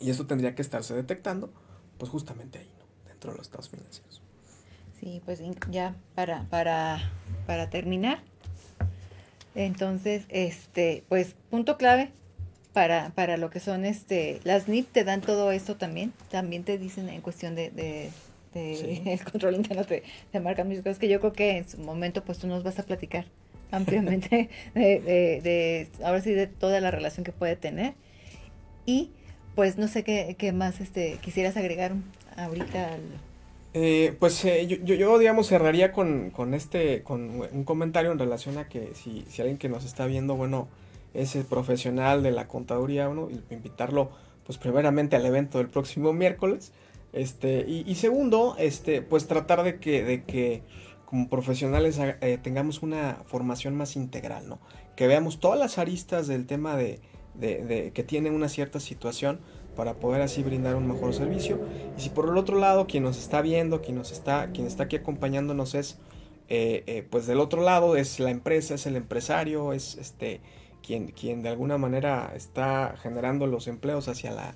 Y 0.00 0.10
eso 0.10 0.26
tendría 0.26 0.54
que 0.54 0.62
estarse 0.62 0.94
detectando, 0.94 1.52
pues 1.98 2.10
justamente 2.10 2.58
ahí 2.58 2.70
de 3.28 3.36
los 3.36 3.46
estados 3.46 3.68
financieros. 3.68 4.22
Sí, 4.98 5.22
pues 5.24 5.40
ya 5.70 5.94
para, 6.14 6.44
para, 6.50 7.10
para 7.46 7.70
terminar, 7.70 8.22
entonces, 9.54 10.24
este, 10.28 11.04
pues 11.08 11.34
punto 11.50 11.76
clave 11.76 12.10
para, 12.72 13.10
para 13.14 13.36
lo 13.36 13.50
que 13.50 13.58
son 13.58 13.84
este, 13.84 14.40
las 14.44 14.68
NIP 14.68 14.92
te 14.92 15.04
dan 15.04 15.22
todo 15.22 15.50
esto 15.52 15.76
también, 15.76 16.12
también 16.30 16.64
te 16.64 16.78
dicen 16.78 17.08
en 17.08 17.20
cuestión 17.20 17.54
de, 17.54 17.70
de, 17.70 18.10
el 19.12 19.24
control 19.24 19.56
interno 19.56 19.84
te, 19.84 20.02
te 20.30 20.40
marcan 20.40 20.68
mis 20.68 20.78
cosas 20.78 20.98
que 20.98 21.08
yo 21.08 21.20
creo 21.20 21.32
que 21.32 21.56
en 21.56 21.68
su 21.68 21.78
momento 21.78 22.24
pues 22.24 22.38
tú 22.38 22.46
nos 22.46 22.62
vas 22.62 22.78
a 22.78 22.84
platicar 22.84 23.26
ampliamente 23.70 24.50
de, 24.74 25.00
de, 25.00 25.40
de, 25.40 25.88
ahora 26.04 26.20
sí 26.20 26.32
de 26.32 26.46
toda 26.46 26.80
la 26.80 26.90
relación 26.90 27.24
que 27.24 27.32
puede 27.32 27.56
tener. 27.56 27.94
Y 28.86 29.10
pues 29.54 29.78
no 29.78 29.88
sé 29.88 30.04
qué, 30.04 30.52
más 30.52 30.80
este 30.80 31.18
quisieras 31.22 31.56
agregar 31.56 31.92
ahorita 32.36 32.96
eh, 33.72 34.16
pues 34.18 34.44
eh, 34.44 34.66
yo, 34.66 34.76
yo, 34.94 35.18
digamos, 35.18 35.46
cerraría 35.46 35.92
con, 35.92 36.30
con, 36.30 36.54
este, 36.54 37.02
con 37.02 37.40
un 37.52 37.64
comentario 37.64 38.10
en 38.10 38.18
relación 38.18 38.58
a 38.58 38.68
que 38.68 38.92
si, 38.94 39.24
alguien 39.38 39.58
que 39.58 39.68
nos 39.68 39.84
está 39.84 40.06
viendo, 40.06 40.34
bueno, 40.34 40.68
es 41.14 41.36
el 41.36 41.44
profesional 41.44 42.22
de 42.22 42.32
la 42.32 42.48
contaduría, 42.48 43.08
uno, 43.08 43.28
invitarlo, 43.50 44.10
pues 44.44 44.58
primeramente 44.58 45.14
al 45.14 45.24
evento 45.24 45.58
del 45.58 45.68
próximo 45.68 46.12
miércoles, 46.12 46.72
este, 47.12 47.64
y, 47.68 47.94
segundo, 47.96 48.56
este, 48.58 49.02
pues 49.02 49.26
tratar 49.26 49.62
de 49.62 49.78
que, 49.78 50.04
de 50.04 50.24
que 50.24 50.62
como 51.04 51.28
profesionales 51.28 51.98
eh, 51.98 52.38
tengamos 52.40 52.82
una 52.82 53.18
formación 53.26 53.76
más 53.76 53.96
integral, 53.96 54.48
¿no? 54.48 54.60
Que 54.94 55.08
veamos 55.08 55.40
todas 55.40 55.58
las 55.58 55.78
aristas 55.78 56.28
del 56.28 56.46
tema 56.46 56.76
de, 56.76 57.00
de, 57.40 57.64
de 57.64 57.90
que 57.92 58.02
tiene 58.04 58.30
una 58.30 58.48
cierta 58.48 58.80
situación, 58.80 59.40
para 59.76 59.94
poder 59.94 60.22
así 60.22 60.42
brindar 60.42 60.76
un 60.76 60.86
mejor 60.86 61.14
servicio. 61.14 61.58
Y 61.96 62.02
si 62.02 62.10
por 62.10 62.28
el 62.28 62.36
otro 62.36 62.58
lado 62.58 62.86
quien 62.86 63.02
nos 63.02 63.18
está 63.18 63.40
viendo, 63.40 63.80
quien 63.80 63.96
nos 63.96 64.12
está, 64.12 64.50
quien 64.52 64.66
está 64.66 64.84
aquí 64.84 64.96
acompañándonos 64.96 65.74
es, 65.74 65.98
eh, 66.48 66.82
eh, 66.86 67.06
pues 67.08 67.26
del 67.26 67.40
otro 67.40 67.62
lado 67.62 67.96
es 67.96 68.20
la 68.20 68.30
empresa, 68.30 68.74
es 68.74 68.86
el 68.86 68.96
empresario, 68.96 69.72
es 69.72 69.96
este 69.96 70.40
quien, 70.82 71.08
quien 71.12 71.42
de 71.42 71.50
alguna 71.50 71.78
manera 71.78 72.32
está 72.34 72.96
generando 73.02 73.46
los 73.46 73.68
empleos 73.68 74.08
hacia 74.08 74.32
la, 74.32 74.54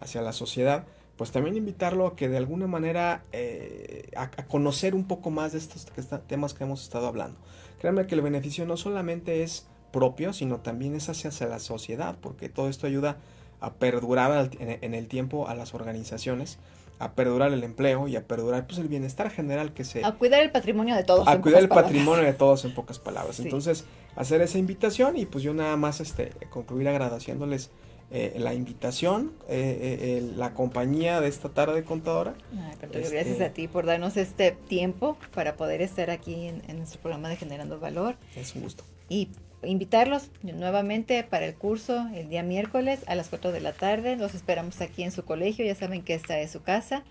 hacia 0.00 0.22
la 0.22 0.32
sociedad, 0.32 0.84
pues 1.16 1.32
también 1.32 1.56
invitarlo 1.56 2.06
a 2.06 2.16
que 2.16 2.28
de 2.28 2.36
alguna 2.36 2.66
manera 2.66 3.24
eh, 3.32 4.10
a, 4.16 4.30
conocer 4.46 4.94
un 4.94 5.06
poco 5.06 5.30
más 5.30 5.52
de 5.52 5.58
estos 5.58 5.86
temas 6.26 6.54
que 6.54 6.64
hemos 6.64 6.82
estado 6.82 7.06
hablando. 7.06 7.38
Créanme 7.78 8.06
que 8.06 8.14
el 8.14 8.22
beneficio 8.22 8.66
no 8.66 8.76
solamente 8.76 9.42
es 9.42 9.66
propio, 9.92 10.32
sino 10.32 10.60
también 10.60 10.94
es 10.94 11.08
hacia, 11.08 11.30
la 11.46 11.58
sociedad, 11.58 12.16
porque 12.20 12.48
todo 12.48 12.68
esto 12.68 12.86
ayuda 12.86 13.16
a 13.60 13.74
perdurar 13.74 14.50
en 14.60 14.94
el 14.94 15.08
tiempo 15.08 15.48
a 15.48 15.54
las 15.54 15.74
organizaciones, 15.74 16.58
a 16.98 17.12
perdurar 17.12 17.52
el 17.52 17.62
empleo 17.62 18.08
y 18.08 18.16
a 18.16 18.26
perdurar 18.26 18.66
pues 18.66 18.78
el 18.78 18.88
bienestar 18.88 19.30
general 19.30 19.72
que 19.74 19.84
se... 19.84 20.04
A 20.04 20.12
cuidar 20.12 20.42
el 20.42 20.50
patrimonio 20.50 20.94
de 20.94 21.04
todos. 21.04 21.28
A 21.28 21.40
cuidar 21.40 21.62
el 21.62 21.68
patrimonio 21.68 22.24
de 22.24 22.32
todos 22.32 22.64
en 22.64 22.74
pocas 22.74 22.98
palabras. 22.98 23.38
Entonces, 23.40 23.84
hacer 24.14 24.40
esa 24.40 24.58
invitación 24.58 25.16
y 25.16 25.26
pues 25.26 25.44
yo 25.44 25.52
nada 25.52 25.76
más 25.76 26.00
este, 26.00 26.30
concluir 26.48 26.88
agradeciéndoles 26.88 27.70
eh, 28.10 28.36
la 28.38 28.54
invitación, 28.54 29.32
eh, 29.48 29.98
eh, 30.00 30.32
la 30.36 30.54
compañía 30.54 31.20
de 31.20 31.28
esta 31.28 31.50
tarde 31.50 31.82
contadora. 31.82 32.34
Este 32.80 33.10
gracias 33.10 33.40
a 33.40 33.50
ti 33.50 33.68
por 33.68 33.84
darnos 33.84 34.16
este 34.16 34.52
tiempo 34.52 35.18
para 35.34 35.56
poder 35.56 35.82
estar 35.82 36.10
aquí 36.10 36.46
en, 36.46 36.62
en 36.68 36.78
nuestro 36.78 37.00
programa 37.00 37.28
de 37.28 37.36
Generando 37.36 37.78
Valor. 37.78 38.16
Es 38.36 38.54
un 38.54 38.62
gusto. 38.62 38.84
Y 39.08 39.30
invitarlos 39.62 40.30
nuevamente 40.42 41.22
para 41.24 41.46
el 41.46 41.54
curso 41.54 42.08
el 42.14 42.28
día 42.28 42.42
miércoles 42.42 43.00
a 43.06 43.14
las 43.14 43.28
4 43.28 43.52
de 43.52 43.60
la 43.60 43.72
tarde. 43.72 44.16
Los 44.16 44.34
esperamos 44.34 44.80
aquí 44.80 45.02
en 45.02 45.12
su 45.12 45.24
colegio, 45.24 45.64
ya 45.64 45.74
saben 45.74 46.02
que 46.02 46.14
esta 46.14 46.38
es 46.40 46.50
su 46.50 46.62
casa. 46.62 47.04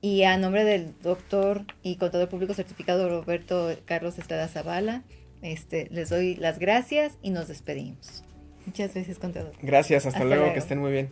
Y 0.00 0.22
a 0.22 0.36
nombre 0.36 0.64
del 0.64 0.94
doctor 1.02 1.64
y 1.82 1.96
contador 1.96 2.28
público 2.28 2.54
certificado 2.54 3.08
Roberto 3.08 3.76
Carlos 3.84 4.18
Estrada 4.18 4.46
Zavala, 4.46 5.02
este, 5.42 5.88
les 5.90 6.10
doy 6.10 6.36
las 6.36 6.58
gracias 6.58 7.14
y 7.22 7.30
nos 7.30 7.48
despedimos. 7.48 8.22
Muchas 8.66 8.94
gracias, 8.94 9.18
contador. 9.18 9.52
Gracias, 9.62 10.06
hasta, 10.06 10.24
luego, 10.24 10.52
que 10.52 10.58
estén 10.58 10.78
muy 10.78 10.92
bien. 10.92 11.10